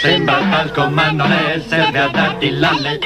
Sembra 0.00 0.38
al 0.60 0.70
comando 0.72 1.26
ne 1.26 1.64
serve 1.66 1.98
a 1.98 2.08
darti 2.08 2.50
l'alle. 2.50 3.00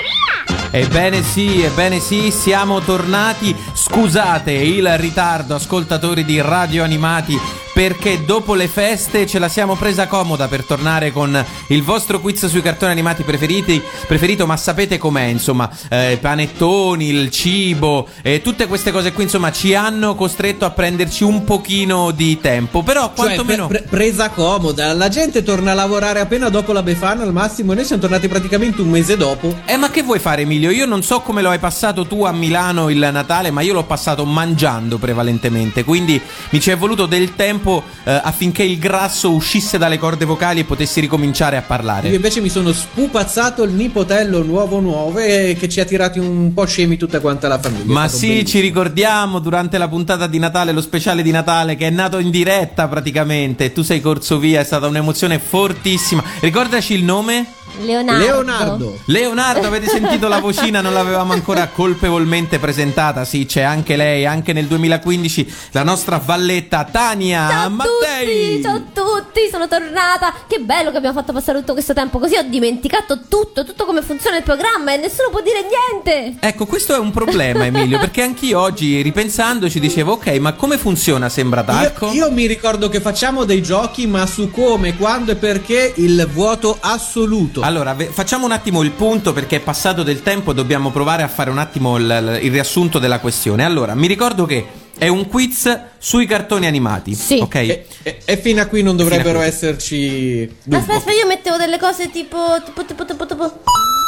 Ebbene 0.71 1.23
sì, 1.23 1.63
ebbene 1.63 2.01
sì, 2.01 2.31
siamo 2.31 2.81
tornati. 2.81 3.57
Scusate 3.73 4.53
il 4.53 4.99
ritardo, 4.99 5.55
ascoltatori 5.55 6.25
di 6.25 6.41
Radio 6.41 6.83
Animati, 6.85 7.39
perché 7.73 8.25
dopo 8.25 8.55
le 8.55 8.69
feste 8.69 9.27
ce 9.27 9.39
la 9.39 9.49
siamo 9.49 9.77
presa 9.77 10.07
comoda 10.07 10.49
per 10.49 10.65
tornare 10.65 11.13
con 11.13 11.45
il 11.69 11.83
vostro 11.83 12.21
quiz 12.21 12.47
sui 12.47 12.63
cartoni 12.63 12.93
animati 12.93 13.23
preferiti, 13.23 13.81
preferito, 14.07 14.47
ma 14.47 14.57
sapete 14.57 14.99
com'è, 14.99 15.25
insomma, 15.25 15.71
eh, 15.89 16.19
panettoni, 16.21 17.09
il 17.09 17.31
cibo 17.31 18.09
e 18.23 18.43
tutte 18.43 18.67
queste 18.67 18.91
cose 18.93 19.13
qui, 19.13 19.25
insomma, 19.25 19.51
ci 19.53 19.75
hanno 19.75 20.15
costretto 20.15 20.65
a 20.65 20.71
prenderci 20.71 21.25
un 21.25 21.45
pochino 21.45 22.11
di 22.11 22.41
tempo, 22.41 22.83
però 22.83 23.13
Cioè, 23.15 23.15
quantomeno... 23.15 23.67
pre- 23.67 23.83
pre- 23.83 23.89
presa 23.89 24.31
comoda, 24.31 24.93
la 24.93 25.09
gente 25.09 25.43
torna 25.43 25.73
a 25.73 25.75
lavorare 25.75 26.21
appena 26.21 26.49
dopo 26.49 26.73
la 26.73 26.83
Befana 26.83 27.23
al 27.23 27.33
massimo, 27.33 27.73
noi 27.73 27.85
siamo 27.85 28.03
tornati 28.03 28.29
praticamente 28.29 28.81
un 28.83 28.91
mese 28.91 29.17
dopo. 29.17 29.55
Eh, 29.65 29.77
ma 29.77 29.91
che 29.91 30.03
vuoi 30.03 30.19
fare, 30.19 30.43
Emilio? 30.43 30.71
Io 30.71 30.87
non 30.87 31.03
so 31.03 31.21
come 31.21 31.43
lo 31.43 31.51
hai 31.51 31.59
passato 31.59 32.07
tu 32.07 32.25
a 32.25 32.33
Milano 32.33 32.89
il 32.91 33.09
Natale, 33.13 33.51
ma 33.51 33.61
io 33.61 33.73
l'ho 33.73 33.85
passato 33.85 34.25
mangiando 34.25 34.99
prevalentemente. 34.99 35.85
Quindi 35.85 36.21
mi 36.51 36.61
ci 36.61 36.71
è 36.71 36.77
voluto 36.77 37.07
del 37.07 37.35
tempo 37.35 37.62
eh, 38.05 38.11
affinché 38.23 38.63
il 38.63 38.79
grasso 38.79 39.31
uscisse 39.33 39.79
dalle 39.79 39.99
corde 39.99 40.25
vocali 40.25 40.61
e 40.61 40.65
potessi 40.65 41.01
ricominciare 41.01 41.57
a 41.57 41.61
Io 41.61 41.67
parlare. 41.67 42.09
invece 42.15 42.41
mi 42.41 42.49
sono 42.49 42.73
spupazzato 42.73 43.63
il 43.63 43.73
nipotello 43.73 44.43
nuovo 44.43 44.81
nuovo 44.81 45.19
e 45.19 45.57
che 45.59 45.69
ci 45.69 45.81
ha 45.81 45.85
tirati 45.85 46.19
un 46.19 46.53
po' 46.55 46.65
scemi 46.67 46.97
tutta 46.97 47.21
quanta 47.21 47.49
la 47.49 47.59
famiglia. 47.59 47.93
Ma 47.93 48.09
sì, 48.09 48.27
bellissimo. 48.27 48.49
ci 48.49 48.61
ricordiamo 48.61 49.39
durante 49.39 49.79
la 49.79 49.89
puntata 49.89 50.27
di 50.27 50.39
Natale, 50.39 50.73
lo 50.73 50.81
speciale 50.81 51.23
di 51.23 51.31
Natale, 51.31 51.77
che 51.77 51.87
è 51.87 51.91
nato 51.91 52.19
in 52.19 52.31
diretta 52.31 52.89
praticamente. 52.89 53.73
Tu 53.73 53.83
sei 53.83 54.01
corso 54.01 54.39
via, 54.39 54.61
è 54.61 54.65
stata 54.65 54.87
un'emozione 54.87 55.39
fortissima. 55.39 56.23
Ricordaci 56.41 56.95
il 56.95 57.05
nome? 57.05 57.47
Leonardo. 57.81 58.25
Leonardo. 58.25 58.99
Leonardo, 59.07 59.67
avete 59.67 59.87
sentito 59.89 60.29
la 60.29 60.39
vocina? 60.39 60.81
Non 60.81 60.93
l'avevamo 60.93 61.33
ancora 61.33 61.69
colpevolmente 61.69 62.59
presentata. 62.59 63.25
Sì, 63.25 63.47
c'è 63.47 63.63
anche 63.63 63.97
lei, 63.97 64.27
anche 64.27 64.53
nel 64.53 64.67
2015, 64.67 65.55
la 65.73 65.83
nostra 65.83 66.21
valletta 66.25 66.85
Tania 66.85 67.49
Ciao 67.49 67.67
a 67.67 67.69
Mattei. 67.69 68.61
tutti, 68.61 68.63
ciao 68.63 68.77
a 68.77 68.83
tutti, 68.93 69.49
sono 69.51 69.69
tornata. 69.69 70.33
Che 70.47 70.61
bello 70.61 70.91
che 70.91 70.97
abbiamo 70.99 71.19
fatto 71.19 71.33
passare 71.33 71.59
tutto 71.59 71.73
questo 71.73 71.93
tempo 71.93 72.19
così. 72.19 72.37
Ho 72.37 72.45
dimenticato 72.45 73.21
tutto, 73.29 73.65
tutto 73.65 73.85
come 73.85 74.03
funziona 74.03 74.37
il 74.37 74.43
programma 74.43 74.93
e 74.93 74.99
nessuno 74.99 75.31
può 75.31 75.41
dire 75.41 75.65
niente. 75.67 76.39
Ecco, 76.41 76.67
questo 76.67 76.95
è 76.95 76.99
un 76.99 77.11
problema, 77.11 77.67
Emilio, 77.67 77.99
perché 77.99 78.23
anch'io 78.23 78.61
oggi, 78.61 79.01
ripensandoci, 79.03 79.81
dicevo, 79.81 80.13
ok, 80.13 80.27
ma 80.39 80.53
come 80.53 80.79
funziona 80.79 81.29
Sembra 81.29 81.63
Talco? 81.63 82.07
Io, 82.07 82.27
io 82.27 82.31
mi 82.31 82.47
ricordo 82.47 82.89
che 82.89 83.01
facciamo 83.01 83.45
dei 83.45 83.63
giochi, 83.63 84.07
ma 84.07 84.27
su 84.27 84.51
come, 84.51 84.97
quando 84.97 85.33
e 85.33 85.37
perché 85.37 85.95
il 85.97 86.29
vuoto 86.31 86.77
assoluto. 86.79 87.62
Allora, 87.65 87.95
ve- 87.95 88.07
facciamo 88.07 88.45
un 88.45 88.53
attimo 88.53 88.83
il 88.83 88.91
punto 88.91 89.33
perché 89.33 89.57
è 89.57 89.61
passato 89.61 90.03
del 90.03 90.23
tempo 90.23 90.51
e 90.51 90.55
dobbiamo 90.55 90.91
provare 90.91 91.23
a 91.23 91.29
fare 91.29 91.49
un 91.51 91.59
attimo 91.59 91.97
il, 91.97 92.05
il- 92.05 92.45
il 92.47 92.51
riassunto 92.51 92.99
della 92.99 93.21
questione. 93.21 93.65
Allora, 93.65 93.95
mi 93.95 94.07
ricordo 94.09 94.47
che 94.47 94.67
è 94.99 95.09
un 95.09 95.27
quiz 95.29 95.79
sui 95.99 96.27
cartoni 96.27 96.67
animati. 96.67 97.15
Sì. 97.15 97.39
Ok. 97.41 97.55
E, 97.55 97.87
e- 98.03 98.19
e 98.25 98.37
fino 98.37 98.61
a 98.61 98.67
qui 98.67 98.83
non 98.83 98.97
dovrebbero 98.97 99.39
qui. 99.39 99.47
esserci. 99.49 100.49
Aspetta, 100.71 100.97
aspetta, 100.97 101.13
io 101.13 101.27
mettevo 101.27 101.57
delle 101.57 101.79
cose 101.79 102.11
tipo. 102.11 102.39
tipo, 102.65 102.85
tipo, 102.85 103.05
tipo, 103.05 103.27
tipo. 103.27 103.63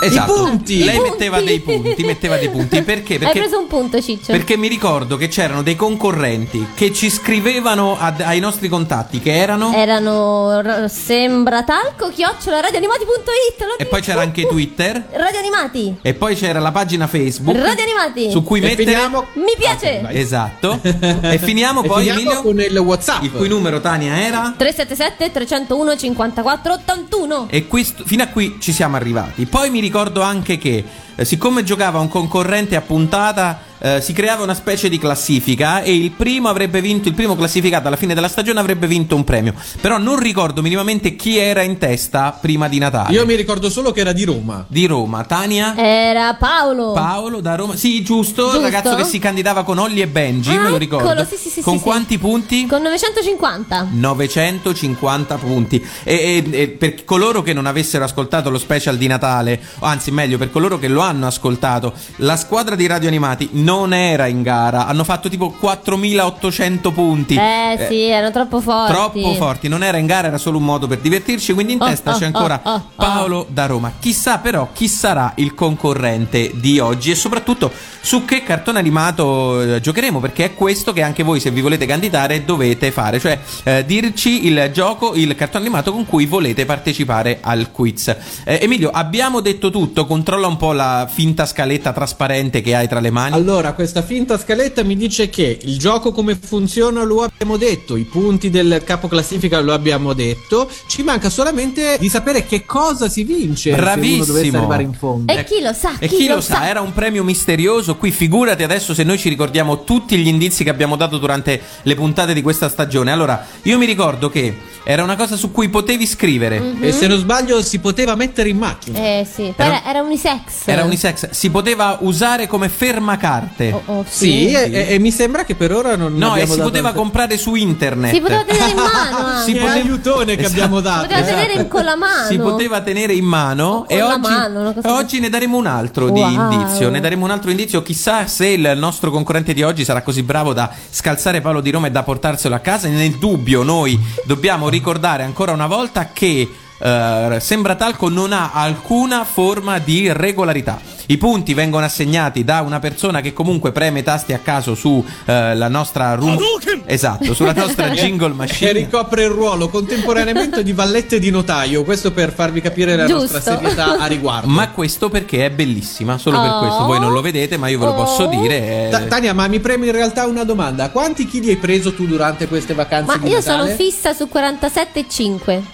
Esatto. 0.06 0.32
punti. 0.34 0.84
Lei 0.84 0.96
I 0.96 1.00
metteva 1.00 1.36
punti. 1.36 1.50
dei 1.50 1.60
punti, 1.60 2.04
metteva 2.04 2.36
dei 2.36 2.48
punti. 2.50 2.82
Perché? 2.82 3.12
Hai 3.14 3.18
Perché 3.18 3.38
preso 3.40 3.58
un 3.58 3.66
punto, 3.66 4.00
Ciccio. 4.00 4.32
Perché 4.32 4.56
mi 4.56 4.68
ricordo 4.68 5.16
che 5.16 5.28
c'erano 5.28 5.62
dei 5.62 5.76
concorrenti 5.76 6.68
che 6.74 6.92
ci 6.92 7.10
scrivevano 7.10 7.96
ad- 7.98 8.20
ai 8.20 8.40
nostri 8.40 8.68
contatti 8.68 9.20
che 9.20 9.34
erano. 9.36 9.72
Erano 9.74 10.60
r- 10.60 10.88
sembra 10.90 11.62
talco 11.64 12.08
chiocciola 12.10 12.60
radioanimati.it 12.60 13.76
E 13.78 13.86
poi 13.86 14.00
c'era 14.00 14.20
anche 14.22 14.46
Twitter. 14.46 15.08
Radio 15.12 15.38
Animati. 15.38 15.96
E 16.02 16.14
poi 16.14 16.34
c'era 16.34 16.58
la 16.60 16.72
pagina 16.72 17.06
Facebook. 17.06 17.56
Radio 17.56 17.82
Animati. 17.82 18.30
Su 18.30 18.42
cui 18.42 18.58
E 18.60 18.62
mettere. 18.62 18.84
finiamo 18.84 19.26
Mi 19.34 19.52
piace. 19.58 20.00
vai. 20.02 20.18
Esatto. 20.18 20.80
e 20.82 21.38
finiamo 21.38 21.82
E 21.82 21.86
poi, 21.86 22.02
finiamo 22.04 22.20
Emilio. 22.20 22.42
con 22.42 22.60
il 22.60 22.78
WhatsApp. 22.78 23.22
Il 23.24 23.32
cui 23.32 23.48
numero, 23.48 23.80
Tania, 23.80 24.18
era. 24.20 24.54
377 24.56 25.30
301 25.32 25.96
54 25.96 26.72
81. 26.74 27.46
E 27.50 27.66
questo- 27.66 28.02
fino 28.06 28.22
a 28.22 28.26
qui 28.26 28.56
ci 28.60 28.72
siamo 28.72 28.96
arrivati. 28.96 29.46
Poi 29.46 29.70
mi 29.70 29.80
ricordo 29.80 29.92
anche 30.22 30.58
che, 30.58 30.84
eh, 31.14 31.24
siccome 31.24 31.62
giocava 31.64 31.98
un 31.98 32.08
concorrente 32.08 32.76
a 32.76 32.80
puntata, 32.80 33.72
eh, 33.78 34.00
si 34.00 34.12
creava 34.14 34.42
una 34.42 34.54
specie 34.54 34.88
di 34.88 34.98
classifica 34.98 35.82
e 35.82 35.94
il 35.94 36.10
primo 36.12 36.48
avrebbe 36.48 36.80
vinto, 36.80 37.08
il 37.08 37.14
primo 37.14 37.36
classificato 37.36 37.86
alla 37.86 37.96
fine 37.96 38.14
della 38.14 38.28
stagione 38.28 38.58
avrebbe 38.60 38.86
vinto 38.86 39.14
un 39.14 39.24
premio. 39.24 39.52
Però 39.80 39.98
non 39.98 40.18
ricordo 40.18 40.62
minimamente 40.62 41.16
chi 41.16 41.36
era 41.36 41.60
in 41.62 41.76
testa 41.78 42.36
prima 42.40 42.68
di 42.68 42.78
Natale. 42.78 43.12
Io 43.14 43.26
mi 43.26 43.34
ricordo 43.34 43.68
solo 43.68 43.92
che 43.92 44.00
era 44.00 44.12
di 44.12 44.24
Roma. 44.24 44.64
Di 44.68 44.86
Roma, 44.86 45.24
Tania. 45.24 45.74
Era 45.76 46.34
Paolo. 46.34 46.92
Paolo 46.92 47.40
da 47.40 47.54
Roma, 47.56 47.76
sì, 47.76 48.02
giusto, 48.02 48.44
il 48.46 48.50
Giusto? 48.52 48.60
ragazzo 48.62 48.94
che 48.96 49.04
si 49.04 49.18
candidava 49.18 49.64
con 49.64 49.78
Olli 49.78 50.00
e 50.00 50.06
Benji, 50.06 50.50
Ah, 50.54 50.60
me 50.62 50.70
lo 50.70 50.76
ricordo. 50.78 51.08
eccolo, 51.10 51.24
sì, 51.26 51.36
sì, 51.36 51.50
sì, 51.50 51.60
con 51.60 51.74
sì, 51.74 51.78
sì. 51.78 51.84
quanti 51.84 52.18
punti? 52.18 52.66
Con 52.66 52.80
950. 52.82 53.88
950 53.90 55.36
punti. 55.36 55.84
E, 56.04 56.14
e- 56.50 56.60
e 56.62 56.68
per 56.68 57.04
coloro 57.04 57.42
che 57.42 57.52
non 57.52 57.66
avessero 57.66 58.04
ascoltato 58.04 58.48
lo 58.50 58.58
special 58.58 58.96
di 58.96 59.06
Natale, 59.06 59.60
anzi, 59.80 60.10
meglio, 60.10 60.38
per 60.38 60.50
coloro 60.50 60.78
che 60.78 60.88
lo 60.88 61.02
hanno 61.04 61.26
ascoltato, 61.26 61.92
la 62.16 62.36
squadra 62.36 62.74
di 62.74 62.86
radio 62.86 63.08
animati 63.08 63.50
non 63.52 63.92
era 63.92 64.26
in 64.26 64.42
gara. 64.42 64.86
Hanno 64.86 65.04
fatto 65.04 65.28
tipo 65.28 65.50
4800 65.50 66.90
punti. 66.90 67.36
Eh, 67.36 67.86
sì, 67.88 68.00
erano 68.02 68.32
troppo 68.32 68.60
forti. 68.60 68.92
Troppo 68.92 69.34
forti, 69.34 69.68
non 69.68 69.84
era 69.84 69.98
in 69.98 70.06
gara, 70.06 70.26
era 70.28 70.38
solo 70.38 70.58
un 70.58 70.64
modo 70.64 70.88
per 70.88 70.98
divertirci. 70.98 71.52
Quindi 71.52 71.74
in 71.74 71.82
Oh, 71.84 71.88
testa 71.88 72.14
oh, 72.14 72.18
c'è 72.18 72.24
ancora 72.24 72.60
oh, 72.62 72.72
oh, 72.72 72.82
Paolo 72.94 73.46
da 73.48 73.66
Roma. 73.66 73.92
Chissà 73.98 74.38
però 74.38 74.68
chi 74.72 74.88
sarà 74.88 75.32
il 75.36 75.54
concorrente 75.54 76.50
di 76.54 76.78
oggi 76.78 77.10
e 77.10 77.14
soprattutto 77.14 77.70
su 78.00 78.24
che 78.24 78.42
cartone 78.42 78.78
animato 78.78 79.60
eh, 79.60 79.80
giocheremo. 79.80 80.20
Perché 80.20 80.44
è 80.44 80.54
questo 80.54 80.92
che 80.92 81.02
anche 81.02 81.22
voi, 81.22 81.40
se 81.40 81.50
vi 81.50 81.60
volete 81.60 81.86
candidare, 81.86 82.44
dovete 82.44 82.90
fare: 82.90 83.20
cioè 83.20 83.38
eh, 83.64 83.84
dirci 83.84 84.46
il 84.46 84.70
gioco, 84.72 85.14
il 85.14 85.34
cartone 85.34 85.64
animato 85.64 85.92
con 85.92 86.06
cui 86.06 86.26
volete 86.26 86.64
partecipare 86.64 87.38
al 87.40 87.70
quiz. 87.70 88.08
Eh, 88.44 88.60
Emilio, 88.62 88.90
abbiamo 88.90 89.40
detto 89.40 89.70
tutto. 89.70 90.06
Controlla 90.06 90.46
un 90.46 90.56
po' 90.56 90.72
la 90.72 90.93
finta 91.12 91.46
scaletta 91.46 91.92
trasparente 91.92 92.60
che 92.60 92.74
hai 92.74 92.88
tra 92.88 93.00
le 93.00 93.10
mani. 93.10 93.34
Allora, 93.34 93.72
questa 93.72 94.02
finta 94.02 94.38
scaletta 94.38 94.82
mi 94.82 94.96
dice 94.96 95.28
che 95.28 95.58
il 95.62 95.78
gioco 95.78 96.12
come 96.12 96.36
funziona 96.40 97.02
lo 97.02 97.22
abbiamo 97.22 97.56
detto, 97.56 97.96
i 97.96 98.04
punti 98.04 98.50
del 98.50 98.82
capo 98.84 99.08
classifica 99.08 99.60
lo 99.60 99.72
abbiamo 99.72 100.12
detto, 100.12 100.68
ci 100.86 101.02
manca 101.02 101.30
solamente 101.30 101.96
di 101.98 102.08
sapere 102.08 102.46
che 102.46 102.64
cosa 102.64 103.08
si 103.08 103.24
vince 103.24 103.70
se 103.70 103.76
Bravissimo. 103.76 104.14
uno 104.14 104.24
dovesse 104.24 104.56
arrivare 104.56 104.82
in 104.82 104.92
fondo. 104.92 105.32
E 105.32 105.44
chi 105.44 105.60
lo 105.60 105.72
sa? 105.72 105.98
E 105.98 106.08
chi, 106.08 106.26
lo 106.26 106.40
sa, 106.40 106.68
era 106.68 106.80
un 106.80 106.92
premio 106.92 107.24
misterioso. 107.24 107.96
Qui 107.96 108.10
figurati 108.10 108.62
adesso 108.62 108.94
se 108.94 109.02
noi 109.02 109.18
ci 109.18 109.28
ricordiamo 109.28 109.84
tutti 109.84 110.16
gli 110.16 110.26
indizi 110.26 110.64
che 110.64 110.70
abbiamo 110.70 110.96
dato 110.96 111.18
durante 111.18 111.60
le 111.82 111.94
puntate 111.94 112.34
di 112.34 112.42
questa 112.42 112.68
stagione. 112.68 113.10
Allora, 113.12 113.44
io 113.62 113.78
mi 113.78 113.86
ricordo 113.86 114.28
che 114.28 114.72
era 114.84 115.02
una 115.02 115.16
cosa 115.16 115.36
su 115.36 115.50
cui 115.50 115.68
potevi 115.68 116.06
scrivere. 116.06 116.74
E 116.80 116.92
se 116.92 117.06
non 117.06 117.18
sbaglio 117.18 117.62
si 117.62 117.78
poteva 117.78 118.14
mettere 118.14 118.50
in 118.50 118.58
macchina. 118.58 118.98
Eh 118.98 119.26
sì, 119.30 119.52
era, 119.56 119.84
era 119.84 120.02
unisex. 120.02 120.66
Era 120.66 120.83
unisex, 120.84 121.30
si 121.30 121.50
poteva 121.50 121.98
usare 122.00 122.46
come 122.46 122.68
fermacarte. 122.68 123.72
Oh, 123.72 123.82
oh, 123.86 124.04
Sì, 124.08 124.26
sì. 124.48 124.52
e, 124.52 124.70
e- 124.72 124.86
e 124.94 124.98
mi 124.98 125.10
sembra 125.10 125.44
che 125.44 125.54
per 125.54 125.72
ora 125.72 125.96
non 125.96 126.14
No, 126.14 126.36
e 126.36 126.46
si 126.46 126.58
poteva 126.58 126.88
altre- 126.88 127.00
comprare 127.02 127.36
su 127.38 127.54
internet. 127.54 128.12
Si 128.14 128.20
poteva 128.20 128.42
tenere 128.44 128.70
in 128.70 128.76
mano 128.76 129.16
anche. 129.26 129.44
Si 129.44 129.52
Che 129.52 129.58
poteva- 129.60 129.72
aiutone 129.80 130.24
che 130.36 130.40
Esatto. 130.42 130.52
abbiamo 130.54 130.80
dato. 130.80 131.06
Poteva 131.06 131.22
tenere 131.26 131.52
in- 131.54 131.68
con 131.68 131.84
la 131.84 131.96
mano. 131.96 132.26
Si 132.28 132.38
poteva 132.38 132.80
tenere 132.80 133.12
in 133.14 133.24
mano 133.24 133.86
e 133.88 134.02
oggi, 134.02 134.20
mano, 134.28 134.74
oggi 134.84 135.20
ne 135.20 135.28
daremo 135.28 135.56
un 135.56 135.66
altro 135.66 136.10
di 136.10 136.20
Wow. 136.20 136.52
indizio. 136.52 136.90
Ne 136.90 137.00
daremo 137.00 137.24
un 137.24 137.30
altro 137.30 137.50
indizio. 137.50 137.82
Chissà 137.82 138.26
se 138.26 138.46
il 138.48 138.72
nostro 138.76 139.10
concorrente 139.10 139.52
di 139.54 139.62
oggi 139.62 139.84
sarà 139.84 140.02
così 140.02 140.22
bravo 140.22 140.52
da 140.52 140.70
scalzare 140.90 141.40
Paolo 141.40 141.60
di 141.60 141.70
Roma 141.70 141.86
e 141.88 141.90
da 141.90 142.02
portarselo 142.02 142.54
a 142.54 142.58
casa. 142.60 142.88
Nel 142.88 143.12
dubbio, 143.18 143.62
noi 143.62 143.98
dobbiamo 144.24 144.68
ricordare 144.68 145.22
ancora 145.22 145.52
una 145.52 145.66
volta 145.66 146.10
che 146.12 146.48
eh, 146.78 147.36
Sembra 147.40 147.74
Talco 147.74 148.08
non 148.08 148.32
ha 148.32 148.50
alcuna 148.52 149.24
forma 149.24 149.78
di 149.78 150.12
regolarità. 150.12 150.92
I 151.06 151.18
punti 151.18 151.52
vengono 151.52 151.84
assegnati 151.84 152.44
da 152.44 152.62
una 152.62 152.78
persona 152.78 153.20
che 153.20 153.34
comunque 153.34 153.72
preme 153.72 154.02
tasti 154.02 154.32
a 154.32 154.38
caso 154.38 154.74
su 154.74 155.04
eh, 155.26 155.54
la 155.54 155.68
nostra 155.68 156.14
room. 156.14 156.38
Esatto, 156.86 157.34
sulla 157.34 157.52
nostra 157.52 157.90
jingle 157.92 158.28
Che 158.30 158.34
machine. 158.34 158.72
ricopre 158.72 159.24
il 159.24 159.28
ruolo 159.28 159.68
contemporaneamente 159.68 160.62
di 160.62 160.72
vallette 160.72 161.18
di 161.18 161.28
notaio. 161.28 161.84
Questo 161.84 162.10
per 162.12 162.32
farvi 162.32 162.62
capire 162.62 162.96
la 162.96 163.04
Giusto. 163.04 163.34
nostra 163.34 163.58
serietà 163.58 163.98
a 163.98 164.06
riguardo. 164.06 164.48
Ma 164.48 164.70
questo 164.70 165.10
perché 165.10 165.44
è 165.44 165.50
bellissima, 165.50 166.16
solo 166.16 166.40
per 166.40 166.50
Oh. 166.50 166.58
questo. 166.60 166.84
Voi 166.86 166.98
non 167.00 167.12
lo 167.12 167.20
vedete, 167.20 167.58
ma 167.58 167.68
io 167.68 167.78
ve 167.80 167.84
lo 167.84 167.94
posso 167.94 168.22
Oh. 168.22 168.40
dire. 168.40 168.86
eh. 168.86 168.88
Ta- 168.90 169.00
Tania, 169.00 169.34
ma 169.34 169.46
mi 169.46 169.60
preme 169.60 169.84
in 169.84 169.92
realtà 169.92 170.24
una 170.26 170.44
domanda: 170.44 170.88
quanti 170.88 171.26
chili 171.26 171.50
hai 171.50 171.56
preso 171.56 171.92
tu 171.94 172.06
durante 172.06 172.48
queste 172.48 172.72
vacanze 172.72 173.06
Ma 173.18 173.18
di 173.22 173.28
io 173.28 173.36
Natale? 173.40 173.62
sono 173.64 173.76
fissa 173.76 174.14
su 174.14 174.26
47,5. 174.32 175.73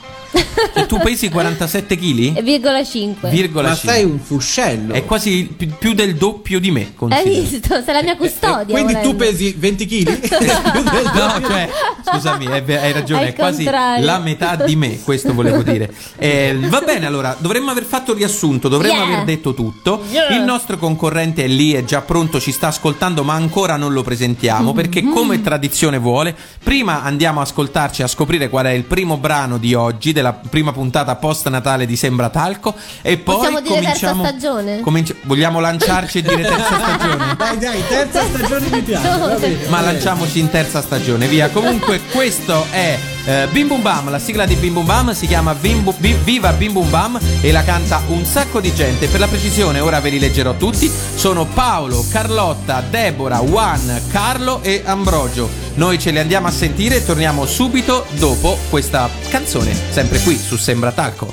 E 0.74 0.86
tu 0.86 0.98
pesi 0.98 1.28
47 1.28 1.96
kg? 1.96 2.40
Virgola 2.42 2.84
5. 2.84 3.30
Virgola 3.30 3.68
Ma 3.70 3.74
5. 3.74 3.92
sei 3.92 4.04
un 4.04 4.18
fuscello. 4.20 4.92
È 4.94 5.04
quasi 5.04 5.52
pi- 5.56 5.72
più 5.76 5.92
del 5.94 6.14
doppio 6.14 6.60
di 6.60 6.70
me. 6.70 6.80
Hai 6.82 6.92
considera. 6.94 7.40
visto? 7.40 7.82
Sei 7.82 7.94
la 7.94 8.02
mia 8.02 8.16
custodia. 8.16 8.66
Eh, 8.66 8.70
Quindi 8.70 8.92
tu 8.94 9.14
volendo. 9.14 9.16
pesi 9.24 9.54
20 9.58 9.86
kg? 9.86 10.28
No, 11.20 11.40
cioè, 11.46 11.68
scusami, 12.10 12.46
è 12.46 12.62
ve- 12.62 12.80
hai 12.80 12.92
ragione, 12.92 13.22
Al 13.22 13.28
è 13.28 13.34
quasi 13.34 13.64
contrario. 13.64 14.04
la 14.04 14.18
metà 14.18 14.56
di 14.56 14.76
me, 14.76 15.00
questo 15.02 15.34
volevo 15.34 15.62
dire. 15.62 15.92
Eh, 16.20 16.56
va 16.68 16.80
bene, 16.82 17.06
allora, 17.06 17.34
dovremmo 17.38 17.70
aver 17.70 17.84
fatto 17.84 18.12
il 18.12 18.18
riassunto, 18.18 18.68
dovremmo 18.68 18.88
Yeah. 19.00 19.04
aver 19.04 19.24
detto 19.24 19.54
tutto. 19.54 20.02
Yeah. 20.10 20.34
Il 20.36 20.42
nostro 20.42 20.76
concorrente 20.76 21.44
è 21.44 21.46
lì, 21.48 21.72
è 21.72 21.84
già 21.84 22.02
pronto, 22.02 22.38
ci 22.40 22.52
sta 22.52 22.66
ascoltando, 22.68 23.22
ma 23.24 23.34
ancora 23.34 23.76
non 23.76 23.92
lo 23.92 24.02
presentiamo, 24.02 24.72
perché 24.72 25.00
Mm-hmm. 25.02 25.12
come 25.14 25.40
tradizione 25.40 25.98
vuole, 25.98 26.36
prima 26.62 27.02
andiamo 27.02 27.40
a 27.40 27.44
ascoltarci, 27.44 28.02
a 28.02 28.06
scoprire 28.06 28.48
qual 28.50 28.66
è 28.66 28.70
il 28.70 28.84
primo 28.84 29.16
brano 29.16 29.56
di 29.58 29.72
oggi, 29.74 30.12
della 30.20 30.32
prima 30.32 30.72
puntata 30.72 31.16
post 31.16 31.48
Natale 31.48 31.86
di 31.86 31.96
Sembra 31.96 32.28
Talco, 32.28 32.74
e 33.02 33.16
poi 33.18 33.34
Possiamo 33.36 33.60
dire 33.60 33.74
terza 33.80 34.10
cominciamo... 34.10 34.24
stagione? 34.24 34.80
cominci- 34.80 35.16
vogliamo 35.22 35.60
lanciarci 35.60 36.18
e 36.18 36.22
dire 36.22 36.42
terza 36.42 36.76
stagione? 36.78 37.34
Dai, 37.36 37.58
dai, 37.58 37.86
terza 37.88 38.22
stagione 38.24 38.68
mi 38.70 38.82
piace. 38.82 39.18
va 39.18 39.34
bene. 39.34 39.68
Ma 39.68 39.80
lanciamoci 39.80 40.38
in 40.38 40.50
terza 40.50 40.82
stagione, 40.82 41.26
via. 41.26 41.48
Comunque, 41.48 42.00
questo 42.12 42.66
è 42.70 42.98
eh, 43.24 43.48
Bim 43.50 43.68
Bum 43.68 43.82
Bam. 43.82 44.10
La 44.10 44.18
sigla 44.18 44.46
di 44.46 44.54
Bim 44.54 44.74
Bum 44.74 44.84
Bam 44.86 45.12
si 45.12 45.26
chiama 45.26 45.54
Bim 45.54 45.82
Bu- 45.82 45.94
Bi- 45.98 46.16
Viva 46.24 46.52
Bim 46.52 46.72
Bum 46.72 46.88
Bam 46.90 47.18
e 47.40 47.52
la 47.52 47.62
canta 47.62 48.02
un 48.08 48.24
sacco 48.24 48.60
di 48.60 48.72
gente. 48.74 49.06
Per 49.08 49.20
la 49.20 49.26
precisione, 49.28 49.80
ora 49.80 50.00
ve 50.00 50.10
li 50.10 50.18
leggerò 50.18 50.54
tutti. 50.54 50.90
Sono 51.14 51.44
Paolo, 51.46 52.04
Carlotta, 52.10 52.82
Deborah, 52.88 53.38
Juan, 53.40 54.02
Carlo 54.10 54.62
e 54.62 54.82
Ambrogio. 54.84 55.48
Noi 55.74 55.98
ce 55.98 56.10
li 56.10 56.18
andiamo 56.18 56.46
a 56.48 56.50
sentire 56.50 56.96
e 56.96 57.04
torniamo 57.04 57.46
subito 57.46 58.06
dopo 58.18 58.58
questa 58.68 59.08
canzone, 59.28 59.74
sempre 59.90 60.20
qui 60.20 60.36
su 60.38 60.56
Sembra 60.56 60.92
Talco. 60.92 61.32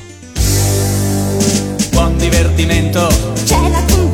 Buon 1.92 2.16
divertimento, 2.18 3.08
C'è 3.44 3.58
l'appuntamento 3.70 4.07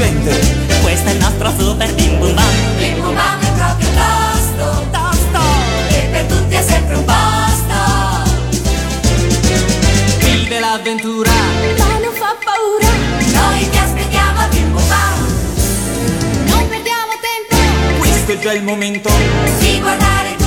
travolgente. 0.00 0.80
Questo 0.82 1.08
è 1.08 1.12
il 1.12 1.18
nostro 1.18 1.52
super 1.58 1.94
bim 1.94 2.18
bum 2.18 2.34
bam 2.34 2.44
Bim 2.78 3.00
Bum 3.00 3.14
Bam 3.14 3.40
è 3.40 3.52
proprio 3.52 3.88
tosto, 3.90 4.86
Tosto 4.90 5.40
e 5.90 6.08
per 6.10 6.24
tutti 6.24 6.54
è 6.54 6.62
sempre 6.62 6.94
un 6.96 7.04
posto. 7.04 7.78
Vive 10.24 10.58
l'avventura, 10.60 11.30
Ma 11.30 11.98
non 11.98 12.14
fa 12.14 12.36
paura. 12.44 12.88
Noi 13.18 13.68
ti 13.70 13.78
aspettiamo 13.78 14.40
a 14.40 14.46
Bim 14.48 14.72
Bum 14.72 14.88
Bam, 14.88 15.26
Non 16.46 16.68
perdiamo 16.68 17.12
tempo. 17.20 17.98
questo 17.98 18.32
è 18.32 18.38
già 18.38 18.52
il 18.52 18.62
momento. 18.62 19.10
di 19.58 19.80
guardare 19.80 20.39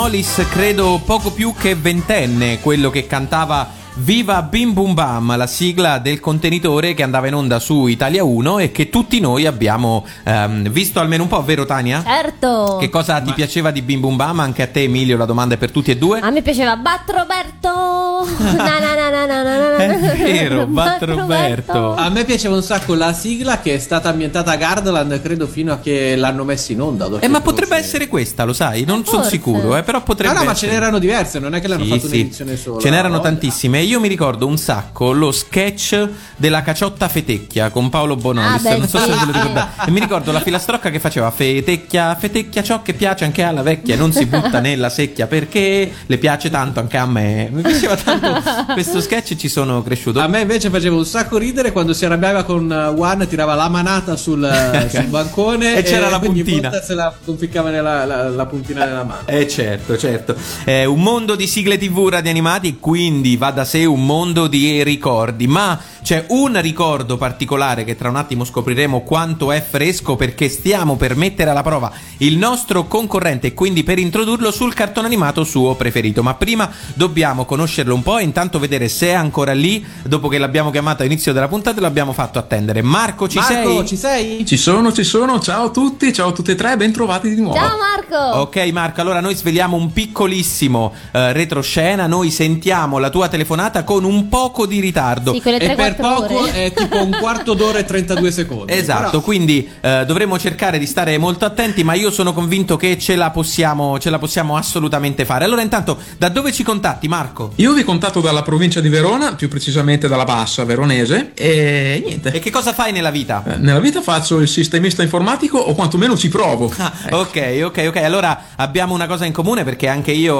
Bonolis, 0.00 0.46
credo 0.48 0.98
poco 1.04 1.30
più 1.30 1.52
che 1.52 1.74
ventenne, 1.74 2.58
quello 2.60 2.88
che 2.88 3.06
cantava 3.06 3.68
Viva 4.02 4.40
Bim 4.42 4.72
Bum 4.72 4.94
Bam, 4.94 5.36
la 5.36 5.46
sigla 5.46 5.98
del 5.98 6.20
contenitore 6.20 6.94
che 6.94 7.02
andava 7.02 7.26
in 7.26 7.34
onda 7.34 7.58
su 7.58 7.86
Italia 7.86 8.24
1 8.24 8.58
e 8.60 8.72
che 8.72 8.88
tutti 8.88 9.20
noi 9.20 9.44
abbiamo 9.44 10.06
ehm, 10.24 10.70
visto 10.70 11.00
almeno 11.00 11.24
un 11.24 11.28
po', 11.28 11.42
vero 11.44 11.66
Tania? 11.66 12.02
Certo. 12.02 12.78
Che 12.80 12.88
cosa 12.88 13.20
ti 13.20 13.32
piaceva 13.34 13.70
di 13.70 13.82
Bim 13.82 14.00
Bum 14.00 14.16
Bam? 14.16 14.40
Anche 14.40 14.62
a 14.62 14.68
te 14.68 14.84
Emilio, 14.84 15.18
la 15.18 15.26
domanda 15.26 15.54
è 15.54 15.58
per 15.58 15.70
tutti 15.70 15.90
e 15.90 15.98
due. 15.98 16.18
A 16.20 16.30
me 16.30 16.40
piaceva 16.40 16.76
Bat 16.76 17.10
Roberto. 17.10 18.26
Na, 18.38 18.52
na, 18.80 18.94
na, 18.94 19.10
na, 19.10 19.26
na, 19.26 19.42
na, 19.42 19.58
na, 19.58 19.68
na. 19.68 20.12
È 20.12 20.16
vero, 20.16 20.66
Bat 20.66 21.02
Roberto. 21.02 21.94
A 21.94 22.08
me 22.08 22.24
piaceva 22.24 22.54
un 22.54 22.62
sacco 22.62 22.94
la 22.94 23.12
sigla 23.12 23.60
che 23.60 23.74
è 23.74 23.78
stata 23.78 24.08
ambientata 24.08 24.52
a 24.52 24.56
Gardaland, 24.56 25.20
credo 25.20 25.46
fino 25.46 25.74
a 25.74 25.78
che 25.78 26.16
l'hanno 26.16 26.44
messa 26.44 26.72
in 26.72 26.80
onda. 26.80 27.08
Eh, 27.20 27.28
ma 27.28 27.42
potrebbe 27.42 27.76
essere 27.76 28.08
questa, 28.08 28.44
lo 28.44 28.54
sai? 28.54 28.84
Non 28.84 29.04
sono 29.04 29.24
sicuro, 29.24 29.76
eh, 29.76 29.82
però 29.82 30.02
potrebbe 30.02 30.34
Ah, 30.34 30.38
no, 30.38 30.44
ma 30.44 30.54
ce 30.54 30.68
n'erano 30.68 30.98
diverse, 30.98 31.38
non 31.38 31.54
è 31.54 31.60
che 31.60 31.68
l'hanno 31.68 31.84
Sì, 31.84 31.90
fatto 31.90 32.08
sì. 32.08 32.14
un'edizione 32.14 32.56
sola. 32.56 32.80
Ce 32.80 32.88
n'erano 32.88 33.16
no? 33.16 33.20
tantissime. 33.20 33.88
Io 33.90 33.98
mi 33.98 34.06
ricordo 34.06 34.46
un 34.46 34.56
sacco 34.56 35.10
lo 35.10 35.32
sketch 35.32 36.08
della 36.36 36.62
caciotta 36.62 37.08
fetecchia 37.08 37.70
con 37.70 37.88
Paolo 37.88 38.14
Bonolis. 38.14 38.64
Ah, 38.64 38.70
beh, 38.70 38.78
non 38.78 38.86
so 38.86 38.98
se 38.98 39.06
ve 39.06 39.16
lo 39.26 39.32
ricordate. 39.32 39.88
E 39.88 39.90
mi 39.90 39.98
ricordo 39.98 40.30
la 40.30 40.38
filastrocca 40.38 40.90
che 40.90 41.00
faceva 41.00 41.28
fetecchia, 41.32 42.14
fetecchia 42.14 42.62
ciò 42.62 42.82
che 42.82 42.94
piace 42.94 43.24
anche 43.24 43.42
alla 43.42 43.62
vecchia. 43.62 43.94
e 43.94 43.96
Non 43.98 44.12
si 44.12 44.26
butta 44.26 44.60
nella 44.60 44.90
secchia 44.90 45.26
perché 45.26 45.90
le 46.06 46.18
piace 46.18 46.50
tanto 46.50 46.78
anche 46.78 46.98
a 46.98 47.06
me. 47.06 47.48
Mi 47.50 47.62
piaceva 47.62 47.96
tanto 47.96 48.40
questo 48.74 49.00
sketch 49.00 49.32
e 49.32 49.36
ci 49.36 49.48
sono 49.48 49.82
cresciuto. 49.82 50.20
A 50.20 50.28
me 50.28 50.42
invece 50.42 50.70
faceva 50.70 50.94
un 50.94 51.04
sacco 51.04 51.36
ridere 51.36 51.72
quando 51.72 51.92
si 51.92 52.04
arrabbiava 52.04 52.44
con 52.44 52.66
uh, 52.66 52.94
Juan, 52.94 53.26
tirava 53.26 53.56
la 53.56 53.68
manata 53.68 54.14
sul, 54.14 54.40
uh, 54.40 54.86
sul 54.88 55.06
bancone 55.06 55.78
E 55.78 55.82
c'era 55.82 56.08
la 56.08 56.18
ogni 56.18 56.44
puntina. 56.44 56.80
se 56.80 56.94
la 56.94 57.12
conficcava 57.24 57.70
nella 57.70 58.04
la, 58.04 58.28
la 58.28 58.46
puntina 58.46 58.84
nella 58.84 59.02
mano. 59.02 59.22
Eh 59.26 59.48
certo, 59.48 59.98
certo. 59.98 60.36
È 60.62 60.84
un 60.84 61.00
mondo 61.02 61.34
di 61.34 61.48
sigle 61.48 61.76
TV 61.76 62.06
radio 62.06 62.30
animati, 62.30 62.78
quindi 62.78 63.36
va 63.36 63.50
da 63.50 63.64
sé 63.64 63.78
un 63.84 64.04
mondo 64.04 64.46
di 64.46 64.82
ricordi, 64.82 65.46
ma 65.46 65.78
c'è 66.02 66.24
un 66.28 66.60
ricordo 66.60 67.16
particolare 67.16 67.84
che 67.84 67.96
tra 67.96 68.08
un 68.08 68.16
attimo 68.16 68.44
scopriremo 68.44 69.02
quanto 69.02 69.52
è 69.52 69.62
fresco 69.62 70.16
perché 70.16 70.48
stiamo 70.48 70.96
per 70.96 71.14
mettere 71.14 71.50
alla 71.50 71.62
prova 71.62 71.92
il 72.18 72.36
nostro 72.36 72.86
concorrente 72.86 73.48
e 73.48 73.54
quindi 73.54 73.82
per 73.82 73.98
introdurlo 73.98 74.50
sul 74.50 74.74
cartone 74.74 75.06
animato 75.06 75.44
suo 75.44 75.74
preferito. 75.74 76.22
Ma 76.22 76.34
prima 76.34 76.70
dobbiamo 76.94 77.44
conoscerlo 77.44 77.94
un 77.94 78.02
po' 78.02 78.18
e 78.18 78.22
intanto 78.22 78.58
vedere 78.58 78.88
se 78.88 79.08
è 79.08 79.12
ancora 79.12 79.52
lì 79.52 79.84
dopo 80.04 80.28
che 80.28 80.38
l'abbiamo 80.38 80.70
chiamato 80.70 81.02
all'inizio 81.02 81.32
della 81.32 81.48
puntata 81.48 81.78
e 81.78 81.80
l'abbiamo 81.80 82.12
fatto 82.12 82.38
attendere. 82.38 82.82
Marco, 82.82 83.28
ci 83.28 83.38
Marco, 83.38 83.76
sei? 83.76 83.86
ci 83.86 83.96
sei? 83.96 84.46
Ci 84.46 84.56
sono, 84.56 84.92
ci 84.92 85.04
sono, 85.04 85.38
ciao 85.38 85.66
a 85.66 85.70
tutti, 85.70 86.12
ciao 86.12 86.30
a 86.30 86.32
tutti 86.32 86.50
e 86.50 86.54
tre, 86.54 86.76
ben 86.76 86.92
trovati 86.92 87.32
di 87.34 87.40
nuovo. 87.40 87.56
Ciao 87.56 87.76
Marco. 87.76 88.38
Ok 88.40 88.56
Marco, 88.72 89.00
allora 89.00 89.20
noi 89.20 89.34
sveliamo 89.34 89.76
un 89.76 89.92
piccolissimo 89.92 90.92
eh, 91.12 91.32
retroscena, 91.32 92.06
noi 92.06 92.30
sentiamo 92.30 92.98
la 92.98 93.10
tua 93.10 93.28
telefonata 93.28 93.69
con 93.84 94.04
un 94.04 94.28
poco 94.28 94.66
di 94.66 94.80
ritardo. 94.80 95.32
Sì, 95.32 95.40
quelle 95.40 95.58
E 95.58 95.74
per 95.74 95.92
3-4 95.94 95.96
poco 96.00 96.38
ore. 96.40 96.52
è 96.66 96.72
tipo 96.72 97.02
un 97.02 97.16
quarto 97.18 97.54
d'ora 97.54 97.78
e 97.78 97.84
32 97.84 98.30
secondi. 98.30 98.72
Esatto, 98.72 99.10
Però- 99.10 99.20
quindi 99.22 99.68
eh, 99.80 100.04
dovremo 100.06 100.38
cercare 100.38 100.78
di 100.78 100.86
stare 100.86 101.16
molto 101.18 101.44
attenti, 101.44 101.82
ma 101.84 101.94
io 101.94 102.10
sono 102.10 102.32
convinto 102.32 102.76
che 102.76 102.98
ce 102.98 103.16
la 103.16 103.30
possiamo, 103.30 103.98
ce 103.98 104.10
la 104.10 104.18
possiamo 104.18 104.56
assolutamente 104.56 105.24
fare. 105.24 105.44
Allora 105.44 105.62
intanto, 105.62 105.98
da 106.18 106.28
dove 106.28 106.52
ci 106.52 106.62
contatti 106.62 107.08
Marco? 107.08 107.52
Io 107.56 107.72
vi 107.72 107.84
contatto 107.84 108.20
dalla 108.20 108.42
provincia 108.42 108.80
di 108.80 108.88
Verona, 108.88 109.34
più 109.34 109.48
precisamente 109.48 110.08
dalla 110.08 110.24
Bassa 110.24 110.64
Veronese, 110.64 111.32
e 111.34 112.02
niente. 112.04 112.32
E 112.32 112.38
che 112.38 112.50
cosa 112.50 112.72
fai 112.72 112.92
nella 112.92 113.10
vita? 113.10 113.42
Eh, 113.46 113.56
Nella 113.56 113.80
vita 113.80 114.00
faccio 114.02 114.38
il 114.40 114.48
sistemista 114.48 115.02
informatico 115.02 115.58
o 115.58 115.74
quantomeno 115.74 116.16
ci 116.16 116.28
provo. 116.28 116.72
Ah, 116.78 116.92
Ecco. 117.06 117.16
Ok, 117.18 117.60
ok, 117.64 117.84
ok. 117.88 117.96
Allora 117.96 118.42
abbiamo 118.56 118.94
una 118.94 119.06
cosa 119.06 119.24
in 119.24 119.32
comune 119.32 119.64
perché 119.64 119.88
anche 119.88 120.12
io 120.12 120.36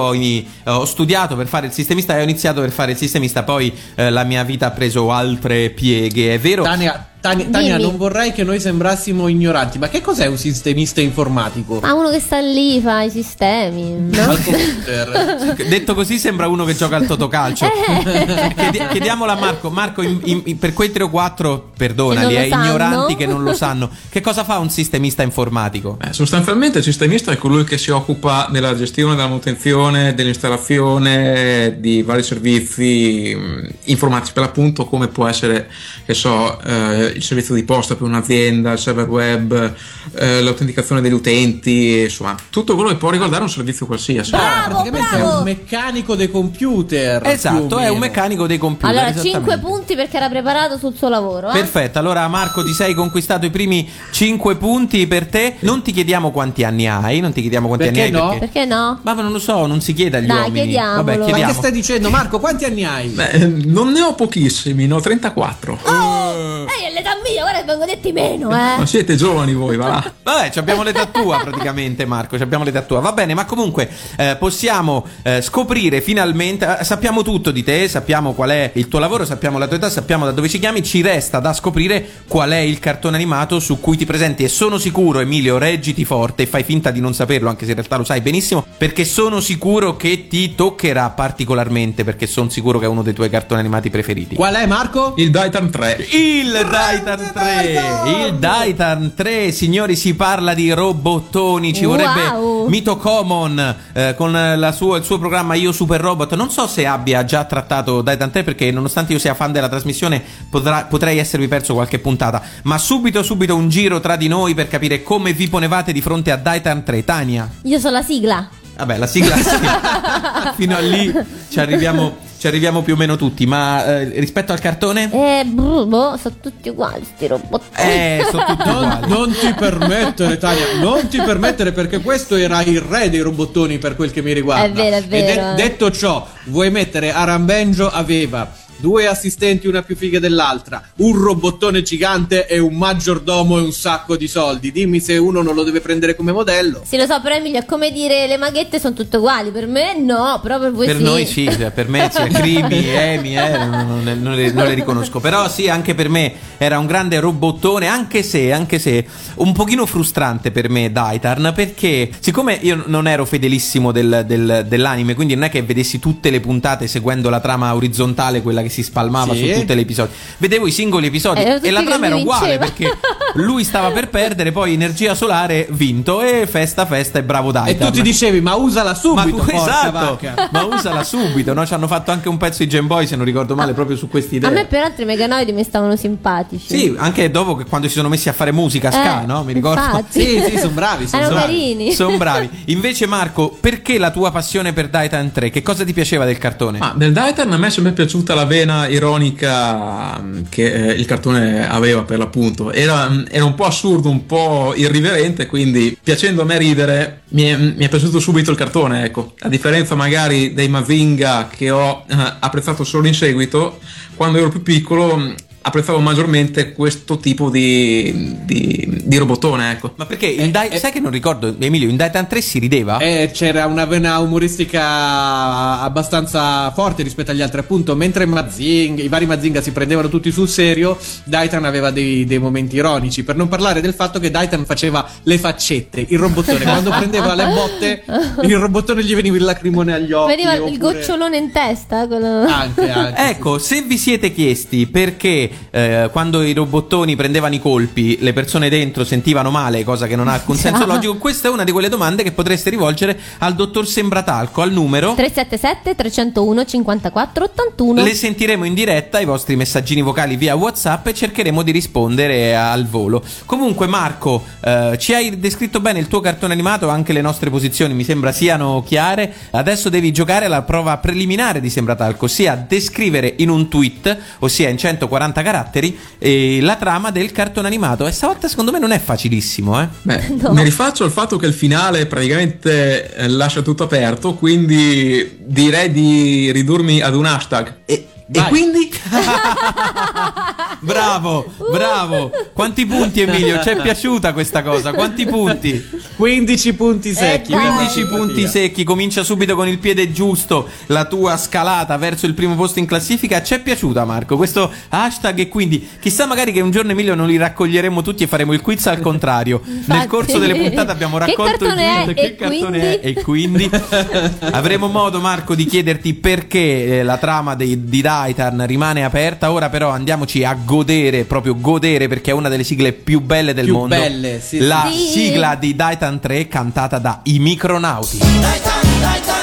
ho 0.64 0.84
studiato 0.84 1.36
per 1.36 1.46
fare 1.46 1.66
il 1.66 1.72
sistemista 1.72 2.16
e 2.16 2.20
ho 2.20 2.22
iniziato 2.22 2.60
per 2.60 2.70
fare 2.70 2.92
il 2.92 2.96
sistemista, 2.96 3.09
poi 3.42 3.72
eh, 3.94 4.10
la 4.10 4.24
mia 4.24 4.42
vita 4.44 4.66
ha 4.66 4.70
preso 4.70 5.10
altre 5.10 5.70
pieghe, 5.70 6.34
è 6.34 6.38
vero? 6.38 6.62
Tania, 6.62 7.09
Tania, 7.20 7.46
Tania, 7.50 7.76
non 7.78 7.96
vorrei 7.98 8.32
che 8.32 8.44
noi 8.44 8.58
sembrassimo 8.60 9.28
ignoranti, 9.28 9.78
ma 9.78 9.88
che 9.88 10.00
cos'è 10.00 10.24
un 10.26 10.38
sistemista 10.38 11.00
informatico? 11.02 11.78
Ma 11.82 11.92
uno 11.92 12.08
che 12.10 12.18
sta 12.18 12.40
lì 12.40 12.80
fa 12.80 13.02
i 13.02 13.10
sistemi. 13.10 13.94
No? 14.10 14.22
Al 14.22 14.42
computer. 14.42 15.54
Detto 15.68 15.94
così 15.94 16.18
sembra 16.18 16.48
uno 16.48 16.64
che 16.64 16.74
gioca 16.74 16.96
al 16.96 17.04
totocalcio. 17.06 17.66
Eh. 17.66 18.54
Chiedi- 18.56 18.86
chiediamolo 18.90 19.30
a 19.32 19.34
Marco. 19.36 19.68
Marco, 19.70 20.00
in- 20.02 20.20
in- 20.24 20.42
in- 20.46 20.58
per 20.58 20.72
quei 20.72 20.90
tre 20.90 21.02
o 21.02 21.10
quattro, 21.10 21.70
perdonali, 21.76 22.28
Che 22.28 22.32
non 22.34 22.42
eh, 22.44 22.48
sanno. 22.48 22.64
ignoranti 22.64 23.16
che 23.16 23.26
non 23.26 23.42
lo 23.42 23.52
sanno. 23.54 23.90
Che 24.08 24.20
cosa 24.22 24.42
fa 24.44 24.58
un 24.58 24.70
sistemista 24.70 25.22
informatico? 25.22 25.98
Beh, 26.00 26.12
sostanzialmente 26.12 26.78
il 26.78 26.84
sistemista 26.84 27.30
è 27.32 27.36
colui 27.36 27.64
che 27.64 27.76
si 27.78 27.90
occupa 27.90 28.48
della 28.50 28.74
gestione, 28.74 29.14
della 29.14 29.28
manutenzione, 29.28 30.14
dell'installazione 30.14 31.76
di 31.80 32.02
vari 32.02 32.22
servizi 32.22 33.34
mh, 33.36 33.68
informatici, 33.84 34.32
per 34.32 34.42
l'appunto 34.44 34.84
come 34.86 35.08
può 35.08 35.26
essere, 35.26 35.70
che 36.06 36.14
so, 36.14 36.58
eh, 36.62 37.09
il 37.14 37.22
servizio 37.22 37.54
di 37.54 37.62
posta 37.64 37.94
per 37.96 38.06
un'azienda, 38.06 38.72
il 38.72 38.78
server 38.78 39.08
web, 39.08 39.74
eh, 40.14 40.42
l'autenticazione 40.42 41.00
degli 41.00 41.12
utenti, 41.12 42.00
insomma, 42.02 42.34
tutto 42.50 42.74
quello 42.74 42.90
che 42.90 42.96
può 42.96 43.10
riguardare 43.10 43.42
un 43.42 43.50
servizio 43.50 43.86
qualsiasi. 43.86 44.30
Bravo, 44.30 44.68
Praticamente 44.82 45.16
è 45.16 45.20
bravo. 45.20 45.38
un 45.38 45.44
meccanico 45.44 46.14
dei 46.14 46.30
computer. 46.30 47.26
Esatto, 47.26 47.78
è 47.78 47.88
un 47.88 47.98
meccanico 47.98 48.46
dei 48.46 48.58
computer. 48.58 48.90
Allora, 48.90 49.08
esattamente. 49.10 49.38
5 49.50 49.58
punti 49.58 49.94
perché 49.94 50.16
era 50.16 50.28
preparato 50.28 50.78
sul 50.78 50.94
suo 50.96 51.08
lavoro. 51.08 51.50
Eh? 51.50 51.52
Perfetto, 51.52 51.98
allora 51.98 52.26
Marco 52.28 52.64
ti 52.64 52.72
sei 52.72 52.94
conquistato 52.94 53.46
i 53.46 53.50
primi 53.50 53.88
5 54.12 54.56
punti 54.56 55.06
per 55.06 55.26
te. 55.26 55.56
Non 55.60 55.82
ti 55.82 55.92
chiediamo 55.92 56.30
quanti 56.30 56.64
anni 56.64 56.86
hai, 56.88 57.20
non 57.20 57.32
ti 57.32 57.40
chiediamo 57.40 57.66
quanti 57.68 57.84
Perché 57.86 58.02
anni 58.02 58.14
hai 58.16 58.20
no? 58.32 58.38
Perché 58.38 58.64
no? 58.64 58.98
Ma 59.02 59.12
non 59.12 59.32
lo 59.32 59.38
so, 59.38 59.66
non 59.66 59.80
si 59.80 59.92
chiede 59.92 60.18
agli 60.18 60.26
Dai, 60.26 60.36
uomini. 60.38 60.60
chiediamolo. 60.62 60.96
Vabbè, 60.96 61.12
Ma 61.12 61.18
Ma 61.18 61.24
chiediamo. 61.24 61.52
che 61.52 61.58
stai 61.58 61.72
dicendo, 61.72 62.10
Marco? 62.10 62.38
Quanti 62.40 62.64
anni 62.64 62.84
hai? 62.84 63.08
Beh, 63.08 63.38
non 63.66 63.90
ne 63.92 64.00
ho 64.02 64.14
pochissimi, 64.14 64.86
ne 64.86 64.94
ho 64.94 65.00
34. 65.00 65.78
Oh! 65.84 66.66
Ehi, 66.68 66.90
è 66.90 66.92
l'età 67.00 67.18
mia, 67.24 67.42
guarda 67.42 67.60
che 67.60 67.64
vengo 67.64 67.84
detti 67.84 68.12
meno, 68.12 68.48
Ma 68.48 68.82
eh. 68.82 68.86
siete 68.86 69.16
giovani 69.16 69.54
voi, 69.54 69.76
va 69.76 69.88
là. 69.88 70.12
Vabbè, 70.22 70.50
ci 70.50 70.58
abbiamo 70.58 70.82
l'età 70.82 71.06
tua 71.06 71.38
praticamente, 71.38 72.04
Marco. 72.04 72.36
Ci 72.36 72.42
abbiamo 72.42 72.64
l'età 72.64 72.82
tua. 72.82 73.00
Va 73.00 73.12
bene, 73.12 73.34
ma 73.34 73.44
comunque 73.44 73.88
eh, 74.16 74.36
possiamo 74.38 75.04
eh, 75.22 75.42
scoprire 75.42 76.00
finalmente. 76.00 76.78
eh, 76.78 76.84
sappiamo 76.84 77.22
tutto 77.22 77.50
di 77.50 77.64
te, 77.64 77.88
sappiamo 77.88 78.32
qual 78.34 78.50
è 78.50 78.70
il 78.74 78.88
tuo 78.88 78.98
lavoro, 78.98 79.24
sappiamo 79.24 79.58
la 79.58 79.66
tua 79.66 79.76
età, 79.76 79.90
sappiamo 79.90 80.24
da 80.24 80.32
dove 80.32 80.48
ci 80.48 80.58
chiami. 80.58 80.82
Ci 80.82 81.02
resta 81.02 81.40
da 81.40 81.52
scoprire 81.52 82.06
qual 82.28 82.50
è 82.50 82.58
il 82.58 82.78
cartone 82.78 83.16
animato 83.16 83.58
su 83.60 83.80
cui 83.80 83.96
ti 83.96 84.04
presenti. 84.04 84.44
E 84.44 84.48
sono 84.48 84.78
sicuro, 84.78 85.20
Emilio, 85.20 85.58
reggiti 85.58 86.04
forte 86.04 86.42
e 86.42 86.46
fai 86.46 86.62
finta 86.62 86.90
di 86.90 87.00
non 87.00 87.14
saperlo, 87.14 87.48
anche 87.48 87.64
se 87.64 87.70
in 87.70 87.76
realtà 87.76 87.96
lo 87.96 88.04
sai 88.04 88.20
benissimo. 88.20 88.64
Perché 88.76 89.04
sono 89.04 89.40
sicuro 89.40 89.96
che 89.96 90.26
ti 90.28 90.54
toccherà 90.54 91.10
particolarmente. 91.10 92.04
Perché 92.04 92.26
sono 92.26 92.50
sicuro 92.50 92.78
che 92.78 92.84
è 92.84 92.88
uno 92.88 93.02
dei 93.02 93.14
tuoi 93.14 93.30
cartoni 93.30 93.60
animati 93.60 93.90
preferiti. 93.90 94.34
Qual 94.34 94.54
è, 94.54 94.66
Marco? 94.66 95.14
Il 95.16 95.30
Daitan 95.30 95.70
3. 95.70 96.06
Il 96.12 96.52
Daitan 96.90 97.30
3, 97.32 97.82
il 98.26 98.34
Daitan 98.34 99.12
3, 99.14 99.52
signori, 99.52 99.94
si 99.94 100.14
parla 100.14 100.54
di 100.54 100.72
robottoni. 100.72 101.72
Ci 101.72 101.84
Wow. 101.84 101.96
vorrebbe 101.96 102.68
Mito 102.68 102.96
Common 102.96 103.76
eh, 103.92 104.14
con 104.16 104.32
la 104.32 104.72
sua- 104.72 104.98
il 104.98 105.04
suo 105.04 105.18
programma 105.18 105.54
Io 105.54 105.70
Super 105.70 106.00
Robot. 106.00 106.34
Non 106.34 106.50
so 106.50 106.66
se 106.66 106.86
abbia 106.86 107.24
già 107.24 107.44
trattato 107.44 108.02
Daitan 108.02 108.32
3, 108.32 108.42
perché 108.42 108.72
nonostante 108.72 109.12
io 109.12 109.20
sia 109.20 109.34
fan 109.34 109.52
della 109.52 109.68
trasmissione, 109.68 110.20
potrà- 110.50 110.86
potrei 110.86 111.18
esservi 111.18 111.46
perso 111.46 111.74
qualche 111.74 112.00
puntata. 112.00 112.42
Ma 112.64 112.76
subito, 112.76 113.22
subito 113.22 113.54
un 113.54 113.68
giro 113.68 114.00
tra 114.00 114.16
di 114.16 114.26
noi 114.26 114.54
per 114.54 114.66
capire 114.66 115.04
come 115.04 115.32
vi 115.32 115.48
ponevate 115.48 115.92
di 115.92 116.00
fronte 116.00 116.32
a 116.32 116.36
Daitan 116.36 116.82
3. 116.82 117.04
Tania. 117.04 117.48
Io 117.62 117.78
sono 117.78 117.92
la 117.98 118.02
sigla. 118.02 118.48
Vabbè, 118.80 118.96
la 118.98 119.06
sigla 119.06 119.36
sì. 119.36 119.56
Fino 120.56 120.76
a 120.76 120.80
lì 120.80 121.12
ci 121.50 121.60
arriviamo, 121.60 122.16
ci 122.38 122.46
arriviamo 122.46 122.82
più 122.82 122.94
o 122.94 122.96
meno 122.96 123.16
tutti. 123.16 123.46
Ma 123.46 123.84
eh, 124.00 124.04
rispetto 124.20 124.52
al 124.52 124.58
cartone? 124.60 125.10
Eh, 125.12 125.44
boh, 125.44 125.86
boh, 125.86 126.16
sono 126.16 126.34
tutti 126.40 126.68
uguali, 126.70 127.04
sti 127.04 127.26
robot. 127.26 127.62
Eh, 127.76 128.26
sono 128.30 128.44
tutti 128.48 128.68
Non, 128.68 128.82
uguali. 128.84 129.08
non 129.08 129.32
ti 129.32 129.54
permettere, 129.54 130.38
Tania, 130.38 130.64
non 130.80 131.08
ti 131.08 131.20
permettere 131.20 131.72
perché 131.72 132.00
questo 132.00 132.36
era 132.36 132.62
il 132.62 132.80
re 132.80 133.10
dei 133.10 133.20
robottoni 133.20 133.78
per 133.78 133.96
quel 133.96 134.10
che 134.12 134.22
mi 134.22 134.32
riguarda. 134.32 134.64
È 134.66 134.70
vero, 134.72 134.96
è 134.96 134.98
E 134.98 135.02
de- 135.06 135.22
vero, 135.22 135.54
detto 135.54 135.90
ciò, 135.90 136.26
vuoi 136.44 136.70
mettere 136.70 137.12
Arambenjo 137.12 137.88
aveva 137.90 138.50
due 138.80 139.06
assistenti, 139.06 139.66
una 139.66 139.82
più 139.82 139.96
figa 139.96 140.18
dell'altra, 140.18 140.82
un 140.96 141.16
robottone 141.16 141.82
gigante 141.82 142.46
e 142.46 142.58
un 142.58 142.74
maggiordomo 142.76 143.58
e 143.58 143.62
un 143.62 143.72
sacco 143.72 144.16
di 144.16 144.26
soldi. 144.28 144.72
Dimmi 144.72 145.00
se 145.00 145.16
uno 145.16 145.42
non 145.42 145.54
lo 145.54 145.62
deve 145.62 145.80
prendere 145.80 146.14
come 146.16 146.32
modello. 146.32 146.82
Sì, 146.84 146.96
lo 146.96 147.06
so, 147.06 147.20
però 147.20 147.34
Emilio 147.36 147.58
è 147.60 147.64
come 147.64 147.92
dire 147.92 148.26
le 148.26 148.36
maghette 148.36 148.78
sono 148.80 148.94
tutte 148.94 149.16
uguali. 149.18 149.50
Per 149.50 149.66
me 149.66 149.98
no, 149.98 150.40
però 150.42 150.58
per 150.58 150.72
voi 150.72 150.86
Per 150.86 150.96
sì. 150.96 151.02
noi 151.02 151.26
sì, 151.26 151.44
cioè, 151.50 151.70
per 151.70 151.88
me 151.88 152.10
sì, 152.12 152.22
Crimi, 152.32 152.88
Emi, 152.88 153.36
eh, 153.36 153.58
non, 153.58 154.02
non- 154.02 154.18
non 154.22 154.34
le, 154.34 154.50
non 154.52 154.66
le 154.66 154.74
riconosco. 154.74 155.20
Però 155.20 155.48
sì, 155.48 155.68
anche 155.68 155.94
per 155.94 156.08
me 156.08 156.32
era 156.56 156.78
un 156.78 156.86
grande 156.86 157.20
robottone, 157.20 157.86
anche 157.86 158.22
se, 158.22 158.52
anche 158.52 158.78
se 158.78 159.06
un 159.36 159.52
pochino 159.52 159.84
frustrante 159.86 160.50
per 160.50 160.68
me 160.70 160.90
Daitarn, 160.90 161.52
perché 161.54 162.10
siccome 162.18 162.58
io 162.62 162.82
non 162.86 163.06
ero 163.06 163.24
fedelissimo 163.24 163.92
del- 163.92 164.24
del- 164.26 164.64
dell'anime, 164.66 165.14
quindi 165.14 165.34
non 165.34 165.44
è 165.44 165.50
che 165.50 165.62
vedessi 165.62 165.98
tutte 165.98 166.30
le 166.30 166.40
puntate 166.40 166.86
seguendo 166.86 167.28
la 167.28 167.40
trama 167.40 167.74
orizzontale, 167.74 168.40
quella 168.42 168.62
che 168.62 168.68
si 168.70 168.82
spalmava 168.82 169.34
Sì. 169.34 169.46
su 169.52 169.60
tutti 169.60 169.74
gli 169.74 169.80
episodi. 169.80 170.10
Vedevo 170.38 170.66
i 170.66 170.70
singoli 170.70 171.06
episodi 171.06 171.40
Eh, 171.42 171.58
e 171.62 171.70
la 171.70 171.82
trama 171.82 172.06
era 172.06 172.16
uguale 172.16 172.58
vinceva. 172.58 172.64
perché 172.64 172.98
lui 173.34 173.64
stava 173.64 173.90
per 173.90 174.08
perdere, 174.10 174.52
poi 174.52 174.72
energia 174.72 175.14
solare 175.14 175.66
vinto 175.70 176.22
e 176.22 176.46
festa 176.46 176.86
festa 176.86 177.18
e 177.18 177.22
bravo 177.22 177.52
dai. 177.52 177.70
E 177.72 177.76
tu 177.78 177.90
ti 177.90 178.02
dicevi, 178.02 178.40
ma 178.40 178.54
usala 178.54 178.90
ma 178.90 178.94
subito. 178.96 179.28
tu, 179.28 179.36
porca 179.36 179.54
esatto, 179.56 179.90
vacca. 180.20 180.48
ma 180.52 180.64
usala 180.64 181.04
subito, 181.04 181.52
no? 181.52 181.66
Ci 181.66 181.74
hanno 181.74 181.86
fatto 181.86 182.10
anche 182.10 182.28
un 182.28 182.36
pezzo 182.36 182.62
di 182.64 182.68
Game 182.68 182.86
Boy, 182.86 183.06
se 183.06 183.16
non 183.16 183.24
ricordo 183.24 183.54
male, 183.54 183.72
proprio 183.72 183.96
su 183.96 184.08
questa 184.08 184.34
idea. 184.36 184.48
A 184.48 184.52
me 184.52 184.64
peraltro 184.66 185.02
i 185.02 185.06
Meganoidi 185.06 185.52
mi 185.52 185.64
stavano 185.64 185.96
simpatici. 185.96 186.66
Sì, 186.66 186.94
anche 186.96 187.30
dopo 187.30 187.56
che 187.56 187.64
quando 187.64 187.88
si 187.88 187.94
sono 187.94 188.08
messi 188.08 188.28
a 188.28 188.32
fare 188.32 188.52
musica 188.52 188.90
ska, 188.90 189.22
Eh, 189.22 189.26
no? 189.26 189.42
Mi 189.44 189.52
ricordo. 189.52 189.80
infatti. 189.80 190.20
Sì, 190.20 190.42
sì, 190.50 190.58
sono 190.58 190.72
bravi. 190.72 191.08
Sono 191.08 191.26
bravi. 191.28 191.40
carini. 191.40 191.92
Sono 191.92 192.16
bravi. 192.16 192.48
Invece, 192.66 193.06
Marco, 193.06 193.56
perché 193.60 193.98
la 193.98 194.10
tua 194.10 194.30
passione 194.30 194.72
per 194.72 194.88
Titan 194.88 195.30
3? 195.32 195.50
Che 195.50 195.62
cosa 195.62 195.84
ti 195.84 195.92
piaceva 195.92 196.24
del 196.24 196.38
cartone? 196.38 196.78
Ma 196.78 196.94
nel 196.96 197.12
Dieter 197.12 197.46
a 197.50 197.56
me 197.56 197.66
è 197.66 197.70
sempre 197.70 197.92
piaciuta 197.92 198.34
la 198.34 198.44
vena 198.60 198.86
ironica 198.88 200.20
mm, 200.20 200.42
che 200.48 200.72
eh, 200.72 200.92
il 200.92 201.06
cartone 201.06 201.68
aveva 201.68 202.02
per 202.02 202.18
l'appunto. 202.18 202.72
Era, 202.72 203.08
mm, 203.08 203.24
era 203.30 203.44
un 203.44 203.54
po' 203.54 203.64
assurdo, 203.64 204.10
un 204.10 204.26
po' 204.26 204.74
irriverente, 204.76 205.46
quindi 205.46 205.96
piacendo 206.02 206.42
a 206.42 206.44
me 206.44 206.58
ridere 206.58 207.22
mi 207.30 207.44
è, 207.44 207.56
mi 207.56 207.84
è 207.84 207.88
piaciuto 207.88 208.18
subito 208.18 208.50
il 208.50 208.56
cartone, 208.56 209.04
ecco. 209.04 209.34
A 209.40 209.48
differenza 209.48 209.94
magari 209.94 210.52
dei 210.54 210.68
Mazinga 210.68 211.48
che 211.54 211.70
ho 211.70 212.04
eh, 212.08 212.14
apprezzato 212.40 212.84
solo 212.84 213.06
in 213.06 213.14
seguito, 213.14 213.78
quando 214.14 214.38
ero 214.38 214.48
più 214.48 214.62
piccolo 214.62 215.16
mm, 215.16 215.32
apprezzavo 215.62 215.98
maggiormente 216.00 216.72
questo 216.72 217.18
tipo 217.18 217.50
di, 217.50 218.36
di, 218.44 219.02
di 219.04 219.16
robottone, 219.18 219.72
ecco. 219.72 219.92
Ma 219.96 220.06
perché 220.06 220.26
in 220.26 220.50
Di- 220.50 220.78
sai 220.78 220.90
che 220.92 221.00
non 221.00 221.10
ricordo, 221.10 221.54
Emilio, 221.58 221.88
in 221.88 221.96
Titan 221.98 222.26
3 222.26 222.40
si 222.40 222.58
rideva? 222.58 222.98
Eh, 222.98 223.30
c'era 223.32 223.66
una 223.66 223.84
vena 223.84 224.18
umoristica 224.18 225.80
abbastanza 225.80 226.70
forte 226.72 227.02
rispetto 227.02 227.30
agli 227.30 227.42
altri, 227.42 227.60
appunto. 227.60 227.94
Mentre 227.96 228.26
Mazing, 228.26 228.98
i 229.00 229.08
vari 229.08 229.26
Mazinga 229.26 229.60
si 229.60 229.72
prendevano 229.72 230.08
tutti 230.08 230.30
sul 230.30 230.48
serio, 230.48 230.96
Daitan 231.24 231.64
aveva 231.64 231.90
dei, 231.90 232.24
dei 232.24 232.38
momenti 232.38 232.76
ironici. 232.76 233.22
Per 233.24 233.36
non 233.36 233.48
parlare 233.48 233.80
del 233.80 233.94
fatto 233.94 234.18
che 234.18 234.30
Daitan 234.30 234.64
faceva 234.64 235.06
le 235.24 235.38
faccette. 235.38 236.04
Il 236.08 236.18
robottone, 236.18 236.62
quando 236.64 236.90
prendeva 236.90 237.34
le 237.34 237.46
botte, 237.52 238.04
il 238.42 238.56
robottone 238.56 239.04
gli 239.04 239.14
veniva 239.14 239.36
il 239.36 239.44
lacrimone 239.44 239.92
agli 239.94 240.12
occhi. 240.12 240.30
Veniva 240.34 240.54
il 240.54 240.60
oppure- 240.62 240.78
gocciolone 240.78 241.36
in 241.36 241.52
testa. 241.52 242.06
quello- 242.06 242.44
Anche, 242.46 242.90
anche. 242.90 243.28
Ecco, 243.30 243.58
se 243.58 243.82
vi 243.82 243.98
siete 243.98 244.32
chiesti 244.32 244.86
perché 244.86 245.49
eh, 245.70 246.08
quando 246.12 246.42
i 246.42 246.52
robottoni 246.52 247.16
prendevano 247.16 247.54
i 247.54 247.60
colpi 247.60 248.18
le 248.20 248.32
persone 248.32 248.68
dentro 248.68 249.04
sentivano 249.04 249.50
male, 249.50 249.84
cosa 249.84 250.06
che 250.06 250.16
non 250.16 250.28
ha 250.28 250.32
alcun 250.32 250.56
senso 250.56 250.86
logico, 250.86 251.16
questa 251.16 251.48
è 251.48 251.50
una 251.50 251.64
di 251.64 251.72
quelle 251.72 251.88
domande 251.88 252.22
che 252.22 252.32
potreste 252.32 252.70
rivolgere 252.70 253.18
al 253.38 253.54
dottor 253.54 253.86
Sembratalco 253.86 254.62
al 254.62 254.72
numero 254.72 255.14
377 255.14 255.94
301 255.94 256.64
54 256.64 257.44
81. 257.44 258.02
Le 258.02 258.14
sentiremo 258.14 258.64
in 258.64 258.74
diretta 258.74 259.20
i 259.20 259.24
vostri 259.24 259.56
messaggini 259.56 260.02
vocali 260.02 260.36
via 260.36 260.54
WhatsApp 260.54 261.06
e 261.08 261.14
cercheremo 261.14 261.62
di 261.62 261.70
rispondere 261.70 262.56
al 262.56 262.86
volo. 262.86 263.22
Comunque, 263.44 263.86
Marco, 263.86 264.42
eh, 264.60 264.96
ci 264.98 265.14
hai 265.14 265.38
descritto 265.38 265.80
bene 265.80 265.98
il 265.98 266.08
tuo 266.08 266.20
cartone 266.20 266.52
animato, 266.52 266.88
anche 266.88 267.12
le 267.12 267.20
nostre 267.20 267.50
posizioni 267.50 267.94
mi 267.94 268.04
sembra 268.04 268.32
siano 268.32 268.82
chiare. 268.86 269.32
Adesso 269.50 269.88
devi 269.88 270.12
giocare 270.12 270.46
alla 270.46 270.62
prova 270.62 270.96
preliminare 270.98 271.60
di 271.60 271.70
Sembratalco, 271.70 272.26
ossia 272.26 272.56
descrivere 272.56 273.34
in 273.38 273.48
un 273.48 273.68
tweet, 273.68 274.16
ossia 274.40 274.68
in 274.68 274.78
140 274.78 275.39
caratteri, 275.42 275.98
eh, 276.18 276.58
la 276.60 276.76
trama 276.76 277.10
del 277.10 277.32
cartone 277.32 277.66
animato. 277.66 278.06
E 278.06 278.12
stavolta 278.12 278.48
secondo 278.48 278.70
me 278.72 278.78
non 278.78 278.90
è 278.92 278.98
facilissimo, 279.00 279.80
eh? 279.80 279.88
Beh, 280.02 280.28
No. 280.40 280.52
mi 280.52 280.62
rifaccio 280.62 281.04
al 281.04 281.10
fatto 281.10 281.36
che 281.36 281.46
il 281.46 281.52
finale 281.54 282.06
praticamente 282.06 283.14
eh, 283.14 283.28
lascia 283.28 283.62
tutto 283.62 283.82
aperto, 283.84 284.34
quindi 284.34 285.36
direi 285.40 285.90
di 285.92 286.50
ridurmi 286.52 287.00
ad 287.00 287.14
un 287.14 287.26
hashtag. 287.26 287.74
E, 287.84 288.06
e 288.32 288.42
quindi? 288.48 288.90
Bravo, 290.80 291.52
bravo. 291.70 292.30
Quanti 292.52 292.86
punti, 292.86 293.20
Emilio? 293.20 293.60
Ci 293.62 293.68
è 293.70 293.76
piaciuta 293.82 294.32
questa 294.32 294.62
cosa? 294.62 294.92
Quanti 294.92 295.26
punti? 295.26 295.88
15 296.16 296.74
punti 296.74 297.12
secchi. 297.14 297.52
Eh, 297.52 297.56
dai. 297.56 297.74
15 297.76 298.06
punti 298.06 298.46
secchi, 298.46 298.84
comincia 298.84 299.22
subito 299.22 299.54
con 299.54 299.68
il 299.68 299.78
piede 299.78 300.10
giusto 300.12 300.68
la 300.86 301.04
tua 301.04 301.36
scalata 301.36 301.96
verso 301.96 302.26
il 302.26 302.34
primo 302.34 302.54
posto 302.54 302.78
in 302.78 302.86
classifica. 302.86 303.42
Ci 303.42 303.54
è 303.54 303.60
piaciuta 303.60 304.04
Marco 304.04 304.36
questo 304.36 304.70
hashtag 304.88 305.38
e 305.40 305.48
quindi 305.48 305.86
chissà 306.00 306.26
magari 306.26 306.52
che 306.52 306.60
un 306.60 306.70
giorno 306.70 306.90
Emilio 306.92 307.14
non 307.14 307.26
li 307.26 307.36
raccoglieremo 307.36 308.02
tutti 308.02 308.22
e 308.24 308.26
faremo 308.26 308.52
il 308.52 308.60
quiz 308.60 308.86
al 308.86 309.00
contrario. 309.00 309.60
Nel 309.64 309.76
Infatti. 309.78 310.06
corso 310.08 310.38
delle 310.38 310.54
puntate 310.56 310.90
abbiamo 310.90 311.18
raccolto 311.18 311.66
il 311.66 311.72
quiz 311.72 312.14
che 312.14 312.36
cartone 312.36 313.00
è 313.00 313.06
e 313.06 313.14
quindi 313.22 313.68
avremo 314.52 314.88
modo 314.88 315.20
Marco 315.20 315.54
di 315.54 315.64
chiederti 315.64 316.14
perché 316.14 316.98
eh, 316.98 317.02
la 317.02 317.18
trama 317.18 317.54
dei- 317.54 317.84
di 317.84 318.00
Daitan 318.00 318.64
rimane 318.66 319.04
aperta. 319.04 319.52
Ora 319.52 319.68
però 319.68 319.90
andiamoci 319.90 320.44
a 320.44 320.56
godere, 320.70 321.24
proprio 321.24 321.56
godere 321.58 322.06
perché 322.06 322.30
è 322.30 322.34
una 322.34 322.48
delle 322.48 322.62
sigle 322.62 322.92
più 322.92 323.20
belle 323.20 323.54
del 323.54 323.64
Più 323.64 323.74
mondo. 323.74 323.96
belle, 323.96 324.40
sì, 324.40 324.60
la 324.60 324.88
sì. 324.88 324.98
sigla 324.98 325.56
di 325.56 325.74
Daitan 325.74 326.20
3 326.20 326.46
cantata 326.46 326.98
da 326.98 327.20
I 327.24 327.40
Micronauti. 327.40 328.18
Uno 328.20 329.39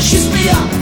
meganoide 0.00 0.02
ci 0.02 0.16
spia 0.18 0.79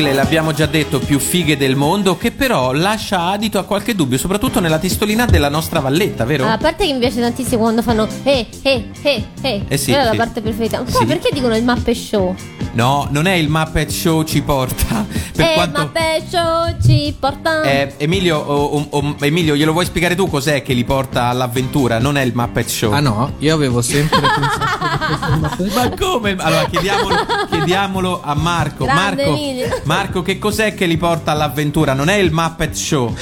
sigle, 0.00 0.14
l'abbiamo 0.14 0.52
già 0.52 0.66
detto, 0.66 0.98
più 0.98 1.18
fighe 1.18 1.56
del 1.56 1.76
mondo, 1.76 2.16
che 2.16 2.32
però 2.32 2.72
lascia 2.72 3.22
adito 3.24 3.58
a 3.58 3.64
qualche 3.64 3.94
dubbio, 3.94 4.16
soprattutto 4.16 4.58
nella 4.60 4.78
testolina 4.78 5.26
della 5.26 5.48
nostra 5.50 5.80
valletta, 5.80 6.24
vero? 6.24 6.46
A 6.46 6.56
parte 6.56 6.86
che 6.86 6.92
mi 6.92 6.98
piace 6.98 7.20
tantissimo 7.20 7.60
quando 7.60 7.82
fanno 7.82 8.08
eh, 8.22 8.46
eh, 8.62 8.88
eh, 9.02 9.24
eh. 9.42 9.62
Eh 9.68 9.76
sì, 9.76 9.90
Quella 9.92 10.08
è 10.08 10.10
sì. 10.10 10.16
la 10.16 10.24
parte 10.24 10.40
preferita. 10.40 10.82
Poi 10.82 10.92
Sì. 10.92 11.04
perché 11.04 11.30
dicono 11.32 11.54
il 11.56 11.64
Mappe 11.64 11.94
Show? 11.94 12.34
No, 12.72 13.08
non 13.10 13.26
è 13.26 13.34
il 13.34 13.48
Muppet 13.48 13.90
Show 13.90 14.22
ci 14.24 14.42
porta. 14.42 15.04
Per 15.40 15.50
eh, 15.50 15.54
quanto... 15.54 15.78
Mappe 15.80 16.22
Show 16.28 16.76
ci 16.84 17.14
porta. 17.18 17.62
Eh, 17.62 17.94
Emilio, 17.96 18.38
o- 18.38 18.64
o- 18.64 18.86
o- 18.90 19.16
Emilio, 19.20 19.54
glielo 19.56 19.72
vuoi 19.72 19.84
spiegare 19.86 20.14
tu 20.14 20.28
cos'è 20.28 20.62
che 20.62 20.72
li 20.74 20.84
porta 20.84 21.24
all'avventura? 21.28 21.98
Non 21.98 22.16
è 22.16 22.22
il 22.22 22.32
Muppet 22.34 22.68
Show. 22.68 22.92
Ah 22.92 23.00
no, 23.00 23.32
io 23.38 23.54
avevo 23.54 23.80
sempre 23.82 24.20
pensato 24.20 25.64
Ma 25.74 25.88
come? 25.98 26.36
Allora 26.38 26.64
chiediamolo, 26.66 27.16
chiediamolo 27.50 28.20
a 28.22 28.34
Marco. 28.34 28.84
Grande 28.84 29.24
Marco, 29.24 29.36
Emilio. 29.36 29.80
Marco, 29.84 30.22
che 30.22 30.38
cos'è 30.38 30.74
che 30.74 30.86
li 30.86 30.96
porta 30.96 31.32
all'avventura? 31.32 31.94
Non 31.94 32.08
è 32.08 32.16
il 32.16 32.32
Muppet 32.32 32.74
Show. 32.74 33.14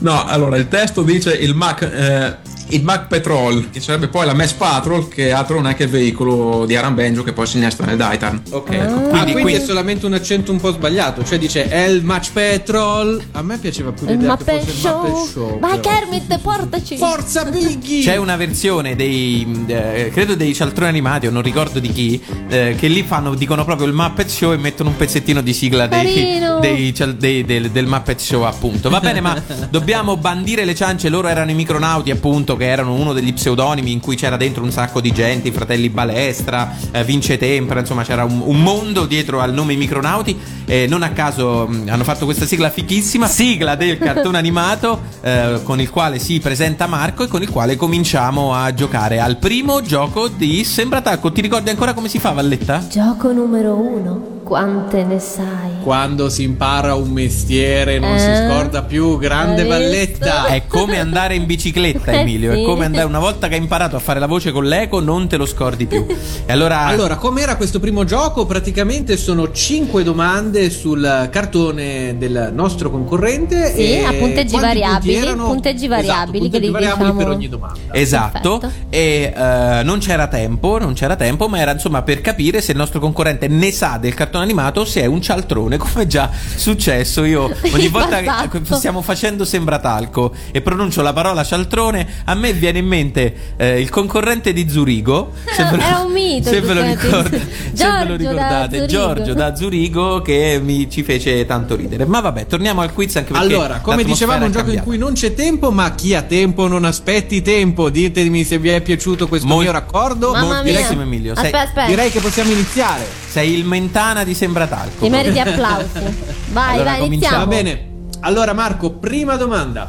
No, 0.00 0.24
allora 0.26 0.56
il 0.56 0.68
testo 0.68 1.02
dice 1.02 1.32
il 1.34 1.54
Mac, 1.54 1.82
eh, 1.82 2.36
il 2.70 2.82
Mac 2.82 3.06
Patrol, 3.06 3.70
che 3.70 3.80
sarebbe 3.80 4.08
poi 4.08 4.26
la 4.26 4.34
Mass 4.34 4.52
Patrol, 4.52 5.08
che 5.08 5.32
altro 5.32 5.56
non 5.56 5.68
è 5.68 5.74
che 5.74 5.84
il 5.84 5.88
veicolo 5.88 6.64
di 6.66 6.76
Arambenjo 6.76 7.22
che 7.22 7.32
poi 7.32 7.46
si 7.46 7.56
innesta 7.56 7.84
nel 7.84 7.96
Daitan. 7.96 8.42
Ok. 8.50 8.70
Ah. 8.74 8.86
Quindi, 8.86 9.32
quindi, 9.32 9.42
qui- 9.42 9.52
è 9.54 9.60
solamente 9.60 10.06
un 10.06 10.14
accento 10.14 10.52
un 10.52 10.60
po' 10.60 10.72
sbagliato. 10.72 11.24
Cioè 11.24 11.38
dice 11.38 11.68
El 11.70 12.02
Match 12.04 12.32
Petrol. 12.32 13.22
A 13.32 13.42
me 13.42 13.58
piaceva 13.58 13.92
più 13.92 14.06
il 14.06 14.12
l'idea 14.12 14.36
che 14.36 14.44
Mappe 14.44 14.58
fosse 14.60 14.70
il 14.70 14.76
Show. 14.76 15.02
Muppet 15.02 15.30
Show. 15.30 15.58
Vai 15.58 15.78
però. 15.78 15.94
Kermit, 15.94 16.38
portaci. 16.40 16.96
Forza 16.96 17.44
Biggie! 17.44 18.00
C'è 18.02 18.16
una 18.16 18.36
versione 18.36 18.96
dei 18.96 19.64
eh, 19.66 20.10
credo 20.12 20.34
dei 20.34 20.54
cialtroni 20.54 20.88
animati, 20.88 21.26
o 21.26 21.30
non 21.30 21.42
ricordo 21.42 21.78
di 21.78 21.90
chi, 21.92 22.20
eh, 22.48 22.74
che 22.78 22.88
lì 22.88 23.02
fanno, 23.02 23.34
dicono 23.34 23.64
proprio 23.64 23.86
il 23.86 23.92
Muppet 23.94 24.28
Show 24.28 24.52
e 24.52 24.56
mettono 24.56 24.90
un 24.90 24.96
pezzettino 24.96 25.40
di 25.40 25.52
sigla 25.52 25.86
dei, 25.86 26.40
dei 26.60 26.94
dei- 27.16 27.44
del, 27.44 27.70
del 27.70 27.86
Muppet 27.86 28.18
Show, 28.18 28.42
appunto. 28.42 28.90
Va 28.90 29.00
bene, 29.00 29.20
ma 29.20 29.40
dobbiamo 29.70 30.16
bandire 30.16 30.64
le 30.64 30.74
ciance. 30.74 31.08
Loro 31.08 31.28
erano 31.28 31.50
i 31.50 31.54
micronauti, 31.54 32.10
appunto, 32.10 32.56
che 32.58 32.66
erano 32.66 32.92
uno 32.92 33.14
degli 33.14 33.32
pseudonimi 33.32 33.90
in 33.90 34.00
cui 34.00 34.16
c'era 34.16 34.36
dentro 34.36 34.62
un 34.62 34.70
sacco 34.70 35.00
di 35.00 35.12
gente, 35.12 35.48
i 35.48 35.52
fratelli 35.52 35.88
Balestra, 35.88 36.76
eh, 36.90 37.02
Vince 37.04 37.38
Tempra, 37.38 37.80
insomma, 37.80 38.02
c'era 38.02 38.24
un, 38.24 38.42
un 38.44 38.60
mondo 38.62 39.06
dietro 39.06 39.40
al 39.40 39.54
nome 39.54 39.74
micronauti. 39.76 40.38
E 40.66 40.86
non 40.86 41.02
a 41.02 41.10
caso 41.12 41.66
mh, 41.66 41.88
hanno 41.88 42.04
fatto 42.04 42.26
questa 42.26 42.44
sigla 42.44 42.68
fichissima, 42.68 43.26
sigla 43.26 43.74
del 43.74 43.96
cartone 43.96 44.36
animato, 44.38 45.00
eh, 45.22 45.60
con 45.62 45.80
il 45.80 45.88
quale 45.88 46.18
si 46.18 46.38
presenta 46.40 46.86
Marco 46.86 47.24
e 47.24 47.28
con 47.28 47.40
il 47.40 47.48
quale 47.48 47.76
cominciamo 47.76 48.54
a 48.54 48.74
giocare 48.74 49.20
al 49.20 49.38
primo 49.38 49.80
gioco 49.80 50.28
di 50.28 50.64
Sembratacco. 50.64 51.32
Ti 51.32 51.40
ricordi 51.40 51.70
ancora 51.70 51.94
come 51.94 52.08
si 52.08 52.18
fa, 52.18 52.32
Valletta? 52.32 52.86
Gioco 52.86 53.32
numero 53.32 53.74
uno. 53.74 54.37
Quante 54.48 55.04
ne 55.04 55.18
sai? 55.18 55.72
Quando 55.82 56.30
si 56.30 56.42
impara 56.42 56.94
un 56.94 57.10
mestiere 57.10 57.98
non 57.98 58.14
Eh? 58.14 58.18
si 58.18 58.46
scorda 58.46 58.82
più. 58.82 59.18
Grande 59.18 59.64
valletta. 59.64 60.46
È 60.46 60.66
come 60.66 60.98
andare 60.98 61.34
in 61.34 61.44
bicicletta, 61.44 62.12
Eh 62.16 62.20
Emilio. 62.20 62.52
È 62.52 62.56
sì. 62.56 62.64
come 62.64 62.86
andare 62.86 63.04
una 63.04 63.18
volta 63.18 63.46
che 63.48 63.56
hai 63.56 63.60
imparato 63.60 63.96
a 63.96 63.98
fare 63.98 64.18
la 64.18 64.26
voce 64.26 64.50
con 64.50 64.64
l'eco, 64.64 65.00
non 65.00 65.28
te 65.28 65.36
lo 65.36 65.44
scordi 65.44 65.84
più. 65.84 66.06
E 66.46 66.50
allora, 66.50 66.86
Allora, 66.88 67.16
com'era 67.16 67.56
questo 67.56 67.78
primo 67.78 68.04
gioco? 68.04 68.46
Praticamente 68.46 69.18
sono 69.18 69.52
5 69.52 70.02
domande 70.02 70.70
sul 70.70 71.28
cartone 71.30 72.16
del 72.16 72.50
nostro 72.54 72.90
concorrente. 72.90 73.74
Sì, 73.74 73.90
e 73.98 74.04
a 74.04 74.12
punteggi 74.14 74.56
variabili, 74.58 75.14
erano? 75.14 75.44
punteggi 75.48 75.84
Esatto, 75.84 76.00
variabili, 76.00 76.38
punteggi 76.38 76.50
che 76.60 76.66
li 76.66 76.72
variabili 76.72 77.02
diciamo- 77.04 77.18
per 77.18 77.28
ogni 77.28 77.48
domanda. 77.50 77.78
Esatto, 77.92 78.58
Perfetto. 78.60 78.86
e 78.88 79.34
eh, 79.36 79.82
non 79.82 79.98
c'era 79.98 80.26
tempo, 80.26 80.78
non 80.78 80.94
c'era 80.94 81.16
tempo, 81.16 81.48
ma 81.48 81.58
era 81.58 81.72
insomma 81.72 82.00
per 82.00 82.22
capire 82.22 82.62
se 82.62 82.72
il 82.72 82.78
nostro 82.78 82.98
concorrente 82.98 83.46
ne 83.48 83.70
sa 83.72 83.98
del 84.00 84.14
cartone 84.14 84.36
animato, 84.40 84.84
se 84.84 85.02
è 85.02 85.06
un 85.06 85.20
cialtrone, 85.22 85.76
come 85.78 86.02
è 86.02 86.06
già 86.06 86.30
successo. 86.56 87.24
Io 87.24 87.44
ogni 87.72 87.88
volta 87.88 88.18
che 88.18 88.24
Esatto. 88.28 88.76
stiamo 88.76 89.02
facendo 89.02 89.44
Sembratalco 89.44 90.32
e 90.50 90.60
pronuncio 90.60 91.02
la 91.02 91.12
parola 91.12 91.44
cialtrone, 91.44 92.06
a 92.24 92.34
me 92.34 92.52
viene 92.52 92.78
in 92.78 92.86
mente 92.86 93.34
eh, 93.56 93.80
il 93.80 93.88
concorrente 93.90 94.52
di 94.52 94.68
Zurigo. 94.68 95.32
Se 95.54 95.64
ve 95.64 95.76
lo, 95.76 95.82
Era 95.82 95.98
un 96.00 96.12
mito, 96.12 96.48
se 96.50 96.60
ve 96.60 96.74
lo, 96.74 96.82
ricorda- 96.82 97.38
se 97.72 97.86
ve 97.90 98.04
lo 98.04 98.16
da 98.16 98.16
ricordate, 98.16 98.76
Zurigo. 98.78 98.86
Giorgio 98.86 99.34
da 99.34 99.54
Zurigo 99.56 100.22
che 100.22 100.60
mi 100.62 100.88
ci 100.90 101.02
fece 101.02 101.44
tanto 101.46 101.76
ridere. 101.76 102.04
Ma 102.06 102.20
vabbè, 102.20 102.46
torniamo 102.46 102.80
al 102.80 102.92
quiz 102.92 103.16
anche 103.16 103.32
perché 103.32 103.46
Allora, 103.54 103.78
come 103.80 104.04
dicevamo, 104.04 104.42
è 104.42 104.46
un 104.46 104.52
gioco 104.52 104.70
in 104.70 104.82
cui 104.82 104.98
non 104.98 105.12
c'è 105.14 105.34
tempo, 105.34 105.70
ma 105.70 105.94
chi 105.94 106.14
ha 106.14 106.22
tempo 106.22 106.66
non 106.66 106.84
aspetti 106.84 107.42
tempo. 107.42 107.88
Ditemi 107.90 108.44
se 108.44 108.58
vi 108.58 108.68
è 108.68 108.80
piaciuto 108.80 109.28
questo 109.28 109.46
Mol- 109.46 109.62
mio 109.62 109.72
raccordo. 109.72 110.32
Mamma 110.32 110.62
mia. 110.62 110.72
Moltissimo, 110.72 111.02
Emilio. 111.02 111.34
Sei- 111.34 111.44
Aspetta, 111.46 111.62
aspetta. 111.62 111.86
Direi 111.86 112.10
che 112.10 112.20
possiamo 112.20 112.50
iniziare. 112.52 113.06
Sei 113.28 113.52
il 113.54 113.64
mentana 113.64 114.24
di 114.28 114.34
Sembratalco. 114.34 115.02
Ti 115.04 115.08
meriti 115.10 115.38
applausi. 115.40 115.88
Vai, 116.52 116.74
Allora, 116.74 116.90
vai, 116.90 117.00
cominciamo. 117.00 117.06
iniziamo. 117.06 117.38
Va 117.38 117.46
bene. 117.46 117.86
Allora, 118.20 118.52
Marco, 118.52 118.90
prima 118.92 119.36
domanda. 119.36 119.88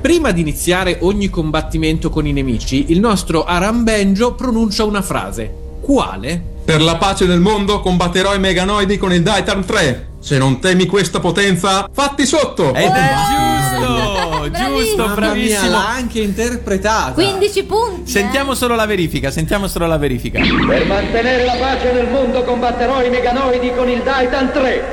Prima 0.00 0.30
di 0.30 0.40
iniziare 0.40 0.98
ogni 1.00 1.28
combattimento 1.28 2.10
con 2.10 2.26
i 2.26 2.32
nemici, 2.32 2.86
il 2.92 3.00
nostro 3.00 3.44
Arambenjo 3.44 4.34
pronuncia 4.34 4.84
una 4.84 5.02
frase. 5.02 5.52
Quale? 5.80 6.54
Per 6.64 6.80
la 6.82 6.96
pace 6.96 7.26
del 7.26 7.40
mondo 7.40 7.80
combatterò 7.80 8.34
i 8.34 8.38
meganoidi 8.38 8.96
con 8.98 9.12
il 9.12 9.22
Daitan 9.22 9.64
3. 9.64 10.08
Se 10.20 10.38
non 10.38 10.60
temi 10.60 10.86
questa 10.86 11.18
potenza, 11.20 11.88
fatti 11.92 12.26
sotto! 12.26 12.74
Ed 12.74 12.90
è 12.90 13.55
Eh, 13.55 13.55
giusto, 13.78 14.48
bravissimo. 14.50 14.76
giusto, 14.78 14.96
Mamma 14.96 15.14
mia, 15.14 15.14
bravissimo. 15.14 15.70
l'ha 15.70 15.88
anche 15.88 16.20
interpretata. 16.20 17.12
15 17.12 17.64
punti. 17.64 18.10
Sentiamo 18.10 18.54
solo 18.54 18.74
la 18.74 18.86
verifica, 18.86 19.30
sentiamo 19.30 19.68
solo 19.68 19.86
la 19.86 19.98
verifica. 19.98 20.40
Per 20.40 20.86
mantenere 20.86 21.44
la 21.44 21.54
pace 21.56 21.92
nel 21.92 22.08
mondo 22.08 22.42
combatterò 22.44 23.02
i 23.02 23.10
meganoidi 23.10 23.72
con 23.74 23.88
il 23.88 24.02
Daitan 24.02 24.52
3. 24.52 24.84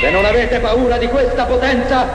Se 0.00 0.10
non 0.10 0.24
avete 0.24 0.58
paura 0.58 0.96
di 0.98 1.06
questa 1.08 1.44
potenza, 1.44 2.06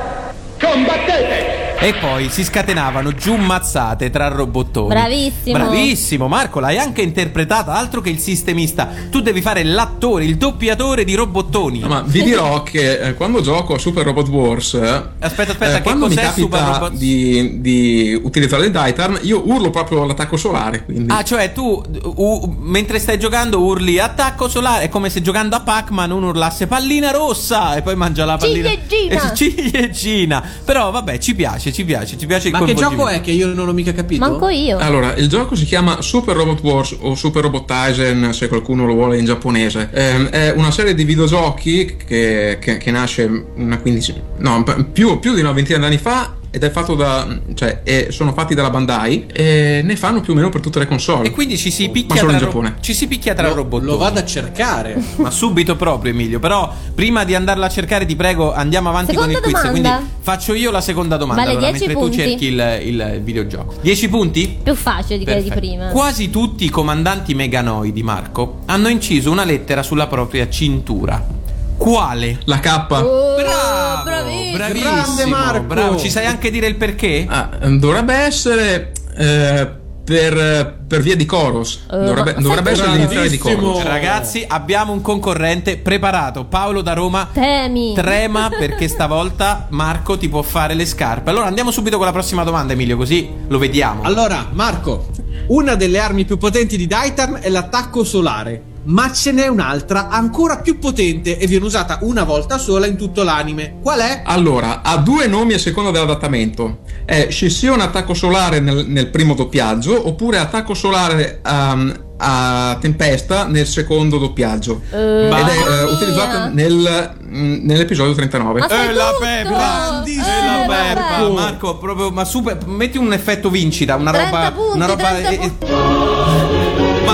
combattete! 0.60 1.50
E 1.84 1.96
poi 1.96 2.30
si 2.30 2.44
scatenavano 2.44 3.12
giù 3.15 3.36
mazzate 3.38 4.12
tra 4.12 4.28
robottoni. 4.28 4.89
Bravissimo. 4.89 5.58
Bravissimo, 5.58 6.28
Marco, 6.28 6.60
l'hai 6.60 6.78
anche 6.78 7.02
interpretata, 7.02 7.74
altro 7.74 8.02
che 8.02 8.12
il 8.12 8.20
sistemista. 8.20 8.88
Tu 9.10 9.20
devi 9.22 9.41
fare 9.41 9.63
l'attore, 9.63 10.26
il 10.26 10.38
doppiatore 10.38 11.04
di 11.04 11.15
robottoni. 11.15 11.80
No, 11.80 11.88
ma 11.88 12.02
vi 12.06 12.22
dirò 12.24 12.62
che 12.62 13.00
eh, 13.00 13.13
quando 13.15 13.41
gioco 13.41 13.74
a 13.74 13.78
Super 13.80 14.06
Robot 14.06 14.28
Wars, 14.28 14.76
eh, 14.76 15.04
Aspetta, 15.22 15.54
aspetta, 15.54 15.78
che 15.78 15.82
quando 15.82 16.08
mi 16.08 16.13
capita 16.13 16.72
Robot- 16.74 16.94
di, 16.94 17.62
di 17.62 18.20
utilizzare 18.22 18.65
il 18.65 18.72
Daitan, 18.72 19.17
io 19.24 19.41
urlo 19.44 19.72
proprio 19.72 20.06
l'attacco 20.06 20.38
solare. 20.38 20.86
Quindi. 20.86 21.12
Ah, 21.12 21.24
cioè 21.24 21.52
tu 21.52 21.82
u- 22.15 22.56
mentre 22.60 23.00
stai 23.00 23.17
giocando 23.17 23.60
urli 23.60 23.98
attacco 23.98 24.48
solare, 24.48 24.84
è 24.84 24.89
come 24.89 25.10
se 25.10 25.24
giocando 25.24 25.56
a 25.56 25.62
Pac-Man 25.62 26.12
uno 26.12 26.28
urlasse 26.28 26.67
pallina 26.67 27.10
rossa 27.10 27.74
e 27.76 27.82
poi 27.82 27.96
mangia 27.96 28.24
la 28.24 28.38
pallina. 28.38 28.70
Ciliegina. 28.70 28.89
Eh, 29.32 29.36
ciliegina. 29.36 30.44
Però 30.63 30.91
vabbè, 30.91 31.17
ci 31.17 31.34
piace, 31.34 31.70
ci 31.71 31.86
piace, 31.86 32.17
ci 32.17 32.25
piace 32.25 32.47
il 32.49 32.53
Ma 32.53 32.63
che 32.63 32.73
gioco 32.73 33.07
è 33.07 33.21
che 33.21 33.31
io 33.31 33.47
non 33.53 33.67
ho 33.67 33.73
mica 33.73 33.93
capito? 33.93 34.19
Manco 34.27 34.49
io. 34.49 34.77
Allora, 34.77 35.15
il 35.15 35.27
gioco 35.27 35.55
si 35.55 35.65
chiama 35.65 36.01
Super 36.01 36.36
Robot 36.36 36.62
Wars 36.62 36.95
o 36.99 37.15
Super 37.15 37.43
Robot 37.43 37.65
Tyson, 37.65 38.34
se 38.34 38.47
qualcuno 38.47 38.86
lo 38.86 38.93
vuole 38.93 39.17
in 39.17 39.25
giapponese. 39.25 39.89
Ehm, 39.93 40.27
è 40.27 40.53
una 40.55 40.71
serie 40.71 40.93
di 40.93 41.03
videogiochi 41.03 41.95
che, 42.05 42.57
che- 42.60 42.77
che 42.77 42.91
nasce 42.91 43.29
una 43.55 43.77
quindicina, 43.79 44.19
no, 44.39 44.63
più, 44.91 45.19
più 45.19 45.34
di 45.34 45.41
una 45.41 45.51
ventina 45.51 45.79
di 45.79 45.86
anni 45.86 45.97
fa 45.97 46.36
ed 46.53 46.63
è 46.65 46.69
fatto 46.69 46.95
da, 46.95 47.25
cioè, 47.53 47.79
e 47.83 48.07
sono 48.11 48.33
fatti 48.33 48.53
dalla 48.53 48.69
Bandai 48.69 49.25
e 49.31 49.81
ne 49.83 49.95
fanno 49.95 50.19
più 50.19 50.33
o 50.33 50.35
meno 50.35 50.49
per 50.49 50.59
tutte 50.59 50.79
le 50.79 50.85
console. 50.87 51.27
E 51.29 51.31
quindi 51.31 51.57
ci 51.57 51.71
si 51.71 51.87
picchia 51.89 52.15
Ma 52.15 52.19
solo 52.19 52.31
tra 52.31 52.39
in 52.39 52.43
ro- 52.45 52.51
Giappone. 52.51 52.75
ci 52.81 52.93
si 52.93 53.07
picchia 53.07 53.33
tra 53.33 53.47
robottoni. 53.53 53.89
lo 53.89 53.97
vado 53.97 54.19
a 54.19 54.25
cercare. 54.25 55.01
Ma 55.15 55.31
subito 55.31 55.75
proprio 55.77 56.11
Emilio, 56.11 56.39
però 56.39 56.71
prima 56.93 57.23
di 57.23 57.35
andarla 57.35 57.67
a 57.67 57.69
cercare 57.69 58.05
ti 58.05 58.15
prego 58.17 58.53
andiamo 58.53 58.89
avanti 58.89 59.13
Seconda 59.13 59.39
con 59.39 59.49
il 59.49 59.53
quiz, 59.55 59.63
domanda. 59.65 59.95
quindi 59.95 60.11
faccio 60.19 60.53
io 60.53 60.71
la 60.71 60.81
seconda 60.81 61.15
domanda 61.17 61.41
Vale 61.43 61.53
allora, 61.55 61.71
10 61.71 61.85
mentre 61.85 62.01
tu 62.03 62.09
punti. 62.09 62.29
cerchi 62.29 62.45
il, 62.47 62.79
il 62.83 63.21
videogioco. 63.23 63.75
10 63.81 64.09
punti? 64.09 64.57
Più 64.61 64.75
facile 64.75 65.17
di 65.19 65.23
quelle 65.23 65.43
di 65.43 65.49
prima. 65.51 65.87
Quasi 65.87 66.29
tutti 66.29 66.65
i 66.65 66.69
comandanti 66.69 67.33
meganoidi, 67.33 68.03
Marco, 68.03 68.59
hanno 68.65 68.89
inciso 68.89 69.31
una 69.31 69.45
lettera 69.45 69.83
sulla 69.83 70.07
propria 70.07 70.49
cintura. 70.49 71.39
Quale? 71.82 72.39
La 72.46 72.60
K. 72.60 72.86
Oh, 72.89 73.36
Bravo, 73.36 74.04
bravissimo. 74.04 74.58
bravissimo, 74.58 74.91
Grande 74.94 75.26
Marco. 75.26 75.63
bravo. 75.63 75.98
Ci 75.98 76.12
sai 76.12 76.28
anche 76.28 76.52
dire 76.52 76.67
il 76.67 76.76
perché? 76.76 77.26
Ah, 77.28 77.50
dovrebbe 77.70 78.13
essere 78.13 78.91
eh, 79.17 79.67
per, 80.04 80.78
per 80.88 81.02
via 81.02 81.15
di 81.15 81.26
Koros. 81.26 81.86
Eh, 81.91 81.98
Dovrebbe, 82.38 82.70
essere 82.70 82.91
l'iniziale 82.91 83.30
di. 83.30 83.39
Koros. 83.39 83.82
Ragazzi, 83.82 84.46
abbiamo 84.48 84.91
un 84.94 85.02
concorrente 85.02 85.78
preparato, 85.78 86.46
Paolo 86.46 86.82
da 86.82 86.94
Roma. 86.94 87.30
Temi. 87.34 87.94
Trema 87.96 88.50
perché 88.56 88.88
stavolta 88.88 89.65
Marco 89.72 90.20
ti 90.20 90.30
può 90.30 90.44
fare 90.44 90.76
le 90.76 90.86
scarpe. 90.86 91.32
Allora 91.32 91.48
andiamo 91.48 91.72
subito 91.72 91.98
con 91.98 92.06
la 92.06 92.12
prossima 92.12 92.44
domanda, 92.44 92.74
Emilio, 92.74 92.96
così 92.96 93.28
lo 93.48 93.58
vediamo. 93.58 94.04
Allora, 94.04 94.50
Marco, 94.52 95.08
una 95.48 95.74
delle 95.74 95.98
armi 95.98 96.26
più 96.26 96.38
potenti 96.38 96.78
di 96.78 96.86
Daitan 96.86 97.39
è 97.41 97.50
l'attacco 97.50 98.04
solare. 98.04 98.70
Ma 98.84 99.12
ce 99.13 99.32
n'è 99.32 99.48
un'altra 99.48 100.10
ancora 100.10 100.58
più 100.58 100.80
potente 100.80 101.38
e 101.38 101.46
viene 101.48 101.65
usata 101.65 102.00
una 102.02 102.24
volta 102.24 102.58
sola 102.58 102.88
in 102.88 102.96
tutto 102.98 103.22
l'anime. 103.24 103.76
Qual 103.82 104.00
è? 104.00 104.22
Allora, 104.26 104.82
ha 104.82 104.98
due 104.98 105.28
nomi 105.28 105.54
a 105.54 105.60
seconda 105.60 105.91
dell'adattamento. 105.91 106.80
È 107.06 107.28
scissione 107.30 107.84
attacco 107.84 108.13
solare 108.13 108.60
nel, 108.60 108.86
nel 108.88 109.08
primo 109.10 109.34
doppiaggio 109.36 110.08
oppure 110.08 110.38
attacco 110.39 110.74
solare 110.74 111.41
um, 111.46 111.94
a 112.24 112.78
Tempesta 112.80 113.46
nel 113.48 113.65
secondo 113.65 114.20
doppiaggio 114.20 114.82
Eh, 114.91 114.98
ed 114.98 115.28
è 115.28 115.30
mamma 115.30 115.52
eh, 115.52 115.84
mia. 115.84 115.94
utilizzato 115.94 116.54
nel, 116.54 117.15
mm, 117.24 117.65
nell'episodio 117.65 118.13
39. 118.13 118.60
Ma 118.60 118.67
sai 118.70 118.88
Eh, 118.89 118.94
la! 118.94 119.12
Peppa! 119.20 120.04
Eh, 120.06 120.12
Eh. 120.12 120.65
Peppa, 120.67 121.30
Marco, 121.30 121.78
proprio, 121.78 122.12
ma 122.12 122.24
super, 122.26 122.58
metti 122.67 122.98
un 122.98 123.12
effetto 123.13 123.50
vincita, 123.50 123.96
una 123.96 124.12
30 124.12 124.30
roba, 124.38 124.52
punti, 124.52 124.76
una 124.76 124.86
roba 124.86 125.04
30 125.13 125.65
Ma 125.67 126.20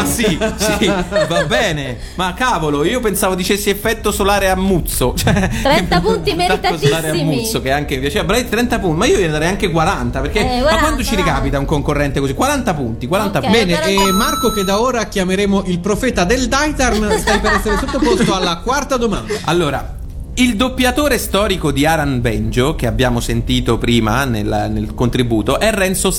sì, 0.08 0.38
sì, 0.80 0.86
va 1.28 1.44
bene. 1.46 1.98
Ma 2.16 2.34
cavolo, 2.34 2.84
io 2.84 3.00
pensavo 3.00 3.36
dicessi 3.36 3.70
effetto 3.70 4.12
solare 4.12 4.50
a 4.50 4.56
muzzo. 4.56 5.14
Cioè, 5.28 5.50
30 5.62 6.02
punti 6.02 6.32
attacco 6.32 6.78
solare 6.78 7.10
a 7.10 7.12
meritatissimi. 7.12 7.36
muzzo 7.36 7.62
che 7.62 7.72
anche 7.72 7.96
mi 7.96 8.02
piaceva. 8.02 8.24
Bravi 8.24 8.48
30 8.50 8.80
punti, 8.80 8.98
ma 8.98 9.06
io 9.06 9.18
gli 9.18 9.28
darei 9.28 9.48
anche 9.50 9.70
40 9.70 10.20
perché 10.22 10.40
Eh, 10.40 10.44
ma 10.44 10.62
40, 10.62 10.80
quando 10.80 11.04
ci 11.04 11.16
ricapita 11.16 11.60
un 11.60 11.66
concorrente 11.66 12.20
così? 12.20 12.34
40 12.34 12.74
punti, 12.74 13.08
40 13.08 13.40
Ok. 13.40 13.46
punti. 13.46 13.66
Bene, 13.66 13.80
però- 13.80 14.08
e 14.08 14.12
Marco 14.12 14.52
che 14.52 14.64
da 14.64 14.80
ora 14.82 15.06
chiameremo 15.06 15.64
il 15.66 15.80
profeta 15.80 16.24
del 16.24 16.48
Daitarn 16.48 17.12
stai 17.20 17.40
per 17.40 17.54
essere 17.54 17.78
sottoposto 17.78 18.34
alla 18.34 18.58
quarta 18.64 18.98
domanda. 18.98 19.34
Allora, 19.46 19.96
il 20.36 20.56
doppiatore 20.56 21.18
storico 21.18 21.72
di 21.72 21.86
Aran 21.86 22.22
Benjo, 22.22 22.76
che 22.76 22.86
abbiamo 22.86 23.20
sentito 23.20 23.78
prima 23.78 24.24
nel, 24.26 24.70
nel 24.72 24.94
contributo, 24.94 25.60
è 25.60 25.72
Renzo 25.72 26.12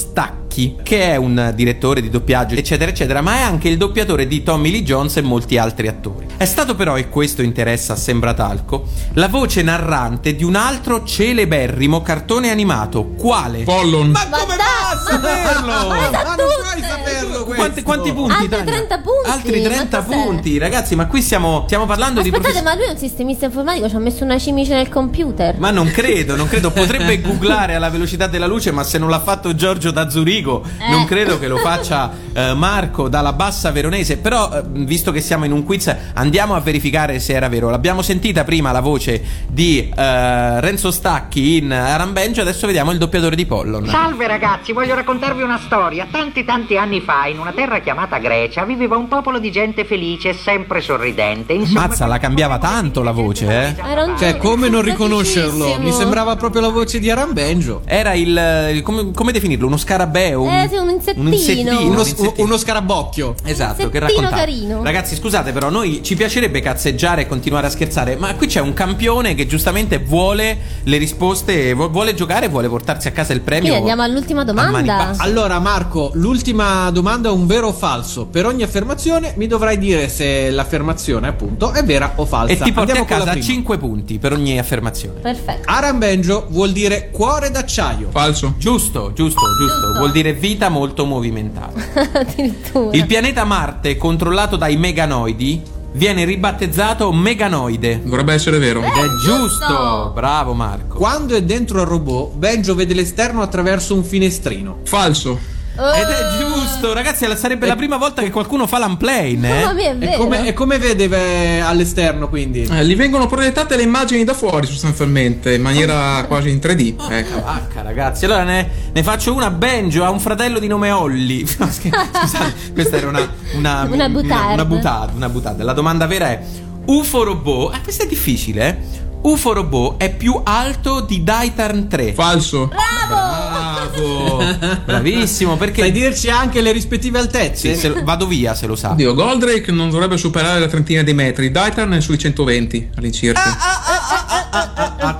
Stacchi, 0.58 0.76
che 0.82 1.12
è 1.12 1.16
un 1.16 1.52
direttore 1.54 2.00
di 2.02 2.10
doppiaggio, 2.10 2.56
eccetera, 2.56 2.90
eccetera, 2.90 3.20
ma 3.20 3.36
è 3.36 3.40
anche 3.42 3.68
il 3.68 3.76
doppiatore 3.76 4.26
di 4.26 4.42
Tommy 4.42 4.70
Lee 4.72 4.82
Jones 4.82 5.16
e 5.16 5.22
molti 5.22 5.56
altri 5.56 5.86
attori. 5.86 6.26
È 6.36 6.44
stato 6.44 6.74
però, 6.74 6.96
e 6.96 7.08
questo 7.08 7.42
interessa 7.42 7.92
a 7.92 7.96
Sembratalco, 7.96 8.86
la 9.14 9.28
voce 9.28 9.62
narrante 9.62 10.34
di 10.34 10.42
un 10.42 10.56
altro 10.56 11.04
celeberrimo 11.04 12.02
cartone 12.02 12.50
animato. 12.50 13.06
Quale? 13.16 13.62
Pollon. 13.62 14.10
Ma 14.10 14.26
Ma 14.28 14.38
come 14.38 14.56
fa 14.56 14.90
a 14.90 14.94
ma- 14.94 15.00
saperlo? 15.10 15.66
ma 15.66 15.86
Ma 16.10 16.22
non 16.24 16.34
puoi 16.36 16.82
saperlo 16.82 17.44
questo. 17.44 17.54
Quanti, 17.54 17.82
quanti 17.82 18.12
punti? 18.12 18.32
Altri 18.32 18.48
Tania? 18.48 18.64
30 18.72 18.98
punti, 18.98 19.30
Altri 19.30 19.60
ma 19.62 19.68
30 19.68 20.02
cos'è? 20.02 20.16
punti, 20.16 20.58
ragazzi, 20.58 20.96
ma 20.96 21.06
qui 21.06 21.22
stiamo, 21.22 21.62
stiamo 21.66 21.86
parlando 21.86 22.20
di 22.20 22.28
Aspettate, 22.30 22.52
profes- 22.60 22.68
ma 22.74 22.80
lui 22.80 22.88
è 22.88 22.92
un 22.92 22.98
sistemista 22.98 23.44
informatico, 23.46 23.88
ci 23.88 23.94
ha 23.96 23.98
messo 24.00 24.24
una 24.24 24.38
cimice 24.38 24.74
nel 24.74 24.88
computer. 24.88 25.58
Ma 25.58 25.70
non 25.70 25.88
credo, 25.90 26.34
non 26.36 26.48
credo. 26.48 26.70
Potrebbe 26.72 27.20
googlare 27.20 27.74
alla 27.74 27.90
velocità 27.90 28.26
della 28.26 28.46
luce, 28.46 28.70
ma 28.72 28.82
se 28.82 28.98
non 28.98 29.08
l'ha 29.08 29.20
fatto 29.20 29.54
Giorgio 29.54 29.90
da 29.90 30.08
Zurigo, 30.10 30.47
Eh. 30.56 30.90
non 30.90 31.04
credo 31.04 31.38
che 31.38 31.48
lo 31.48 31.58
faccia 31.58 32.10
eh, 32.32 32.54
Marco 32.54 33.08
dalla 33.08 33.32
bassa 33.32 33.70
veronese. 33.70 34.18
Però, 34.18 34.50
eh, 34.52 34.62
visto 34.66 35.12
che 35.12 35.20
siamo 35.20 35.44
in 35.44 35.52
un 35.52 35.64
quiz, 35.64 35.94
andiamo 36.14 36.54
a 36.54 36.60
verificare 36.60 37.20
se 37.20 37.34
era 37.34 37.48
vero. 37.48 37.70
L'abbiamo 37.70 38.02
sentita 38.02 38.44
prima 38.44 38.72
la 38.72 38.80
voce 38.80 39.22
di 39.48 39.88
eh, 39.94 40.60
Renzo 40.60 40.90
Stacchi 40.90 41.58
in 41.58 41.72
Arambenjo, 41.72 42.40
adesso 42.40 42.66
vediamo 42.66 42.90
il 42.92 42.98
doppiatore 42.98 43.36
di 43.36 43.46
Pollon. 43.46 43.86
Salve 43.86 44.26
ragazzi, 44.26 44.72
voglio 44.72 44.94
raccontarvi 44.94 45.42
una 45.42 45.60
storia. 45.64 46.06
Tanti 46.10 46.44
tanti 46.44 46.76
anni 46.76 47.00
fa, 47.00 47.26
in 47.26 47.38
una 47.38 47.52
terra 47.52 47.80
chiamata 47.80 48.18
Grecia, 48.18 48.64
viveva 48.64 48.96
un 48.96 49.08
popolo 49.08 49.38
di 49.38 49.50
gente 49.50 49.84
felice 49.84 50.30
e 50.30 50.34
sempre 50.34 50.80
sorridente. 50.80 51.52
Insomma, 51.52 51.86
Mazza, 51.86 52.06
la 52.06 52.18
cambiava 52.18 52.58
tanto 52.58 53.02
la 53.02 53.12
voce, 53.12 53.46
eh? 53.46 53.74
Era 53.90 54.04
un 54.04 54.16
Cioè, 54.18 54.36
come 54.36 54.68
non 54.68 54.82
riconoscerlo? 54.82 55.78
Mi 55.80 55.92
sembrava 55.92 56.36
proprio 56.36 56.60
la 56.60 56.68
voce 56.68 56.98
di 56.98 57.10
Aran 57.10 57.32
Benjo. 57.32 57.82
Era 57.84 58.12
il. 58.14 58.28
il- 58.72 58.82
come, 58.82 59.10
come 59.12 59.32
definirlo? 59.32 59.66
Uno 59.66 59.76
scarabeo? 59.76 60.27
Un, 60.34 60.48
Eh, 60.48 60.68
sì, 60.68 60.76
un 60.76 60.90
insettino. 60.90 61.26
Un 61.26 61.32
insettino. 61.32 61.70
Uno, 61.80 61.90
un 61.90 61.98
insettino. 61.98 62.32
uno 62.36 62.56
scarabocchio. 62.56 63.34
Esatto, 63.44 63.88
che 63.88 63.98
raccontava. 63.98 64.36
carino. 64.36 64.82
Ragazzi, 64.82 65.14
scusate, 65.16 65.52
però, 65.52 65.70
noi 65.70 66.02
ci 66.02 66.16
piacerebbe 66.16 66.60
cazzeggiare 66.60 67.22
e 67.22 67.26
continuare 67.26 67.66
a 67.66 67.70
scherzare, 67.70 68.16
ma 68.16 68.34
qui 68.34 68.46
c'è 68.46 68.60
un 68.60 68.72
campione 68.74 69.34
che 69.34 69.46
giustamente 69.46 69.98
vuole 69.98 70.58
le 70.84 70.96
risposte, 70.96 71.72
vu- 71.74 71.90
vuole 71.90 72.14
giocare 72.14 72.48
vuole 72.48 72.68
portarsi 72.68 73.08
a 73.08 73.12
casa 73.12 73.32
il 73.32 73.40
premio. 73.40 73.70
Quindi 73.70 73.90
andiamo 73.90 74.02
all'ultima 74.02 74.44
domanda. 74.44 75.14
Allora, 75.18 75.58
Marco, 75.58 76.10
l'ultima 76.14 76.90
domanda 76.90 77.28
è 77.28 77.32
un 77.32 77.46
vero 77.46 77.68
o 77.68 77.72
falso. 77.72 78.26
Per 78.26 78.46
ogni 78.46 78.62
affermazione 78.62 79.34
mi 79.36 79.46
dovrai 79.46 79.78
dire 79.78 80.08
se 80.08 80.50
l'affermazione, 80.50 81.28
appunto, 81.28 81.72
è 81.72 81.82
vera 81.84 82.12
o 82.16 82.24
falsa. 82.26 82.52
E 82.52 82.56
ti 82.56 82.72
porti 82.72 82.90
Andiamo 82.90 83.02
a 83.02 83.06
casa 83.06 83.30
prima. 83.30 83.44
5 83.44 83.78
punti 83.78 84.18
per 84.18 84.32
ogni 84.32 84.58
affermazione. 84.58 85.20
Perfetto. 85.20 85.62
Aran 85.70 85.98
Benjo 85.98 86.46
vuol 86.50 86.72
dire 86.72 87.10
cuore 87.10 87.50
d'acciaio. 87.50 88.08
Falso. 88.10 88.54
Giusto, 88.58 89.12
giusto, 89.12 89.40
giusto. 89.58 89.98
Vuol 89.98 90.10
dire 90.10 90.17
vita 90.32 90.68
molto 90.68 91.04
movimentata. 91.04 91.80
Addirittura. 92.18 92.96
Il 92.96 93.06
pianeta 93.06 93.44
Marte, 93.44 93.96
controllato 93.96 94.56
dai 94.56 94.76
meganoidi, 94.76 95.62
viene 95.92 96.24
ribattezzato 96.24 97.10
meganoide. 97.12 98.00
Dovrebbe 98.04 98.34
essere 98.34 98.58
vero. 98.58 98.80
Ed 98.82 98.92
è 98.92 99.04
Eh, 99.04 99.08
giusto. 99.24 99.36
giusto, 99.38 100.10
bravo 100.14 100.52
Marco. 100.54 100.98
Quando 100.98 101.34
è 101.34 101.42
dentro 101.42 101.80
al 101.80 101.86
robot, 101.86 102.34
Benjo 102.34 102.74
vede 102.74 102.94
l'esterno 102.94 103.42
attraverso 103.42 103.94
un 103.94 104.04
finestrino. 104.04 104.78
Falso. 104.84 105.56
Ed 105.78 106.08
è 106.08 106.38
giusto, 106.40 106.92
ragazzi, 106.92 107.24
sarebbe 107.36 107.66
la 107.66 107.76
prima 107.76 107.96
volta 107.96 108.20
che 108.22 108.30
qualcuno 108.30 108.66
fa 108.66 108.78
l'unplane, 108.84 109.28
eh? 109.32 109.64
Mamma 109.64 109.72
mia, 109.74 109.90
è 109.90 109.92
E 109.92 109.94
vero. 109.96 110.18
come, 110.18 110.46
e 110.48 110.52
come 110.52 110.78
vede 110.78 111.08
eh, 111.08 111.60
all'esterno, 111.60 112.28
quindi? 112.28 112.62
Eh, 112.68 112.84
gli 112.84 112.96
vengono 112.96 113.26
proiettate 113.26 113.76
le 113.76 113.82
immagini 113.82 114.24
da 114.24 114.34
fuori 114.34 114.66
sostanzialmente, 114.66 115.54
in 115.54 115.62
maniera 115.62 116.24
quasi 116.26 116.50
in 116.50 116.56
3D. 116.58 116.94
Ecco. 117.10 117.40
Vacca, 117.42 117.82
ragazzi. 117.82 118.24
Allora 118.24 118.42
ne, 118.42 118.68
ne 118.92 119.02
faccio 119.04 119.32
una. 119.34 119.50
Benjo 119.50 120.04
ha 120.04 120.10
un 120.10 120.20
fratello 120.20 120.58
di 120.58 120.66
nome 120.66 120.90
Olli. 120.90 121.46
No, 121.58 121.68
Scusate, 121.70 122.72
questa 122.72 122.96
era 122.96 123.08
una. 123.08 123.28
Una, 123.54 123.82
Una 123.90 124.08
boutade. 124.08 124.52
Una 124.54 124.64
boutade, 124.64 125.12
una 125.14 125.28
boutade. 125.28 125.62
La 125.62 125.72
domanda 125.72 126.06
vera 126.06 126.28
è: 126.30 126.40
UFO 126.86 127.22
robot. 127.24 127.74
Ah, 127.74 127.80
questa 127.82 128.04
è 128.04 128.06
difficile, 128.06 128.68
eh? 128.68 129.06
UFO 129.22 129.52
robot 129.52 130.00
è 130.00 130.14
più 130.14 130.40
alto 130.44 131.00
di 131.00 131.22
Daitarn 131.24 131.88
3. 131.88 132.12
Falso. 132.14 132.66
Bravo! 132.68 133.57
Bravissimo, 134.84 135.56
perché. 135.56 135.82
Sai 135.82 135.92
dirci 135.92 136.28
anche 136.28 136.60
le 136.60 136.72
rispettive 136.72 137.18
altezze? 137.18 137.74
Sì, 137.74 137.80
se 137.80 138.02
vado 138.02 138.26
via 138.26 138.54
se 138.54 138.66
lo 138.66 138.76
sa. 138.76 138.90
Oddio, 138.90 139.14
Goldrake 139.14 139.72
non 139.72 139.90
dovrebbe 139.90 140.16
superare 140.16 140.60
la 140.60 140.66
trentina 140.68 141.02
di 141.02 141.12
metri, 141.12 141.50
Daitarn 141.50 141.92
è 141.92 142.00
sui 142.00 142.18
120 142.18 142.90
all'incirca. 142.96 143.42
Ah, 143.42 144.37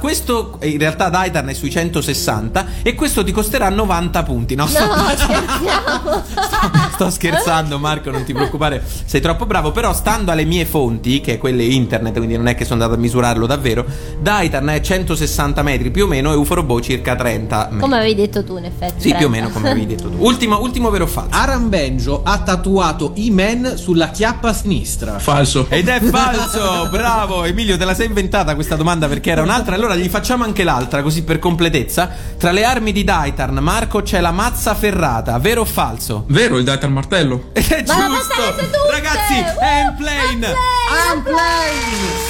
questo 0.00 0.58
in 0.62 0.78
realtà 0.78 1.08
Daitarn 1.08 1.48
è 1.48 1.54
sui 1.54 1.70
160 1.70 2.66
e 2.82 2.94
questo 2.94 3.24
ti 3.24 3.32
costerà 3.32 3.68
90 3.68 4.22
punti. 4.22 4.54
No, 4.54 4.66
sto, 4.66 4.86
No, 4.86 5.08
scherziamo. 5.16 6.22
sto 6.94 7.10
scherzando, 7.10 7.78
Marco, 7.78 8.10
non 8.10 8.24
ti 8.24 8.32
preoccupare, 8.32 8.82
sei 9.04 9.20
troppo 9.20 9.46
bravo. 9.46 9.70
Però, 9.72 9.92
stando 9.92 10.30
alle 10.30 10.44
mie 10.44 10.64
fonti, 10.64 11.20
che 11.20 11.34
è 11.34 11.38
quelle 11.38 11.64
internet, 11.64 12.16
quindi 12.16 12.36
non 12.36 12.48
è 12.48 12.54
che 12.54 12.64
sono 12.64 12.82
andato 12.82 12.98
a 12.98 13.02
misurarlo 13.02 13.46
davvero, 13.46 13.84
Daitarn 14.20 14.68
è 14.68 14.80
160 14.80 15.62
metri 15.62 15.90
più 15.90 16.04
o 16.04 16.06
meno 16.06 16.32
e 16.32 16.36
Uforobo 16.36 16.80
circa 16.80 17.14
30 17.14 17.56
metri. 17.70 17.78
Come 17.78 17.96
avevi 17.96 18.14
detto 18.14 18.44
tu, 18.44 18.56
in 18.56 18.64
effetti. 18.64 19.00
Sì, 19.00 19.14
più 19.14 19.26
o 19.26 19.28
30. 19.28 19.30
meno 19.30 19.48
come 19.50 19.70
avevi 19.70 19.86
detto 19.86 20.08
tu. 20.08 20.16
Ultimo, 20.18 20.60
ultimo 20.60 20.90
vero 20.90 21.04
o 21.04 21.06
falso? 21.06 21.30
Aran 21.30 21.68
Benjo 21.68 22.22
ha 22.24 22.38
tatuato 22.38 23.12
I-Man 23.14 23.74
sulla 23.76 24.10
chiappa 24.10 24.52
sinistra. 24.52 25.18
Falso. 25.18 25.66
Ed 25.68 25.88
è 25.88 26.00
falso, 26.00 26.88
bravo 26.90 27.44
Emilio, 27.44 27.76
te 27.76 27.84
la 27.84 27.94
sei 27.94 28.06
inventata 28.06 28.54
questa 28.54 28.76
domanda 28.76 29.06
perché 29.06 29.27
era 29.30 29.42
un'altra. 29.42 29.74
Allora 29.74 29.94
gli 29.94 30.08
facciamo 30.08 30.44
anche 30.44 30.64
l'altra, 30.64 31.02
così 31.02 31.22
per 31.22 31.38
completezza. 31.38 32.10
Tra 32.38 32.50
le 32.50 32.64
armi 32.64 32.92
di 32.92 33.04
Daitarn, 33.04 33.58
Marco, 33.58 34.02
c'è 34.02 34.20
la 34.20 34.32
mazza 34.32 34.74
ferrata, 34.74 35.38
vero 35.38 35.62
o 35.62 35.64
falso? 35.64 36.24
Vero, 36.28 36.58
il 36.58 36.64
Daitarn 36.64 36.92
martello. 36.92 37.50
Ed 37.54 37.66
è 37.66 37.82
giusto! 37.82 38.34
Ragazzi, 38.90 39.36
Uh, 39.38 39.60
è 39.60 39.84
in 39.86 39.94
plane! 39.96 40.54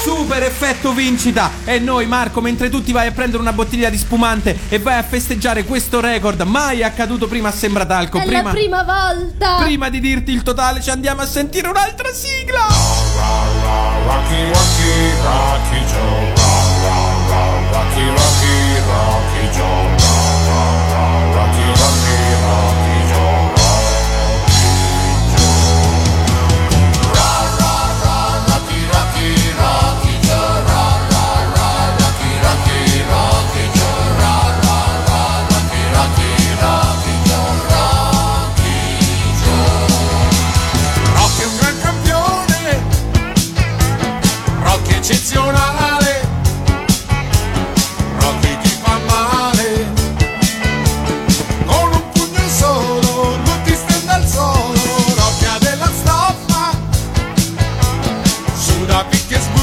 Super 0.03 0.43
effetto 0.43 0.93
vincita! 0.93 1.51
E 1.65 1.79
noi, 1.79 2.07
Marco, 2.07 2.41
mentre 2.41 2.69
tu 2.71 2.83
ti 2.83 2.93
vai 2.93 3.09
a 3.09 3.13
prendere 3.13 3.41
una 3.41 3.53
bottiglia 3.53 3.89
di 3.89 3.99
spumante 3.99 4.59
e 4.69 4.79
vai 4.79 4.99
a 4.99 5.03
festeggiare 5.03 5.65
questo 5.65 6.01
record, 6.01 6.41
mai 6.43 6.83
accaduto 6.83 7.29
prima 7.29 7.49
a 7.49 7.53
Sembratalco. 7.53 8.19
È 8.19 8.25
prima, 8.25 8.43
la 8.43 8.51
prima 8.51 8.83
volta. 8.83 9.57
prima 9.61 9.89
di 9.89 10.01
dirti 10.01 10.33
il 10.33 10.43
totale, 10.43 10.81
ci 10.81 10.91
andiamo 10.91 11.23
a 11.23 11.27
sentire 11.27 11.69
un'altra 11.69 12.13
sigla! 12.13 12.67
Rocky, 14.07 14.49
Rocky, 14.49 15.13
Rocky 15.23 15.85
Joe. 15.85 16.38
Rocky, 16.88 18.05
Rocky, 18.16 18.55
Rocky 18.88 19.59
Joe. 19.59 20.28
Just. 59.29 59.58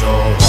Rocky 0.00 0.47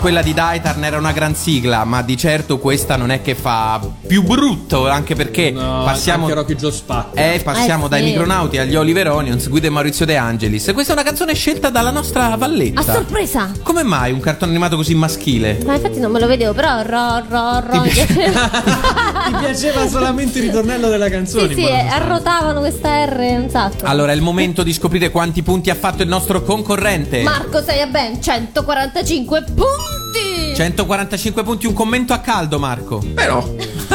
quella 0.00 0.22
di 0.22 0.32
Daitarn 0.32 0.82
era 0.82 0.96
una 0.96 1.12
gran 1.12 1.34
sigla, 1.34 1.84
ma 1.84 2.00
di 2.02 2.16
certo 2.16 2.58
questa 2.58 2.96
non 2.96 3.10
è 3.10 3.20
che 3.20 3.34
fa 3.34 3.78
più 4.06 4.22
brutto, 4.22 4.88
anche 4.88 5.14
perché 5.14 5.52
passiamo, 5.52 6.24
anche 6.24 6.34
Rocky 6.34 6.54
Joe 6.54 6.72
spacca. 6.72 7.20
eh, 7.20 7.40
passiamo 7.44 7.84
Eh, 7.86 7.88
dai 7.90 8.02
sì. 8.02 8.08
Micronauti 8.08 8.56
agli 8.58 8.74
Oliver 8.76 9.08
Onions, 9.10 9.48
guida 9.48 9.68
di 9.68 9.74
Maurizio 9.74 10.06
De 10.06 10.16
Angelis. 10.16 10.70
Questa 10.72 10.92
è 10.92 10.94
una 10.94 11.04
canzone 11.04 11.34
scelta 11.34 11.68
dalla 11.68 11.90
nostra 11.90 12.34
Valletta. 12.36 12.80
A 12.80 12.84
sorpresa! 12.84 13.50
Come 13.62 13.82
mai 13.82 14.10
un 14.12 14.20
cartone 14.20 14.50
animato 14.52 14.76
così 14.76 14.94
maschile? 14.94 15.58
Ma 15.66 15.74
infatti 15.74 16.00
non 16.00 16.10
me 16.10 16.18
lo 16.18 16.26
vedevo, 16.26 16.54
però 16.54 16.80
ro 16.82 17.22
ro 17.28 17.60
ro. 17.60 17.82
Ti 17.82 18.04
piaceva 19.38 19.86
solamente 19.86 20.38
il 20.38 20.44
ritornello 20.46 20.88
della 20.88 21.10
canzone? 21.10 21.48
Sì, 21.48 21.54
sì, 21.54 21.66
eh, 21.68 21.86
arrotavano 21.88 22.60
questa 22.60 23.04
R 23.04 23.18
un 23.42 23.48
sacco. 23.50 23.84
Allora 23.84 24.12
è 24.12 24.14
il 24.14 24.22
momento 24.22 24.62
di 24.62 24.72
scoprire 24.72 25.10
quanti 25.10 25.42
punti 25.42 25.68
ha 25.68 25.74
fatto 25.74 26.02
il 26.02 26.08
nostro 26.08 26.42
concorrente. 26.42 27.22
Marco 27.22 27.62
sei 27.62 27.82
a 27.82 27.86
ben 27.86 28.20
145 28.22 29.44
punti! 29.54 29.89
145 30.60 31.42
punti, 31.42 31.66
un 31.66 31.72
commento 31.72 32.12
a 32.12 32.18
caldo, 32.18 32.58
Marco. 32.58 33.02
Però, 33.14 33.42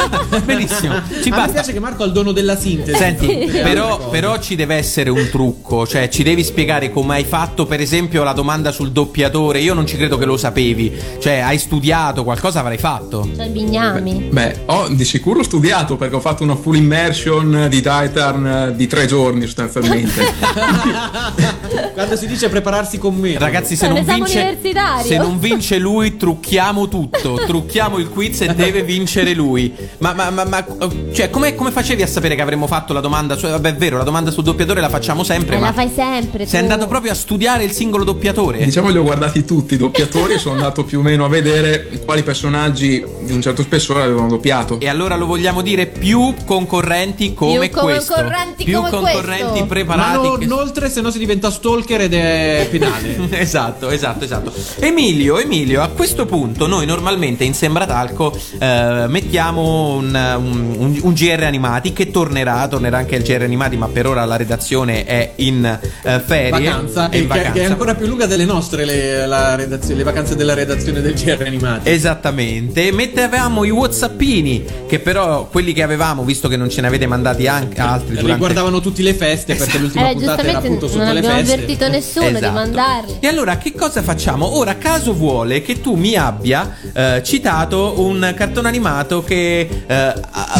Benissimo, 0.44 1.02
ci 1.22 1.30
basta. 1.30 1.52
piace 1.52 1.72
che 1.72 1.80
Marco 1.80 2.02
ha 2.02 2.06
il 2.06 2.12
dono 2.12 2.32
della 2.32 2.56
sintesi. 2.56 2.96
Senti, 2.96 3.48
però, 3.62 4.08
però 4.08 4.38
ci 4.38 4.54
deve 4.54 4.76
essere 4.76 5.10
un 5.10 5.28
trucco, 5.30 5.86
cioè 5.86 6.08
ci 6.08 6.22
devi 6.22 6.44
spiegare 6.44 6.90
come 6.90 7.14
hai 7.14 7.24
fatto, 7.24 7.66
per 7.66 7.80
esempio, 7.80 8.22
la 8.22 8.32
domanda 8.32 8.72
sul 8.72 8.92
doppiatore. 8.92 9.60
Io 9.60 9.74
non 9.74 9.86
ci 9.86 9.96
credo 9.96 10.18
che 10.18 10.24
lo 10.24 10.36
sapevi, 10.36 10.92
cioè 11.18 11.38
hai 11.38 11.58
studiato, 11.58 12.24
qualcosa 12.24 12.60
avrai 12.60 12.78
fatto. 12.78 13.28
Cioè 13.34 13.48
bignami. 13.48 14.28
beh, 14.30 14.62
ho 14.66 14.88
di 14.88 15.04
sicuro 15.04 15.42
studiato 15.42 15.96
perché 15.96 16.16
ho 16.16 16.20
fatto 16.20 16.42
una 16.42 16.56
full 16.56 16.76
immersion 16.76 17.66
di 17.68 17.76
Titan 17.76 18.46
eh, 18.46 18.76
di 18.76 18.86
tre 18.86 19.06
giorni 19.06 19.42
sostanzialmente. 19.42 20.24
Quando 21.92 22.16
si 22.16 22.26
dice 22.26 22.48
prepararsi 22.48 22.98
con 22.98 23.14
me. 23.14 23.38
Ragazzi, 23.38 23.76
se 23.76 23.88
non, 23.88 24.04
vince, 24.04 24.58
se 25.02 25.16
non 25.16 25.38
vince 25.38 25.78
lui, 25.78 26.16
trucchiamo 26.16 26.88
tutto. 26.88 27.40
Trucchiamo 27.46 27.98
il 27.98 28.08
quiz 28.08 28.42
e 28.42 28.54
deve 28.54 28.82
vincere 28.82 29.34
lui. 29.34 29.72
Ma, 29.98 30.12
ma, 30.12 30.30
ma, 30.30 30.44
ma, 30.44 30.64
cioè, 31.12 31.30
come, 31.30 31.54
come 31.54 31.70
facevi 31.70 32.02
a 32.02 32.06
sapere 32.06 32.34
che 32.34 32.42
avremmo 32.42 32.66
fatto 32.66 32.92
la 32.92 33.00
domanda? 33.00 33.36
Cioè, 33.36 33.50
vabbè, 33.52 33.70
è 33.70 33.74
vero, 33.76 33.96
la 33.98 34.04
domanda 34.04 34.30
sul 34.30 34.44
doppiatore 34.44 34.80
la 34.80 34.88
facciamo 34.88 35.24
sempre. 35.24 35.56
E 35.56 35.58
ma 35.58 35.66
la 35.66 35.72
fai 35.72 35.90
sempre. 35.94 36.46
sei 36.46 36.60
tu. 36.64 36.70
andato 36.70 36.88
proprio 36.88 37.12
a 37.12 37.14
studiare 37.14 37.64
il 37.64 37.72
singolo 37.72 38.04
doppiatore? 38.04 38.62
Diciamo 38.64 38.88
li 38.90 38.98
ho 38.98 39.02
guardati 39.02 39.44
tutti 39.44 39.74
i 39.74 39.76
doppiatori 39.76 40.34
e 40.34 40.38
sono 40.38 40.54
andato 40.54 40.84
più 40.84 40.98
o 40.98 41.02
meno 41.02 41.24
a 41.24 41.28
vedere 41.28 41.88
quali 42.04 42.22
personaggi 42.22 43.04
di 43.22 43.32
un 43.32 43.40
certo 43.40 43.62
spessore 43.62 44.02
avevano 44.02 44.28
doppiato. 44.28 44.78
E 44.80 44.88
allora 44.88 45.16
lo 45.16 45.26
vogliamo 45.26 45.62
dire 45.62 45.86
più 45.86 46.34
concorrenti 46.44 47.34
come 47.34 47.68
Più 47.68 47.80
questo. 47.80 48.14
concorrenti 48.14 48.64
più 48.64 48.76
come 48.76 48.90
concorrenti 48.90 49.42
questo. 49.44 49.60
Ma 49.60 49.66
preparati. 49.66 50.26
non 50.28 50.38
che- 50.38 50.52
oltre, 50.52 50.90
se 50.90 51.00
no 51.00 51.10
si 51.10 51.18
diventa 51.18 51.50
stalker 51.50 52.02
ed 52.02 52.14
è 52.14 52.68
penale. 52.70 53.16
esatto, 53.38 53.90
esatto, 53.90 54.24
esatto. 54.24 54.52
Emilio, 54.78 55.38
Emilio, 55.38 55.82
a 55.82 55.88
questo 55.88 56.26
punto 56.26 56.66
noi 56.66 56.86
normalmente 56.86 57.44
in 57.44 57.54
Sembratalco 57.54 58.36
eh, 58.58 59.04
mettiamo 59.08 59.85
un, 59.94 60.14
un- 60.14 60.98
un- 61.02 61.12
GR 61.12 61.42
animati 61.44 61.92
che 61.92 62.10
tornerà, 62.10 62.66
tornerà 62.68 62.98
anche 62.98 63.16
il 63.16 63.22
GR 63.22 63.42
animati, 63.42 63.76
ma 63.76 63.88
per 63.88 64.06
ora 64.06 64.24
la 64.24 64.36
redazione 64.36 65.04
è 65.04 65.32
in 65.36 65.64
eh, 66.02 66.20
ferie. 66.24 66.50
Vacanza, 66.68 67.08
È 67.08 67.14
e 67.16 67.18
in 67.18 67.22
che, 67.22 67.28
vacanza. 67.28 67.52
che 67.52 67.60
è 67.62 67.64
ancora 67.64 67.94
più 67.94 68.06
lunga 68.06 68.26
delle 68.26 68.44
nostre, 68.44 68.84
le, 68.84 69.26
le 69.26 70.02
vacanze 70.02 70.36
della 70.36 70.54
redazione 70.54 71.00
del 71.00 71.14
GR 71.14 71.42
Animati. 71.46 71.88
Esattamente, 71.90 72.92
mettevamo 72.92 73.64
i 73.64 73.70
whatsappini 73.70 74.64
che 74.86 74.98
però 74.98 75.46
quelli 75.50 75.72
che 75.72 75.82
avevamo, 75.82 76.22
visto 76.24 76.48
che 76.48 76.56
non 76.56 76.68
ce 76.70 76.80
ne 76.80 76.86
avete 76.88 77.06
mandati 77.06 77.46
anche 77.46 77.80
altri 77.80 78.10
durante 78.14 78.32
Riguardavano 78.32 78.80
tutte 78.80 79.02
le 79.02 79.14
feste 79.14 79.54
perché 79.54 79.78
l'ultima 79.78 80.10
Eh, 80.10 80.14
puntata 80.14 80.42
era 80.42 80.58
appunto 80.58 80.86
non 80.86 80.90
sotto 80.90 81.12
le 81.12 81.18
abbiamo 81.18 81.36
feste. 81.36 81.52
avvertito 81.54 81.88
nessuno 81.88 82.28
di 82.30 82.36
Esatto. 82.36 82.52
mandarli. 82.52 83.16
E 83.20 83.26
allora 83.26 83.56
che 83.58 83.72
cosa 83.72 84.02
facciamo? 84.02 84.56
Ora 84.56 84.76
caso 84.76 85.14
vuole 85.14 85.62
che 85.62 85.80
tu 85.80 85.94
mi 85.94 86.14
abbia 86.14 86.74
eh, 86.92 87.22
citato 87.24 88.00
un 88.00 88.32
cartone 88.36 88.68
animato 88.68 89.22
che 89.22 89.68
eh, 89.86 90.14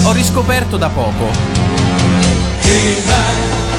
ho 0.05 0.13
riscoperto 0.13 0.77
da 0.77 0.89
poco. 0.89 1.65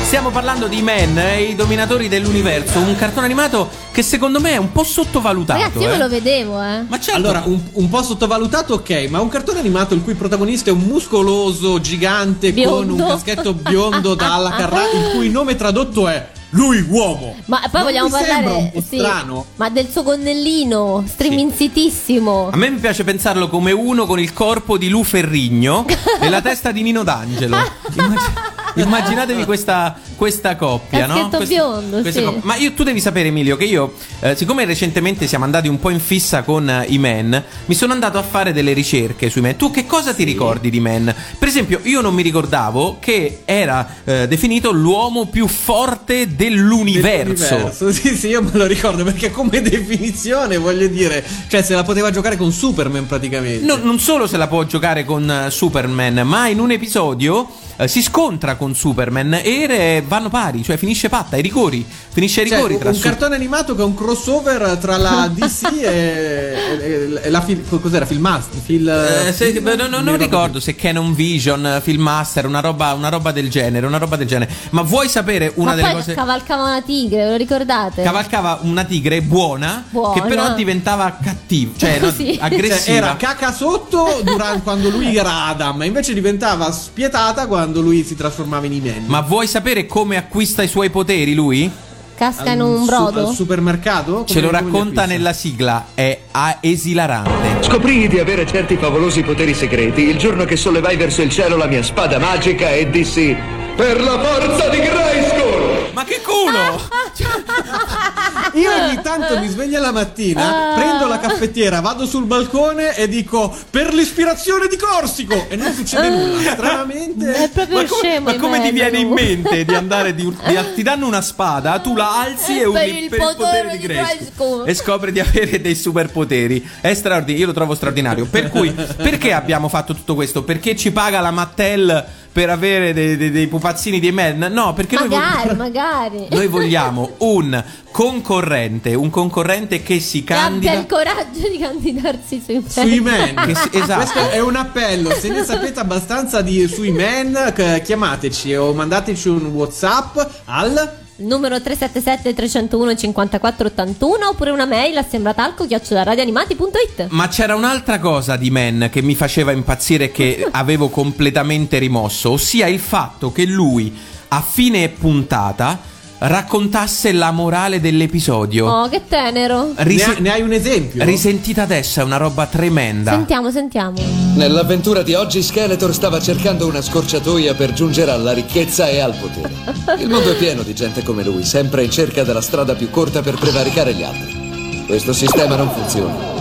Stiamo 0.03 0.29
parlando 0.29 0.67
di 0.67 0.81
Men 0.81 1.17
e 1.17 1.41
i 1.43 1.55
dominatori 1.55 2.07
dell'universo, 2.07 2.79
un 2.79 2.95
cartone 2.95 3.25
animato 3.25 3.69
che 3.91 4.01
secondo 4.01 4.39
me 4.39 4.51
è 4.51 4.57
un 4.57 4.71
po' 4.71 4.85
sottovalutato. 4.85 5.59
Ragazzi, 5.59 5.79
io 5.79 5.89
eh. 5.89 5.91
me 5.91 5.97
lo 5.97 6.07
vedevo, 6.07 6.61
eh. 6.61 6.83
Ma 6.87 6.97
certo, 6.97 7.19
Allora, 7.19 7.43
un, 7.45 7.59
un 7.73 7.89
po' 7.89 8.01
sottovalutato, 8.01 8.75
ok, 8.75 9.07
ma 9.09 9.19
un 9.19 9.27
cartone 9.27 9.59
animato 9.59 9.93
il 9.93 10.03
cui 10.03 10.13
protagonista 10.13 10.69
è 10.69 10.73
un 10.73 10.83
muscoloso 10.83 11.81
gigante 11.81 12.53
con 12.53 12.85
Biondo. 12.85 12.93
un 12.93 13.09
caschetto 13.09 13.53
biondo 13.53 14.15
dalla 14.15 14.51
Carrà, 14.51 14.83
il 14.93 15.11
cui 15.13 15.29
nome 15.29 15.57
tradotto 15.57 16.07
è 16.07 16.35
lui 16.51 16.85
uomo. 16.87 17.35
Ma 17.45 17.59
poi 17.59 17.69
Non 17.73 17.83
vogliamo 17.83 18.09
parlare 18.09 18.45
un 18.45 18.71
po' 18.71 18.81
sì, 18.87 18.97
strano? 18.97 19.45
ma 19.55 19.69
del 19.69 19.89
suo 19.89 20.03
gonnellino 20.03 21.03
striminzitissimo. 21.07 22.49
A 22.51 22.57
me 22.57 22.69
mi 22.69 22.79
piace 22.79 23.03
pensarlo 23.03 23.47
come 23.49 23.71
uno 23.71 24.05
con 24.05 24.19
il 24.19 24.33
corpo 24.33 24.77
di 24.77 24.89
Lu 24.89 25.03
Ferrigno 25.03 25.85
e 26.21 26.29
la 26.29 26.41
testa 26.41 26.71
di 26.71 26.81
Nino 26.81 27.03
D'Angelo. 27.03 27.57
Immag- 27.95 28.65
immaginatevi 28.75 29.45
questa, 29.45 29.95
questa 30.15 30.55
coppia, 30.55 31.05
no? 31.05 31.29
Questa- 31.29 31.45
biondo, 31.45 32.01
questa 32.01 32.19
sì. 32.19 32.25
coppia. 32.25 32.41
Ma 32.43 32.55
io, 32.55 32.73
tu 32.73 32.83
devi 32.83 32.99
sapere, 32.99 33.29
Emilio, 33.29 33.57
che 33.57 33.65
io, 33.65 33.93
eh, 34.19 34.35
siccome 34.35 34.65
recentemente 34.65 35.27
siamo 35.27 35.45
andati 35.45 35.67
un 35.67 35.79
po' 35.79 35.89
in 35.89 35.99
fissa 35.99 36.43
con 36.43 36.69
eh, 36.69 36.85
i 36.89 36.97
men, 36.97 37.43
mi 37.65 37.75
sono 37.75 37.93
andato 37.93 38.17
a 38.17 38.23
fare 38.23 38.53
delle 38.53 38.73
ricerche 38.73 39.29
sui 39.29 39.41
men. 39.41 39.55
Tu 39.55 39.71
che 39.71 39.85
cosa 39.85 40.13
ti 40.13 40.23
ricordi 40.23 40.69
di 40.69 40.79
men? 40.79 41.13
Per 41.37 41.47
esempio, 41.47 41.79
io 41.83 42.01
non 42.01 42.13
mi 42.13 42.21
ricordavo 42.21 42.97
che 42.99 43.41
era 43.45 43.87
eh, 44.03 44.27
definito 44.27 44.71
l'uomo 44.71 45.27
più 45.27 45.47
forte 45.47 46.35
dell'universo. 46.35 47.55
Dell'universo. 47.55 47.91
Sì, 47.97 48.15
sì, 48.15 48.27
io 48.27 48.43
me 48.43 48.51
lo 48.53 48.65
ricordo 48.65 49.03
perché 49.03 49.31
come 49.31 49.61
definizione 49.61 50.57
voglio 50.57 50.87
dire, 50.87 51.25
cioè 51.47 51.63
se 51.63 51.73
la 51.73 51.83
poteva 51.83 52.11
giocare 52.11 52.37
con 52.37 52.51
Superman 52.51 53.07
praticamente. 53.07 53.65
No, 53.65 53.77
non 53.77 53.99
solo 53.99 54.27
se 54.27 54.37
la 54.37 54.47
può 54.47 54.63
giocare 54.65 55.03
con 55.03 55.29
eh, 55.29 55.49
Superman, 55.49 56.21
ma 56.25 56.47
in 56.47 56.59
un 56.59 56.71
episodio 56.71 57.47
eh, 57.77 57.87
si 57.87 58.01
scontra 58.01 58.55
con 58.55 58.66
Superman 58.75 59.39
e 59.43 60.03
vanno 60.05 60.29
pari, 60.29 60.63
cioè 60.63 60.77
finisce 60.77 61.09
patta 61.09 61.35
ai 61.35 61.41
rigori. 61.41 61.85
Finisce 62.09 62.41
ai 62.41 62.47
Cioè, 62.47 62.55
rigori 62.55 62.73
un 62.75 62.79
tra 62.79 62.89
un 62.89 62.95
Su- 62.95 63.01
cartone 63.01 63.35
animato 63.35 63.75
che 63.75 63.81
è 63.81 63.85
un 63.85 63.93
crossover 63.95 64.77
tra 64.77 64.97
la 64.97 65.29
DC 65.33 65.63
e, 65.81 66.55
e- 66.81 67.19
e 67.23 67.29
la 67.29 67.41
fil- 67.41 67.63
cos'era? 67.81 68.05
Filmast? 68.05 68.49
Fil, 68.63 68.87
Eh, 68.87 69.33
se- 69.33 69.51
film? 69.51 69.73
no, 69.77 70.01
non 70.01 70.17
ricordo 70.17 70.59
se 70.59 70.75
Canon 70.75 71.13
Vision, 71.13 71.79
Filmmaster, 71.81 72.45
una 72.45 72.59
roba, 72.59 72.93
una 72.93 73.09
roba 73.09 73.31
del 73.31 73.49
genere, 73.49 73.85
una 73.85 73.97
roba 73.97 74.15
del 74.15 74.27
genere. 74.27 74.51
Ma 74.71 74.81
vuoi 74.81 75.07
sapere 75.09 75.51
una 75.55 75.71
ma 75.71 75.75
delle 75.75 75.87
poi 75.89 75.99
cose? 75.99 76.13
cavalcava 76.13 76.63
una 76.63 76.81
tigre, 76.81 77.23
ve 77.25 77.29
lo 77.31 77.35
ricordate? 77.37 78.01
Cavalcava 78.03 78.59
una 78.63 78.83
tigre 78.83 79.21
buona, 79.21 79.83
Buona. 79.89 80.13
che 80.13 80.27
però 80.27 80.53
diventava 80.53 81.17
cattiva, 81.21 81.73
cioè 81.77 81.99
no, 81.99 82.11
Sì. 82.17 82.37
aggressiva. 82.41 82.75
Cioè, 82.77 82.95
era 82.95 83.15
caca 83.17 83.51
sotto 83.51 84.21
durante, 84.23 84.61
quando 84.63 84.89
lui 84.89 85.15
era 85.15 85.45
Adam, 85.45 85.83
invece 85.83 86.13
diventava 86.13 86.71
spietata 86.71 87.45
quando 87.47 87.81
lui 87.81 88.03
si 88.03 88.15
trasformava 88.15 88.46
in 88.65 88.73
Imen. 88.73 89.03
Ma 89.07 89.21
vuoi 89.21 89.47
sapere 89.47 89.85
come 89.85 90.17
acquista 90.17 90.63
i 90.63 90.67
suoi 90.67 90.89
poteri 90.89 91.33
lui? 91.33 91.69
Casca 92.15 92.49
in 92.51 92.61
un 92.61 92.79
su- 92.79 92.85
brodo? 92.85 93.27
al 93.27 93.33
supermercato? 93.35 94.11
Come- 94.13 94.25
Ce 94.25 94.41
lo 94.41 94.49
racconta 94.49 95.05
nella 95.05 95.33
sigla, 95.33 95.87
è 95.93 96.19
a- 96.31 96.57
esilarante. 96.61 97.61
Scoprii 97.63 98.07
di 98.07 98.17
avere 98.17 98.47
certi 98.47 98.75
favolosi 98.77 99.21
poteri 99.21 99.53
segreti 99.53 100.01
il 100.01 100.17
giorno 100.17 100.43
che 100.45 100.55
sollevai 100.55 100.95
verso 100.97 101.21
il 101.21 101.29
cielo 101.29 101.57
la 101.57 101.67
mia 101.67 101.83
spada 101.83 102.17
magica 102.17 102.71
e 102.71 102.89
dissi 102.89 103.35
Per 103.75 104.01
la 104.01 104.19
forza 104.19 104.69
di 104.69 104.77
Grayskull! 104.79 105.91
Ma 105.93 106.03
che 106.05 106.19
culo! 106.23 106.81
Io 108.59 108.71
ogni 108.71 108.99
tanto 109.01 109.37
mi 109.39 109.47
sveglio 109.47 109.79
la 109.79 109.91
mattina, 109.91 110.71
Ah. 110.71 110.75
prendo 110.75 111.07
la 111.07 111.19
caffettiera, 111.19 111.79
vado 111.81 112.05
sul 112.05 112.25
balcone 112.25 112.95
e 112.95 113.07
dico 113.07 113.55
per 113.69 113.93
l'ispirazione 113.93 114.67
di 114.67 114.75
Corsico 114.77 115.45
e 115.49 115.55
non 115.55 115.73
succede 115.73 116.09
nulla. 116.09 116.51
Stranamente 116.51 117.33
È 117.33 117.49
proprio 117.49 117.81
Ma 117.81 117.85
come, 117.87 118.01
scemo. 118.01 118.25
ma 118.31 118.35
come 118.37 118.61
ti 118.61 118.71
viene 118.71 118.97
in 118.99 119.09
mente 119.09 119.65
di 119.65 119.73
andare 119.75 120.15
di, 120.15 120.23
di- 120.23 120.57
ti 120.75 120.83
danno 120.83 121.07
una 121.07 121.21
spada, 121.21 121.79
tu 121.79 121.95
la 121.95 122.19
alzi 122.21 122.57
e 122.57 122.59
Per 122.61 122.67
urli 122.67 123.03
il 123.03 123.09
per 123.09 123.19
il 123.19 123.35
potere 123.35 123.77
di 123.77 123.77
Grayskull. 123.79 124.67
e 124.67 124.73
scopri 124.73 125.11
di 125.11 125.19
avere 125.19 125.61
dei 125.61 125.75
superpoteri. 125.75 126.67
È 126.81 126.93
straordinario, 126.93 127.41
io 127.41 127.45
lo 127.47 127.53
trovo 127.53 127.75
straordinario. 127.75 128.25
Per 128.25 128.49
cui 128.49 128.71
perché 128.71 129.33
abbiamo 129.33 129.67
fatto 129.69 129.93
tutto 129.93 130.15
questo? 130.15 130.43
Perché 130.43 130.75
ci 130.75 130.91
paga 130.91 131.19
la 131.19 131.31
Mattel 131.31 132.05
per 132.37 132.51
avere 132.51 132.93
dei, 132.93 133.17
dei- 133.17 133.31
dei 133.31 133.47
pupazzini 133.47 133.99
di 133.99 134.11
men? 134.11 134.37
No, 134.51 134.71
perché 134.73 134.95
noi 134.95 135.07
vogliamo- 135.07 135.25
Magari, 135.25 135.55
magari. 135.55 136.27
noi 136.37 136.45
vogliamo 136.45 137.09
un 137.17 137.63
concorrente, 137.91 138.93
un 138.93 139.09
concorrente 139.09 139.81
che 139.81 139.99
si 139.99 140.23
Che 140.23 140.33
abbia 140.35 140.47
candida 140.47 140.73
il 140.73 140.85
coraggio 140.85 141.49
di 141.49 141.57
candidarsi 141.57 142.39
sui 142.45 142.63
sui 142.67 142.99
men. 142.99 143.33
Che 143.33 143.55
si- 143.55 143.69
esatto. 143.71 144.01
Questo 144.03 144.29
è 144.29 144.39
un 144.39 144.55
appello. 144.55 145.09
Se 145.15 145.29
ne 145.29 145.43
sapete 145.43 145.79
abbastanza 145.79 146.43
di, 146.43 146.67
sui 146.67 146.91
men, 146.91 147.53
chiamateci 147.83 148.53
o 148.53 148.71
mandateci 148.71 149.29
un 149.29 149.47
WhatsApp 149.47 150.19
al 150.45 151.05
Numero 151.19 151.59
377 151.59 152.35
301 152.35 152.95
5481 152.95 154.27
oppure 154.27 154.51
una 154.51 154.65
mail 154.65 154.97
a 154.97 155.03
sembratalco 155.03 155.65
radioanimati.it 155.67 157.07
Ma 157.09 157.27
c'era 157.27 157.55
un'altra 157.55 157.97
cosa 157.97 158.35
di 158.35 158.51
Men 158.51 158.89
che 158.91 159.01
mi 159.01 159.15
faceva 159.15 159.51
impazzire 159.51 160.05
e 160.05 160.11
che 160.11 160.47
avevo 160.51 160.89
completamente 160.89 161.79
rimosso, 161.79 162.31
ossia 162.31 162.67
il 162.67 162.77
fatto 162.77 163.31
che 163.31 163.45
lui 163.45 163.97
a 164.27 164.41
fine 164.41 164.89
puntata 164.89 165.79
raccontasse 166.19 167.11
la 167.11 167.31
morale 167.31 167.79
dell'episodio. 167.79 168.67
Oh, 168.67 168.89
che 168.89 169.03
tenero. 169.07 169.71
Rise- 169.75 170.07
ne, 170.07 170.13
ha- 170.13 170.19
ne 170.19 170.31
hai 170.31 170.41
un 170.41 170.51
esempio? 170.51 171.03
risentita 171.03 171.63
adesso, 171.63 171.99
è 171.99 172.03
una 172.03 172.17
roba 172.17 172.45
tremenda. 172.47 173.11
Sentiamo, 173.11 173.51
sentiamo. 173.51 173.97
Nell'avventura 174.35 175.03
di 175.03 175.13
oggi 175.13 175.41
Skeletor 175.41 175.93
stava 175.93 176.19
cercando 176.19 176.67
una 176.67 176.81
scorciatoia 176.81 177.53
per 177.53 177.73
giungere 177.73 178.11
alla 178.11 178.33
ricchezza 178.33 178.87
e 178.87 178.99
al 178.99 179.15
potere. 179.15 179.53
Il 179.99 180.09
mondo 180.09 180.31
è 180.31 180.35
pieno 180.35 180.63
di 180.63 180.73
gente 180.73 181.03
come 181.03 181.23
lui, 181.23 181.43
sempre 181.43 181.83
in 181.83 181.91
cerca 181.91 182.23
della 182.23 182.41
strada 182.41 182.73
più 182.75 182.89
corta 182.89 183.21
per 183.21 183.35
prevaricare 183.35 183.93
gli 183.93 184.03
altri. 184.03 184.85
Questo 184.87 185.13
sistema 185.13 185.55
non 185.55 185.69
funziona. 185.71 186.35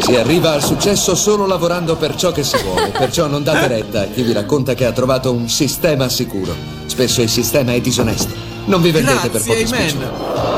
Si 0.00 0.16
arriva 0.16 0.52
al 0.52 0.62
successo 0.62 1.14
solo 1.14 1.46
lavorando 1.46 1.96
per 1.96 2.16
ciò 2.16 2.32
che 2.32 2.42
si 2.42 2.56
vuole, 2.62 2.90
perciò 2.90 3.26
non 3.26 3.42
date 3.42 3.66
retta 3.68 4.02
a 4.02 4.06
chi 4.06 4.22
vi 4.22 4.32
racconta 4.32 4.74
che 4.74 4.86
ha 4.86 4.92
trovato 4.92 5.32
un 5.32 5.48
sistema 5.48 6.08
sicuro. 6.08 6.54
Spesso 6.86 7.20
il 7.22 7.28
sistema 7.28 7.72
è 7.72 7.80
disonesto. 7.80 8.51
Non 8.64 8.80
vi 8.80 8.90
vendete 8.92 9.28
per 9.28 9.42
Grazie, 9.42 9.64
poche 9.64 9.74
amen. 9.74 9.88
spicciole. 9.88 10.10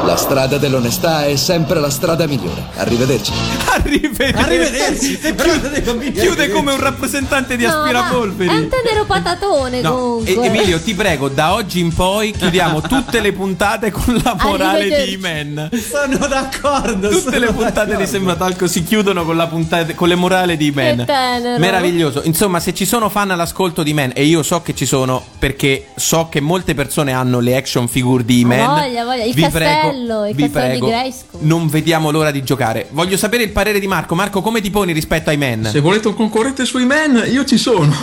La 0.05 0.17
strada 0.17 0.59
dell'onestà 0.59 1.25
è 1.25 1.37
sempre 1.37 1.81
la 1.81 1.89
strada 1.89 2.27
migliore. 2.27 2.63
Arrivederci. 2.77 3.33
Arrivederci. 3.73 4.43
Arrivederci. 4.43 5.83
Bambini. 5.85 6.13
Chiude 6.13 6.51
come 6.51 6.73
un 6.73 6.81
rappresentante 6.81 7.57
di 7.57 7.65
No, 7.65 7.81
aspirapolveri. 7.81 8.51
È 8.51 8.53
un 8.53 8.69
tenero 8.69 9.05
patatone 9.07 9.81
No, 9.81 9.91
comunque. 9.95 10.35
E- 10.35 10.47
Emilio, 10.47 10.81
ti 10.81 10.95
prego, 10.95 11.29
da 11.29 11.55
oggi 11.55 11.81
in 11.81 11.93
poi 11.95 12.33
chiudiamo 12.33 12.83
tutte 12.87 13.21
le 13.21 13.33
puntate 13.33 13.91
con 13.91 14.21
la 14.23 14.37
morale 14.41 15.05
di. 15.05 15.13
Imen. 15.13 15.71
Sono 15.73 16.27
d'accordo. 16.27 17.09
Tutte 17.09 17.21
sono 17.23 17.39
le 17.39 17.47
puntate 17.47 17.73
d'accordo. 17.73 17.99
di 18.05 18.07
Sembra 18.07 18.35
Talco 18.37 18.67
si 18.67 18.83
chiudono 18.85 19.25
con, 19.25 19.37
la 19.37 19.47
puntata, 19.47 19.95
con 19.95 20.09
le 20.09 20.15
morali 20.15 20.57
di 20.59 20.71
Men. 20.71 20.99
Che 20.99 21.05
tenero. 21.07 21.59
Meraviglioso. 21.59 22.21
Insomma, 22.25 22.61
se 22.61 22.75
ci 22.75 22.85
sono 22.85 23.09
fan 23.09 23.31
all'ascolto 23.31 23.83
di 23.83 23.95
Men, 23.95 24.13
e 24.15 24.25
io 24.25 24.43
so 24.43 24.61
che 24.61 24.75
ci 24.75 24.85
sono 24.87 25.25
perché 25.39 25.87
so 25.97 26.29
che 26.31 26.41
molte 26.41 26.75
persone 26.75 27.13
hanno 27.13 27.41
le 27.41 27.57
action 27.57 27.89
figure 27.95 28.25
di 28.25 28.45
Men. 28.45 28.67
Voglia, 28.67 29.05
voglia. 29.05 29.23
Il 29.23 29.35
vi 29.35 29.43
castello, 29.43 30.21
prego, 30.23 30.27
il 30.27 30.37
castello 30.37 30.75
di 30.75 30.81
Grayskull. 30.91 31.41
Non 31.45 31.69
vediamo 31.69 32.11
l'ora 32.11 32.33
di 32.33 32.43
giocare. 32.43 32.89
Voglio 32.91 33.17
sapere 33.17 33.45
il 33.45 33.51
parere 33.53 33.79
di 33.79 33.87
Marco. 33.87 34.17
Marco, 34.17 34.41
come 34.43 34.61
ti 34.61 34.71
poni 34.73 34.93
rispetto 34.93 35.31
ai 35.31 35.37
Men? 35.37 35.65
Se 35.67 35.79
volete 35.79 36.09
un 36.09 36.15
concorrente 36.15 36.65
sui 36.65 36.85
men, 36.87 37.23
io 37.31 37.45
ci 37.45 37.57
sono. 37.57 37.93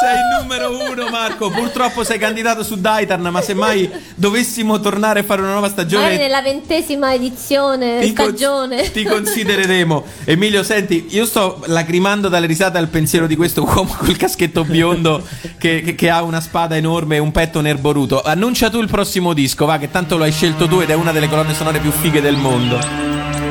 Sei 0.00 0.14
il 0.14 0.40
numero 0.40 0.70
uno, 0.70 1.10
Marco. 1.10 1.50
Purtroppo 1.50 2.04
sei 2.04 2.18
candidato 2.18 2.62
su 2.62 2.80
Daitarn, 2.80 3.26
ma 3.28 3.42
se 3.42 3.52
mai 3.54 3.90
dovessimo 4.14 4.80
tornare 4.80 5.20
a 5.20 5.22
fare 5.22 5.42
una 5.42 5.50
nuova 5.52 5.68
stagione. 5.68 6.04
Magari 6.04 6.22
nella 6.22 6.40
ventesima 6.42 7.12
edizione, 7.12 8.00
Ti 8.00 8.12
con- 8.12 8.26
stagione. 8.28 8.90
Ti 8.90 9.02
considereremo. 9.04 10.04
Emilio, 10.24 10.62
senti, 10.62 11.06
io 11.10 11.26
sto 11.26 11.60
lacrimando 11.66 12.28
dalle 12.28 12.46
risate 12.46 12.78
al 12.78 12.88
pensiero 12.88 13.26
di 13.26 13.36
questo 13.36 13.62
uomo 13.64 13.94
col 13.98 14.16
caschetto 14.16 14.64
biondo 14.64 15.22
che, 15.58 15.82
che- 15.82 15.94
che 15.94 16.08
ha 16.10 16.22
una 16.22 16.40
spada 16.40 16.76
enorme 16.76 17.16
e 17.16 17.18
un 17.18 17.32
petto 17.32 17.60
nerboruto. 17.60 18.19
Annuncia 18.24 18.70
tu 18.70 18.80
il 18.80 18.88
prossimo 18.88 19.32
disco, 19.32 19.66
va, 19.66 19.78
che 19.78 19.90
tanto 19.90 20.16
lo 20.16 20.24
hai 20.24 20.32
scelto 20.32 20.66
tu 20.66 20.80
ed 20.80 20.90
è 20.90 20.94
una 20.94 21.12
delle 21.12 21.28
colonne 21.28 21.54
sonore 21.54 21.78
più 21.78 21.90
fighe 21.90 22.20
del 22.20 22.36
mondo. 22.36 22.78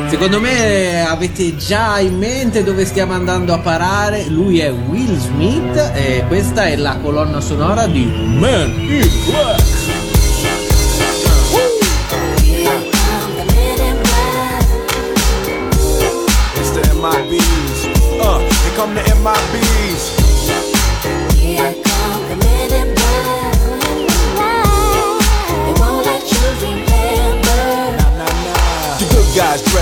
Secondo 0.09 0.39
me 0.39 1.05
avete 1.05 1.55
già 1.55 1.99
in 1.99 2.17
mente 2.17 2.63
dove 2.63 2.83
stiamo 2.85 3.13
andando 3.13 3.53
a 3.53 3.59
parare. 3.59 4.25
Lui 4.27 4.59
è 4.59 4.71
Will 4.71 5.15
Smith 5.17 5.91
e 5.93 6.23
questa 6.27 6.63
è 6.63 6.75
la 6.75 6.97
colonna 6.97 7.39
sonora 7.39 7.85
di 7.85 8.05
Man 8.05 8.71
in 8.79 9.09
Black. 9.27 9.78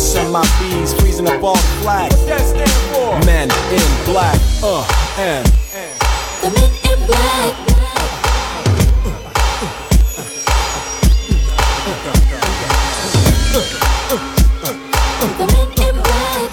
and 0.00 0.32
my 0.32 0.42
bees 0.58 0.94
freezing 0.94 1.28
up 1.28 1.42
all 1.42 1.54
the 1.54 1.60
flag 1.82 2.10
what 2.10 2.26
that 2.26 2.40
stand 2.40 2.70
for 2.88 3.20
men 3.26 3.50
in 3.70 4.04
black 4.06 4.40
uh 4.62 4.82
and 5.18 5.46
The 6.40 6.48
men 6.56 6.72
in 6.88 7.06
black. 7.06 7.54
The 15.36 15.46
men 15.52 15.68
in 15.84 15.94
black. 16.02 16.50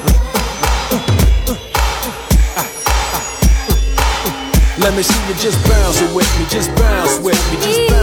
Let 4.79 4.93
me 4.93 5.03
see 5.03 5.27
you 5.27 5.35
just 5.35 5.57
bounce 5.69 6.01
it 6.01 6.13
with 6.13 6.29
me, 6.37 6.45
just 6.49 6.75
bounce 6.75 7.19
with 7.19 7.39
me, 7.51 7.57
just 7.63 7.86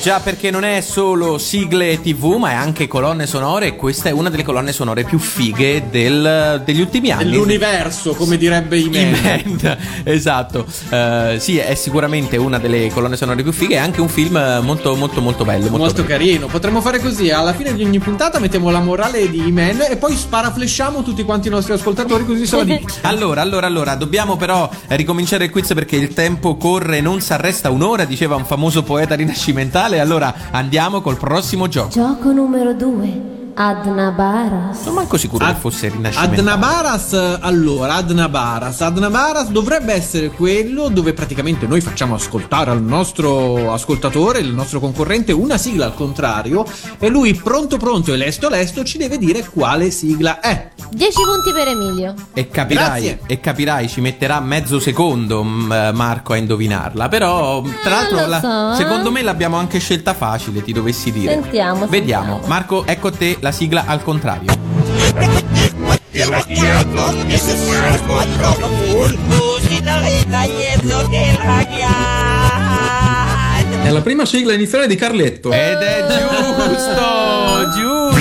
Già, 0.00 0.20
perché 0.20 0.50
non 0.50 0.64
è 0.64 0.80
solo 0.80 1.38
sigle 1.38 2.00
TV, 2.00 2.36
ma 2.36 2.50
è 2.50 2.54
anche 2.54 2.88
colonne 2.88 3.26
sonore. 3.26 3.66
E 3.68 3.76
questa 3.76 4.08
è 4.08 4.12
una 4.12 4.30
delle 4.30 4.42
colonne 4.42 4.72
sonore 4.72 5.04
più 5.04 5.18
fighe 5.18 5.88
del- 5.90 6.62
degli 6.64 6.80
ultimi 6.80 7.10
anni. 7.10 7.30
Dell'universo, 7.30 8.14
come 8.14 8.36
direbbe 8.36 8.78
Iman. 8.78 9.42
Iman, 9.44 9.76
esatto. 10.04 10.64
Eh, 10.88 11.36
sì, 11.38 11.58
è 11.58 11.74
sicuramente 11.74 12.36
una 12.36 12.58
delle 12.58 12.88
colonne 12.92 13.16
sonore 13.16 13.42
più 13.42 13.52
fighe. 13.52 13.74
È 13.74 13.78
anche 13.78 14.00
un 14.00 14.08
film 14.08 14.60
molto, 14.62 14.94
molto, 14.96 15.20
molto 15.20 15.44
bello. 15.44 15.64
Molto, 15.68 15.78
Molto 15.78 16.02
bello. 16.02 16.08
carino. 16.16 16.46
Potremmo 16.46 16.80
fare 16.80 16.98
così: 17.00 17.30
alla 17.30 17.52
fine 17.52 17.74
di 17.74 17.84
ogni 17.84 17.98
puntata 17.98 18.38
mettiamo 18.38 18.70
la 18.70 18.80
morale 18.80 19.28
di 19.28 19.46
Iman 19.46 19.82
e 19.90 19.96
poi 19.96 20.16
sparaflesciamo 20.16 21.02
tutti 21.02 21.22
quanti 21.24 21.48
i 21.48 21.50
nostri 21.50 21.74
ascoltatori, 21.74 22.24
così 22.24 22.48
la 22.50 22.64
dicono. 22.64 22.94
Allora, 23.02 23.40
allora, 23.42 23.66
allora, 23.66 23.94
dobbiamo 23.96 24.36
però 24.36 24.68
ricominciare 24.88 25.44
il 25.44 25.50
quiz 25.50 25.72
perché 25.74 25.96
il 25.96 26.12
tempo 26.14 26.56
corre, 26.56 27.00
non 27.00 27.20
si 27.20 27.32
arresta 27.32 27.70
un'ora, 27.70 28.04
diceva 28.04 28.36
un 28.36 28.44
famoso 28.46 28.82
poeta 28.82 29.14
rinascimentale. 29.14 29.89
Allora 29.98 30.32
andiamo 30.50 31.00
col 31.00 31.16
prossimo 31.16 31.66
gioco. 31.68 31.90
Gioco 31.90 32.30
numero 32.32 32.72
2. 32.74 33.39
Adnabaras. 33.60 34.84
Non 34.86 34.94
manco 34.94 35.18
sicuro 35.18 35.44
che 35.44 35.52
fosse 35.54 35.90
rinascimentale. 35.90 36.38
Adnabaras, 36.40 37.12
allora, 37.40 37.96
Adnabaras. 37.96 38.80
Adnabaras 38.80 39.48
dovrebbe 39.48 39.92
essere 39.92 40.30
quello 40.30 40.88
dove 40.88 41.12
praticamente 41.12 41.66
noi 41.66 41.82
facciamo 41.82 42.14
ascoltare 42.14 42.70
al 42.70 42.82
nostro 42.82 43.70
ascoltatore, 43.70 44.38
il 44.38 44.54
nostro 44.54 44.80
concorrente, 44.80 45.32
una 45.32 45.58
sigla 45.58 45.84
al 45.84 45.94
contrario 45.94 46.64
e 46.98 47.08
lui 47.08 47.34
pronto 47.34 47.76
pronto 47.76 48.14
e 48.14 48.16
lesto 48.16 48.48
lesto 48.48 48.82
ci 48.82 48.96
deve 48.96 49.18
dire 49.18 49.44
quale 49.44 49.90
sigla 49.90 50.40
è. 50.40 50.70
10 50.90 51.12
punti 51.22 51.52
per 51.52 51.68
Emilio. 51.68 52.14
E 52.32 52.48
capirai, 52.48 53.02
Grazie. 53.02 53.20
e 53.26 53.40
capirai, 53.40 53.88
ci 53.88 54.00
metterà 54.00 54.40
mezzo 54.40 54.80
secondo 54.80 55.44
mm, 55.44 55.70
eh, 55.70 55.92
Marco 55.92 56.32
a 56.32 56.36
indovinarla. 56.36 57.08
Però, 57.08 57.62
tra 57.82 57.90
l'altro, 57.90 58.20
lo 58.20 58.26
la- 58.26 58.40
so, 58.40 58.72
eh. 58.72 58.76
secondo 58.82 59.10
me 59.10 59.22
l'abbiamo 59.22 59.56
anche 59.58 59.78
scelta 59.78 60.14
facile, 60.14 60.62
ti 60.64 60.72
dovessi 60.72 61.12
dire. 61.12 61.34
Sentiamo, 61.34 61.86
Vediamo. 61.86 62.24
sentiamo. 62.24 62.48
Marco, 62.48 62.86
ecco 62.86 63.08
a 63.08 63.12
te 63.12 63.36
la 63.40 63.49
sigla 63.52 63.84
al 63.86 64.02
contrario. 64.02 64.52
È 73.82 73.90
la 73.90 74.00
prima 74.02 74.24
sigla 74.24 74.52
iniziale 74.52 74.86
di 74.86 74.96
Carletto. 74.96 75.52
Ed 75.52 75.78
è 75.78 76.06
giusto, 76.08 76.68
giusto. 77.76 78.18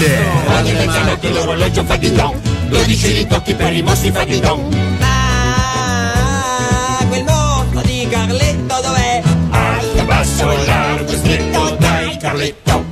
quel 7.08 7.24
mostro 7.24 7.82
di 7.82 8.08
Carletto 8.10 8.82
dov'è? 8.82 9.22
Alto, 9.50 10.04
basso, 10.06 10.46
largo, 10.66 11.12
stretto, 11.12 11.76
dai 11.80 12.18
Carletto 12.18 12.89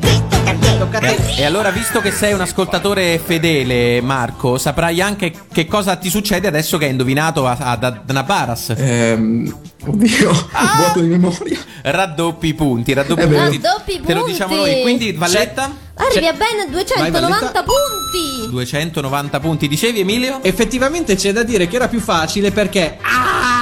E 1.36 1.44
allora, 1.46 1.70
visto 1.70 2.00
che 2.00 2.12
sei 2.12 2.34
un 2.34 2.42
ascoltatore 2.42 3.20
fedele, 3.24 4.02
Marco, 4.02 4.58
saprai 4.58 5.02
anche 5.02 5.34
che 5.52 5.66
cosa 5.68 5.96
ti 5.98 6.10
succede 6.10 6.48
adesso 6.48 6.78
che 6.78 6.86
hai 6.86 6.92
indovinato 6.92 7.46
a- 7.46 7.58
ad 7.60 7.84
Adnabaras. 7.84 8.74
Ehm, 8.78 9.54
oddio, 9.86 10.32
vuoto 10.78 11.00
di 11.02 11.08
memoria. 11.08 11.60
Raddoppi 11.82 12.48
i 12.48 12.54
punti, 12.54 12.94
raddoppi 12.94 13.26
vero. 13.26 13.50
punti. 13.50 13.60
Raddoppi 13.62 14.02
Te 14.06 14.14
lo 14.14 14.24
diciamo 14.26 14.56
noi. 14.56 14.82
Quindi, 14.82 15.12
Valletta, 15.12 15.86
Arrivi 16.00 16.28
a 16.28 16.34
ben 16.34 16.58
Vai, 16.58 16.70
290 16.70 17.20
Valletta. 17.40 17.64
punti. 17.64 18.50
290 18.52 19.40
punti. 19.40 19.68
Dicevi, 19.68 20.00
Emilio? 20.02 20.40
Effettivamente 20.44 21.16
c'è 21.16 21.34
da 21.34 21.44
dire 21.44 21.68
che 21.68 21.76
era 21.76 21.88
più 21.88 22.00
facile 22.00 22.52
perché 22.52 22.98
ah, 23.02 23.57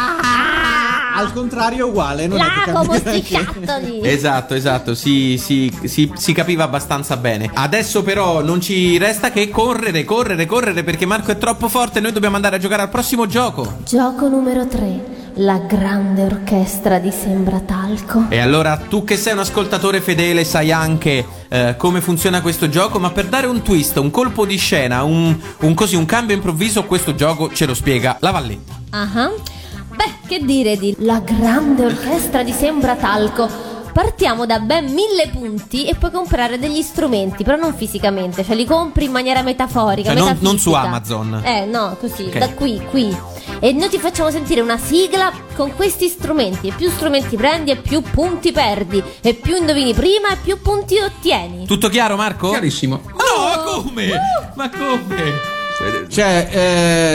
al 1.16 1.34
contrario 1.34 1.86
è 1.86 1.90
uguale, 1.90 2.28
non 2.28 2.40
cambia 2.66 3.00
sti 3.00 3.24
sciattoli. 3.24 4.00
Esatto, 4.16 4.54
esatto, 4.54 4.96
si, 4.96 5.38
si- 5.38 5.72
si- 5.86 6.12
si 6.16 6.34
capiva 6.34 6.64
abbastanza 6.64 7.18
bene. 7.18 7.50
Adesso 7.54 8.04
però 8.04 8.42
non 8.42 8.62
ci 8.62 8.98
resta 8.98 9.32
che 9.32 9.50
correre, 9.50 10.04
correre, 10.04 10.46
correre 10.46 10.84
perché 10.84 11.06
Marco 11.06 11.32
è 11.32 11.38
troppo 11.38 11.68
forte 11.68 12.00
e 12.00 12.02
noi 12.02 12.12
dobbiamo 12.12 12.36
andare 12.36 12.56
a 12.58 12.60
giocare 12.60 12.82
al 12.84 12.90
prossimo 12.90 13.26
gioco. 13.28 13.78
Gioco 13.88 14.28
numero 14.28 14.68
3. 14.68 15.14
La 15.40 15.58
grande 15.58 16.24
orchestra 16.24 16.98
di 16.98 17.12
Sembratalco. 17.12 18.28
E 18.30 18.40
allora 18.40 18.78
tu 18.78 19.04
che 19.04 19.18
sei 19.18 19.34
un 19.34 19.40
ascoltatore 19.40 20.00
fedele 20.00 20.46
sai 20.46 20.72
anche 20.72 21.26
eh, 21.50 21.76
come 21.78 22.00
funziona 22.00 22.42
questo 22.42 22.70
gioco, 22.70 23.00
ma 23.00 23.10
per 23.12 23.26
dare 23.26 23.46
un 23.48 23.62
twist, 23.62 23.98
un 23.98 24.12
colpo 24.12 24.46
di 24.46 24.56
scena, 24.58 25.04
un, 25.04 25.38
un 25.60 25.74
così, 25.74 25.96
un 25.96 26.06
cambio 26.06 26.36
improvviso, 26.36 26.86
questo 26.86 27.16
gioco 27.16 27.52
ce 27.52 27.66
lo 27.66 27.74
spiega 27.74 28.16
la 28.22 28.32
Valletta. 28.32 28.80
Ah. 28.92 29.30
Beh, 29.96 30.28
che 30.28 30.40
dire 30.44 30.78
di 30.78 30.96
La 31.00 31.20
grande 31.20 31.86
orchestra 31.86 32.44
di 32.44 32.52
Sembratalco. 32.52 33.74
Partiamo 33.96 34.46
da 34.46 34.60
ben 34.60 34.92
mille 34.92 35.30
punti 35.32 35.86
e 35.86 35.96
puoi 35.96 36.12
comprare 36.12 36.60
degli 36.60 36.82
strumenti, 36.82 37.46
però 37.46 37.56
non 37.56 37.74
fisicamente, 37.74 38.44
cioè 38.44 38.54
li 38.54 38.66
compri 38.66 39.06
in 39.06 39.12
maniera 39.12 39.42
metaforica. 39.42 40.10
Cioè, 40.10 40.18
non- 40.18 40.28
metafisica. 40.38 40.50
non 40.52 40.60
su 40.60 40.74
Amazon. 40.74 41.42
Eh, 41.46 41.64
no, 41.66 41.96
così, 41.98 42.24
Ok. 42.24 42.38
da 42.38 42.50
qui, 42.50 42.82
qui. 42.90 43.16
E 43.62 43.72
noi 43.72 43.88
ti 43.88 43.98
facciamo 43.98 44.30
sentire 44.32 44.60
una 44.60 44.78
sigla 44.78 45.32
con 45.56 45.74
questi 45.76 46.10
strumenti. 46.10 46.68
E 46.68 46.74
più 46.74 46.90
strumenti 46.90 47.38
prendi 47.38 47.72
e 47.72 47.78
più 47.78 48.02
punti 48.02 48.52
perdi. 48.52 49.02
E 49.22 49.34
più 49.34 49.56
indovini 49.56 49.94
prima 49.94 50.28
e 50.32 50.38
più 50.44 50.60
punti 50.62 51.00
ottieni. 51.00 51.66
Tutto 51.66 51.88
chiaro, 51.88 52.18
Marco? 52.18 52.50
Chiarissimo. 52.50 53.00
Ma 53.06 53.12
no, 53.24 53.48
ma 53.48 53.64
come? 53.64 54.20
Ma 54.56 54.70
come? 54.70 55.55
Cioè, 56.08 56.48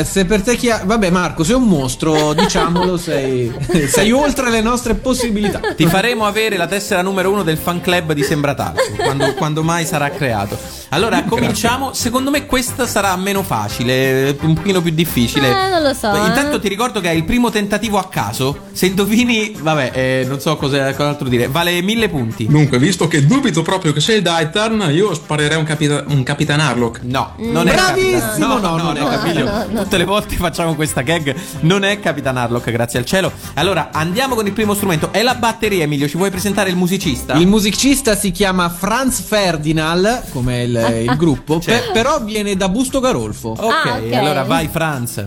eh, 0.00 0.04
se 0.04 0.24
per 0.26 0.42
te 0.42 0.56
chi 0.56 0.70
ha... 0.70 0.82
Vabbè, 0.84 1.10
Marco, 1.10 1.44
sei 1.44 1.54
un 1.54 1.64
mostro, 1.64 2.34
diciamolo, 2.34 2.96
sei, 2.98 3.50
sei 3.88 4.12
oltre 4.12 4.50
le 4.50 4.60
nostre 4.60 4.94
possibilità. 4.94 5.60
Ti 5.74 5.86
faremo 5.86 6.26
avere 6.26 6.56
la 6.56 6.66
tessera 6.66 7.00
numero 7.02 7.30
uno 7.30 7.42
del 7.42 7.56
fan 7.56 7.80
club 7.80 8.12
di 8.12 8.22
Sembratalco 8.22 8.80
quando, 8.96 9.34
quando 9.34 9.62
mai 9.62 9.86
sarà 9.86 10.10
creato. 10.10 10.58
Allora, 10.90 11.22
cominciamo. 11.24 11.92
Secondo 11.94 12.30
me 12.30 12.46
questa 12.46 12.86
sarà 12.86 13.14
meno 13.16 13.42
facile, 13.42 14.36
un 14.42 14.54
pochino 14.54 14.82
più 14.82 14.90
difficile. 14.92 15.48
Eh, 15.48 15.68
non 15.70 15.82
lo 15.82 15.94
so. 15.94 16.08
Intanto 16.08 16.56
eh. 16.56 16.60
ti 16.60 16.68
ricordo 16.68 17.00
che 17.00 17.08
è 17.10 17.12
il 17.14 17.24
primo 17.24 17.50
tentativo 17.50 17.96
a 17.98 18.08
caso. 18.08 18.66
Se 18.72 18.86
indovini, 18.86 19.54
vabbè, 19.58 19.90
eh, 19.94 20.24
non 20.28 20.40
so 20.40 20.56
cosa, 20.56 20.92
cos'altro 20.94 21.28
dire. 21.28 21.48
Vale 21.48 21.80
mille 21.82 22.08
punti. 22.08 22.46
Dunque, 22.46 22.78
visto 22.78 23.06
che 23.08 23.24
dubito 23.24 23.62
proprio 23.62 23.92
che 23.92 24.00
sei 24.00 24.16
il 24.16 24.22
Daitarn, 24.22 24.88
io 24.92 25.14
sparerei 25.14 25.56
un, 25.56 25.64
capita- 25.64 26.04
un 26.08 26.22
Capitan 26.22 26.60
Harlock. 26.60 27.00
No, 27.04 27.28
Mm. 27.40 27.52
non 27.52 27.68
è 27.68 27.72
Bravissimo, 27.74 28.18
Capitan- 28.20 28.48
no, 28.48 28.49
no, 28.58 28.76
no, 28.76 28.92
no, 28.92 28.92
no, 28.92 29.08
Camillo. 29.08 29.44
no, 29.44 29.66
no. 29.68 29.82
Tutte 29.82 29.96
le 29.98 30.04
volte 30.04 30.36
facciamo 30.36 30.74
questa 30.74 31.02
gag. 31.02 31.34
Non 31.60 31.84
è 31.84 32.00
Capitan 32.00 32.36
Harlock, 32.36 32.70
grazie 32.70 32.98
al 32.98 33.04
cielo. 33.04 33.30
Allora, 33.54 33.90
andiamo 33.92 34.34
con 34.34 34.46
il 34.46 34.52
primo 34.52 34.74
strumento. 34.74 35.12
È 35.12 35.22
la 35.22 35.34
batteria, 35.34 35.84
Emilio. 35.84 36.08
Ci 36.08 36.16
vuoi 36.16 36.30
presentare 36.30 36.70
il 36.70 36.76
musicista? 36.76 37.34
Il 37.34 37.46
musicista 37.46 38.16
si 38.16 38.30
chiama 38.30 38.68
Franz 38.68 39.20
Ferdinand, 39.20 40.30
come 40.32 40.62
il, 40.62 40.74
il 41.10 41.16
gruppo, 41.16 41.60
Certo. 41.60 41.86
pe- 41.88 41.92
però 41.92 42.20
viene 42.22 42.56
da 42.56 42.68
Busto 42.68 43.00
Garolfo. 43.00 43.50
Ok, 43.50 43.86
Ah, 43.86 43.98
ok. 43.98 44.12
allora 44.12 44.42
vai 44.44 44.68
Franz. 44.68 45.24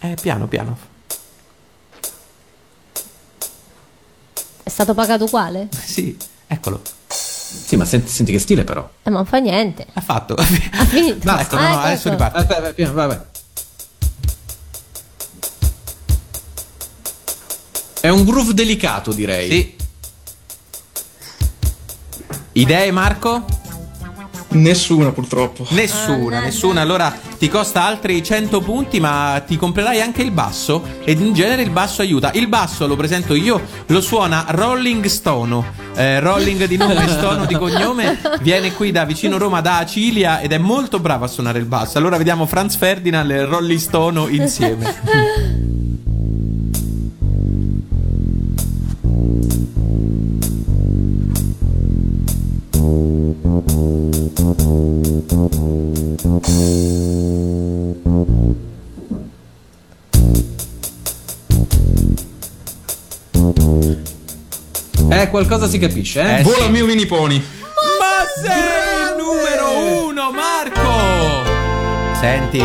Eh, 0.00 0.16
piano, 0.20 0.46
piano. 0.46 0.78
È 4.62 4.68
stato 4.70 4.94
pagato 4.94 5.24
uguale? 5.24 5.68
Sì, 5.70 6.16
eccolo. 6.46 6.80
Sì, 7.50 7.76
ma 7.76 7.84
senti, 7.86 8.10
senti 8.10 8.32
che 8.32 8.38
stile 8.38 8.64
però. 8.64 8.88
Eh, 9.02 9.10
ma 9.10 9.16
non 9.16 9.26
fa 9.26 9.38
niente. 9.38 9.86
Ha 9.92 10.00
fatto. 10.02 10.34
Ha 10.34 10.42
finito. 10.44 11.18
Basta, 11.24 11.56
no, 11.58 11.62
Ah, 11.62 11.68
no, 11.68 11.74
ecco, 11.74 11.86
adesso 11.86 12.08
ecco. 12.08 12.16
riparte. 12.16 12.38
Aspetta, 12.38 12.60
vai, 12.60 12.74
piano, 12.74 12.92
vai, 12.92 13.06
vai. 13.06 13.18
È 18.00 18.08
un 18.08 18.24
groove 18.24 18.54
delicato, 18.54 19.12
direi. 19.12 19.50
Sì. 19.50 19.76
Idee, 22.52 22.90
Marco? 22.90 23.44
Nessuna, 24.50 25.12
purtroppo. 25.12 25.66
Nessuna, 25.70 26.40
nessuna. 26.40 26.80
Allora 26.80 27.14
ti 27.38 27.48
costa 27.48 27.84
altri 27.84 28.22
100 28.22 28.60
punti, 28.60 28.98
ma 28.98 29.42
ti 29.46 29.56
comprerai 29.56 30.00
anche 30.00 30.22
il 30.22 30.30
basso. 30.30 30.82
Ed 31.04 31.20
in 31.20 31.34
genere 31.34 31.62
il 31.62 31.70
basso 31.70 32.00
aiuta. 32.00 32.32
Il 32.32 32.48
basso 32.48 32.86
lo 32.86 32.96
presento 32.96 33.34
io, 33.34 33.60
lo 33.86 34.00
suona 34.00 34.46
Rolling 34.48 35.04
Stono. 35.06 35.64
Eh, 35.94 36.20
Rolling 36.20 36.64
di 36.64 36.76
nome, 36.76 37.06
Stono 37.08 37.44
di 37.44 37.54
cognome. 37.54 38.18
Viene 38.40 38.72
qui 38.72 38.90
da 38.90 39.04
vicino 39.04 39.36
Roma, 39.36 39.60
da 39.60 39.78
Acilia, 39.78 40.40
ed 40.40 40.52
è 40.52 40.58
molto 40.58 40.98
bravo 40.98 41.24
a 41.24 41.28
suonare 41.28 41.58
il 41.58 41.66
basso. 41.66 41.98
Allora 41.98 42.16
vediamo 42.16 42.46
Franz 42.46 42.76
Ferdinand 42.76 43.30
e 43.30 43.44
Rolling 43.44 43.78
Stono 43.78 44.28
insieme. 44.28 45.66
Eh, 65.10 65.30
qualcosa 65.30 65.66
si 65.66 65.78
capisce, 65.78 66.20
eh? 66.20 66.40
Eh, 66.40 66.42
Vola 66.42 66.64
sì. 66.64 66.70
mio 66.70 66.84
mini 66.84 67.06
pony. 67.06 67.36
Ma 67.38 68.24
sei 68.40 68.56
il 69.00 69.16
numero 69.16 70.06
uno, 70.06 70.30
Marco! 70.30 71.46
Senti, 72.20 72.62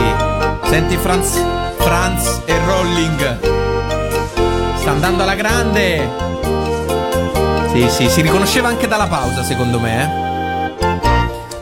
senti 0.65 0.97
Franz, 0.97 1.41
Franz 1.77 2.41
e 2.45 2.57
Rolling. 2.65 3.39
Sta 4.79 4.91
andando 4.91 5.23
alla 5.23 5.35
grande. 5.35 6.09
Sì, 7.71 7.89
sì, 7.89 8.09
si 8.09 8.21
riconosceva 8.21 8.67
anche 8.67 8.87
dalla 8.87 9.07
pausa, 9.07 9.43
secondo 9.43 9.79
me, 9.79 10.03
eh. 10.03 10.32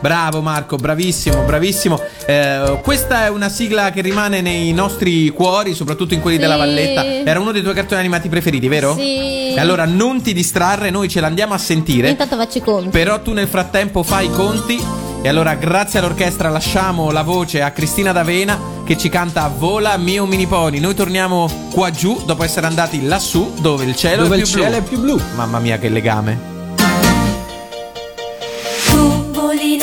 Bravo 0.02 0.42
Marco, 0.42 0.78
bravissimo, 0.78 1.44
bravissimo. 1.44 2.00
Eh, 2.26 2.80
questa 2.84 3.26
è 3.26 3.30
una 3.30 3.50
sigla 3.50 3.92
che 3.92 4.02
rimane 4.02 4.42
nei 4.42 4.74
nostri 4.74 5.30
cuori, 5.30 5.74
soprattutto 5.76 6.14
in 6.16 6.22
quelli 6.22 6.38
Sì. 6.38 6.42
della 6.42 6.58
Valletta. 6.58 7.06
Era 7.06 7.40
uno 7.40 7.52
dei 7.52 7.62
tuoi 7.62 7.76
cartoni 7.76 8.00
animati 8.00 8.28
preferiti, 8.28 8.68
vero? 8.68 8.96
Sì. 8.96 9.54
E 9.54 9.60
allora 9.60 9.86
non 9.86 10.22
ti 10.22 10.34
distrarre, 10.34 10.90
noi 10.90 11.08
ce 11.08 11.20
l'andiamo 11.20 11.54
a 11.54 11.58
sentire. 11.60 12.10
Intanto 12.10 12.36
faccio 12.36 12.58
i 12.58 12.62
conti. 12.62 12.90
Però 12.90 13.22
tu 13.22 13.32
nel 13.34 13.48
frattempo 13.48 14.02
fai 14.04 14.26
i 14.26 14.32
conti. 14.32 14.84
E 15.24 15.28
allora, 15.30 15.54
grazie 15.54 16.00
all'orchestra, 16.00 16.50
lasciamo 16.50 17.12
la 17.12 17.22
voce 17.22 17.62
a 17.62 17.70
Cristina 17.70 18.12
D'Avena 18.12 18.58
che 18.84 18.98
ci 18.98 19.08
canta 19.08 19.54
Vola 19.56 19.96
mio 19.98 20.26
mini 20.26 20.48
pony. 20.48 20.80
Noi 20.80 20.96
torniamo 20.96 21.68
qua 21.72 21.92
giù 21.92 22.24
dopo 22.26 22.44
essere 22.44 22.66
andati 22.66 23.06
lassù 23.06 23.54
dove 23.60 23.86
il 23.86 23.96
cielo 23.96 24.24
Dove 24.24 24.38
è 24.38 24.40
il 24.40 24.44
più 24.46 24.54
blu. 24.54 24.64
cielo 24.64 24.76
è 24.78 24.82
più 24.82 25.00
blu. 25.00 25.22
Mamma 25.36 25.60
mia, 25.60 25.78
che 25.78 25.90
legame. 25.90 26.51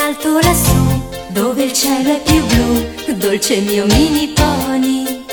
Voli 0.09 0.14
in 0.14 0.14
alto 0.14 0.38
lassù, 0.40 1.02
dove 1.28 1.64
il 1.64 1.72
cielo 1.72 2.14
è 2.14 2.22
più 2.22 2.44
blu, 2.46 3.16
dolce 3.16 3.61
mio 3.61 3.84
mini 3.86 4.28
pony. 4.28 5.24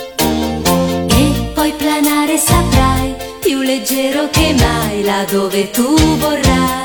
E 1.08 1.52
poi 1.54 1.72
planare 1.74 2.38
saprai, 2.38 3.16
più 3.40 3.62
leggero 3.62 4.30
che 4.30 4.54
mai, 4.58 5.04
là 5.04 5.26
dove 5.30 5.70
tu 5.72 5.96
vorrai. 6.18 6.85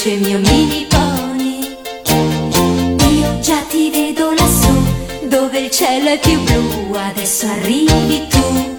Dolce 0.00 0.16
mio 0.16 0.38
mini 0.38 0.86
pony. 0.88 1.76
Io 3.18 3.38
già 3.40 3.60
ti 3.68 3.90
vedo 3.90 4.32
lassù, 4.32 4.72
dove 5.28 5.58
il 5.58 5.70
cielo 5.70 6.08
è 6.08 6.18
più 6.18 6.40
blu, 6.40 6.94
adesso 6.94 7.46
arrivi 7.46 8.26
tu. 8.28 8.69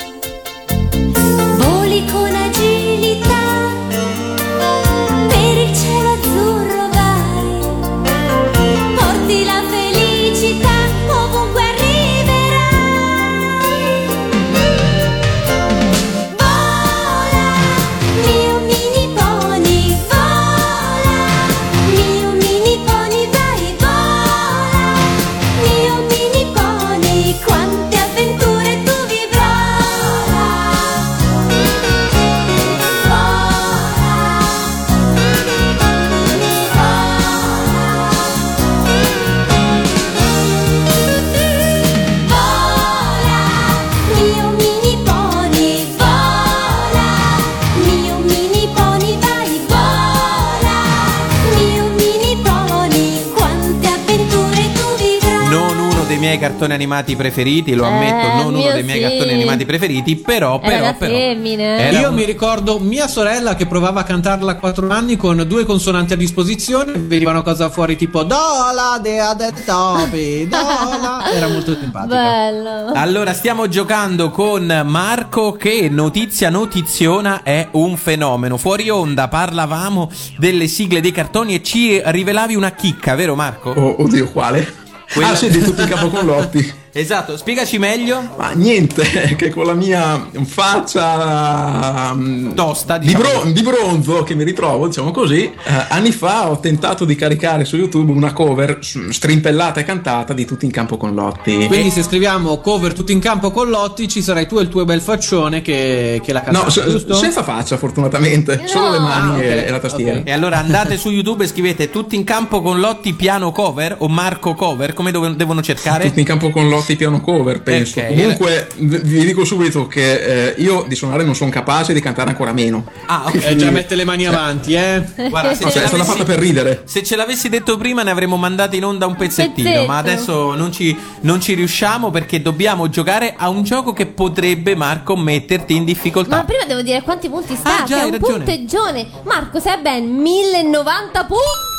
Cartoni 56.62 56.74
animati 56.74 57.16
preferiti, 57.16 57.74
lo 57.74 57.84
Eh, 57.84 57.88
ammetto, 57.88 58.28
non 58.43 58.53
uno 58.53 58.72
dei 58.72 58.84
miei 58.84 59.01
sì. 59.01 59.07
cartoni 59.07 59.34
animati 59.34 59.66
preferiti, 59.66 60.16
però, 60.16 60.59
però, 60.59 60.93
però. 60.95 61.12
Io 61.14 62.09
un- 62.09 62.14
mi 62.16 62.24
ricordo 62.24 62.78
mia 62.80 63.07
sorella 63.07 63.55
che 63.55 63.66
provava 63.66 64.01
a 64.01 64.03
cantarla 64.03 64.51
a 64.51 64.55
4 64.55 64.89
anni 64.89 65.18
con 65.18 65.43
due 65.47 65.66
consonanti 65.66 66.14
a 66.14 66.16
disposizione, 66.16 66.93
venivano 66.93 67.41
cosa 67.41 67.70
fuori 67.70 67.95
tipo 67.95 68.24
Dola 68.24 68.99
de 69.01 69.20
topi, 69.66 70.47
Dola. 70.47 71.32
Era 71.34 71.47
molto 71.47 71.76
simpatica. 71.80 72.16
Bello. 72.16 72.91
Allora, 72.93 73.34
stiamo 73.34 73.68
giocando 73.68 74.30
con 74.30 74.84
Marco 74.86 75.53
che 75.53 75.88
notizia 75.89 76.49
notiziona 76.49 77.41
è 77.43 77.70
un 77.72 77.97
fenomeno. 77.97 78.57
Fuori 78.57 78.89
onda 78.89 79.28
parlavamo 79.28 80.12
delle 80.38 80.68
sigle 80.68 81.01
dei 81.01 81.12
cartoni 81.12 81.55
e 81.55 81.64
ci 81.64 81.99
rivelavi 82.03 82.55
una 82.55 82.72
chicca, 82.72 83.16
vero 83.16 83.36
Marco? 83.36 83.72
Oh, 83.72 84.03
oddio, 84.03 84.30
quale? 84.32 84.89
Quella- 85.14 85.32
Ah, 85.32 85.36
sì, 85.36 85.49
di 85.49 85.59
tutti 85.59 85.84
capo 85.86 86.09
con 86.09 86.26
Lotti. 86.26 86.74
Esatto, 86.93 87.37
spiegaci 87.37 87.77
meglio. 87.77 88.21
Ma 88.37 88.51
niente, 88.51 89.03
che 89.37 89.49
con 89.49 89.65
la 89.65 89.73
mia 89.73 90.27
faccia 90.43 92.13
mm, 92.13 92.51
Tosta, 92.53 92.97
di, 92.97 93.07
diciamo. 93.07 93.23
bro- 93.23 93.51
di 93.51 93.61
bronzo 93.61 94.23
che 94.23 94.35
mi 94.35 94.43
ritrovo, 94.43 94.87
diciamo 94.87 95.11
così, 95.11 95.43
eh, 95.45 95.85
anni 95.89 96.11
fa 96.11 96.49
ho 96.49 96.59
tentato 96.59 97.05
di 97.05 97.15
caricare 97.15 97.63
su 97.65 97.77
YouTube 97.77 98.11
una 98.11 98.33
cover 98.33 98.79
s- 98.81 99.07
strimpellata 99.09 99.79
e 99.79 99.83
cantata 99.83 100.33
di 100.33 100.45
Tutti 100.45 100.65
in 100.65 100.71
campo 100.71 100.97
con 100.97 101.13
Lotti. 101.13 101.65
Quindi 101.67 101.91
se 101.91 102.03
scriviamo 102.03 102.57
cover 102.59 102.93
tutto 102.93 103.11
in 103.13 103.19
campo 103.19 103.51
con 103.51 103.69
Lotti 103.69 104.07
ci 104.09 104.21
sarai 104.21 104.45
tu 104.47 104.57
e 104.59 104.63
il 104.63 104.67
tuo 104.69 104.83
bel 104.83 105.01
faccione 105.01 105.61
che, 105.61 106.19
che 106.23 106.33
la 106.33 106.43
No, 106.47 106.63
cantate, 106.63 106.71
se- 106.71 106.89
giusto? 106.89 107.13
senza 107.13 107.43
faccia 107.43 107.77
fortunatamente, 107.77 108.63
solo 108.65 108.89
le 108.91 108.99
mani 108.99 109.31
Ah, 109.31 109.35
ok, 109.35 109.41
e, 109.43 109.69
la 109.69 109.79
tastiera. 109.79 110.19
ok. 110.19 110.27
E 110.27 110.31
allora 110.31 110.57
andate 110.57 110.97
su 110.97 111.09
YouTube 111.09 111.45
e 111.45 111.47
scrivete 111.47 111.89
tutti 111.89 112.15
in 112.15 112.23
campo 112.25 112.61
con 112.61 112.79
Lotti 112.79 113.13
piano 113.13 113.51
cover 113.53 113.95
o 113.99 114.07
Marco 114.09 114.53
cover, 114.55 114.93
come 114.93 115.11
dove- 115.11 115.35
devono 115.37 115.61
cercare? 115.61 116.05
Tutti 116.07 116.19
in 116.19 116.25
campo 116.25 116.49
con 116.49 116.67
Lotti 116.67 116.79
piano 116.95 117.21
cover, 117.21 117.61
penso. 117.61 117.99
Ok. 117.99 118.07
Comunque, 118.07 118.67
vi 118.77 119.25
dico 119.25 119.45
subito 119.45 119.88
che 119.88 120.49
eh, 120.49 120.53
io 120.57 120.86
di 120.88 120.95
suonare 120.95 121.23
non 121.23 121.36
sono 121.36 121.49
capace, 121.49 121.93
di 121.93 122.01
cantare 122.01 122.29
ancora 122.29 122.51
meno. 122.53 122.86
Ah, 123.05 123.23
ok. 123.27 123.36
Eh, 123.43 123.55
già 123.55 123.69
mette 123.71 123.95
le 123.95 124.03
mani 124.03 124.25
avanti, 124.25 124.73
eh. 124.73 125.03
Guarda, 125.29 125.53
se, 125.53 125.65
Ok, 125.65 125.71
ce 125.71 125.84
è 125.84 125.88
stata 125.88 126.03
fatta 126.03 126.23
per 126.23 126.39
ridere. 126.39 126.82
se 126.86 127.03
ce 127.03 127.15
l'avessi 127.15 127.49
detto 127.49 127.77
prima 127.77 128.03
ne 128.03 128.11
avremmo 128.11 128.38
mandato 128.38 128.75
in 128.75 128.84
onda 128.86 129.05
un 129.05 129.15
pezzettino, 129.15 129.69
Pezzetto. 129.69 129.88
ma 129.91 129.97
adesso 129.97 130.55
non 130.55 130.71
ci, 130.71 130.97
non 131.21 131.39
ci 131.41 131.53
riusciamo 131.53 132.09
perché 132.11 132.41
dobbiamo 132.41 132.89
giocare 132.89 133.36
a 133.38 133.49
un 133.49 133.63
gioco 133.63 133.93
che 133.93 134.05
potrebbe, 134.07 134.75
Marco, 134.75 135.15
metterti 135.15 135.75
in 135.75 135.86
difficoltà. 135.86 136.38
Ma 136.38 136.43
prima 136.43 136.63
devo 136.65 136.82
dire 136.82 137.01
quanti 137.01 137.29
punti 137.29 137.55
sta, 137.55 137.82
Ah, 137.82 137.84
già, 137.84 137.95
che 137.97 138.01
è 138.01 138.05
un 138.05 138.11
ragione. 138.11 138.34
punteggione. 138.43 139.07
Marco, 139.23 139.59
sei 139.59 139.79
ben 139.82 140.05
1090 140.05 141.25
punti. 141.25 141.70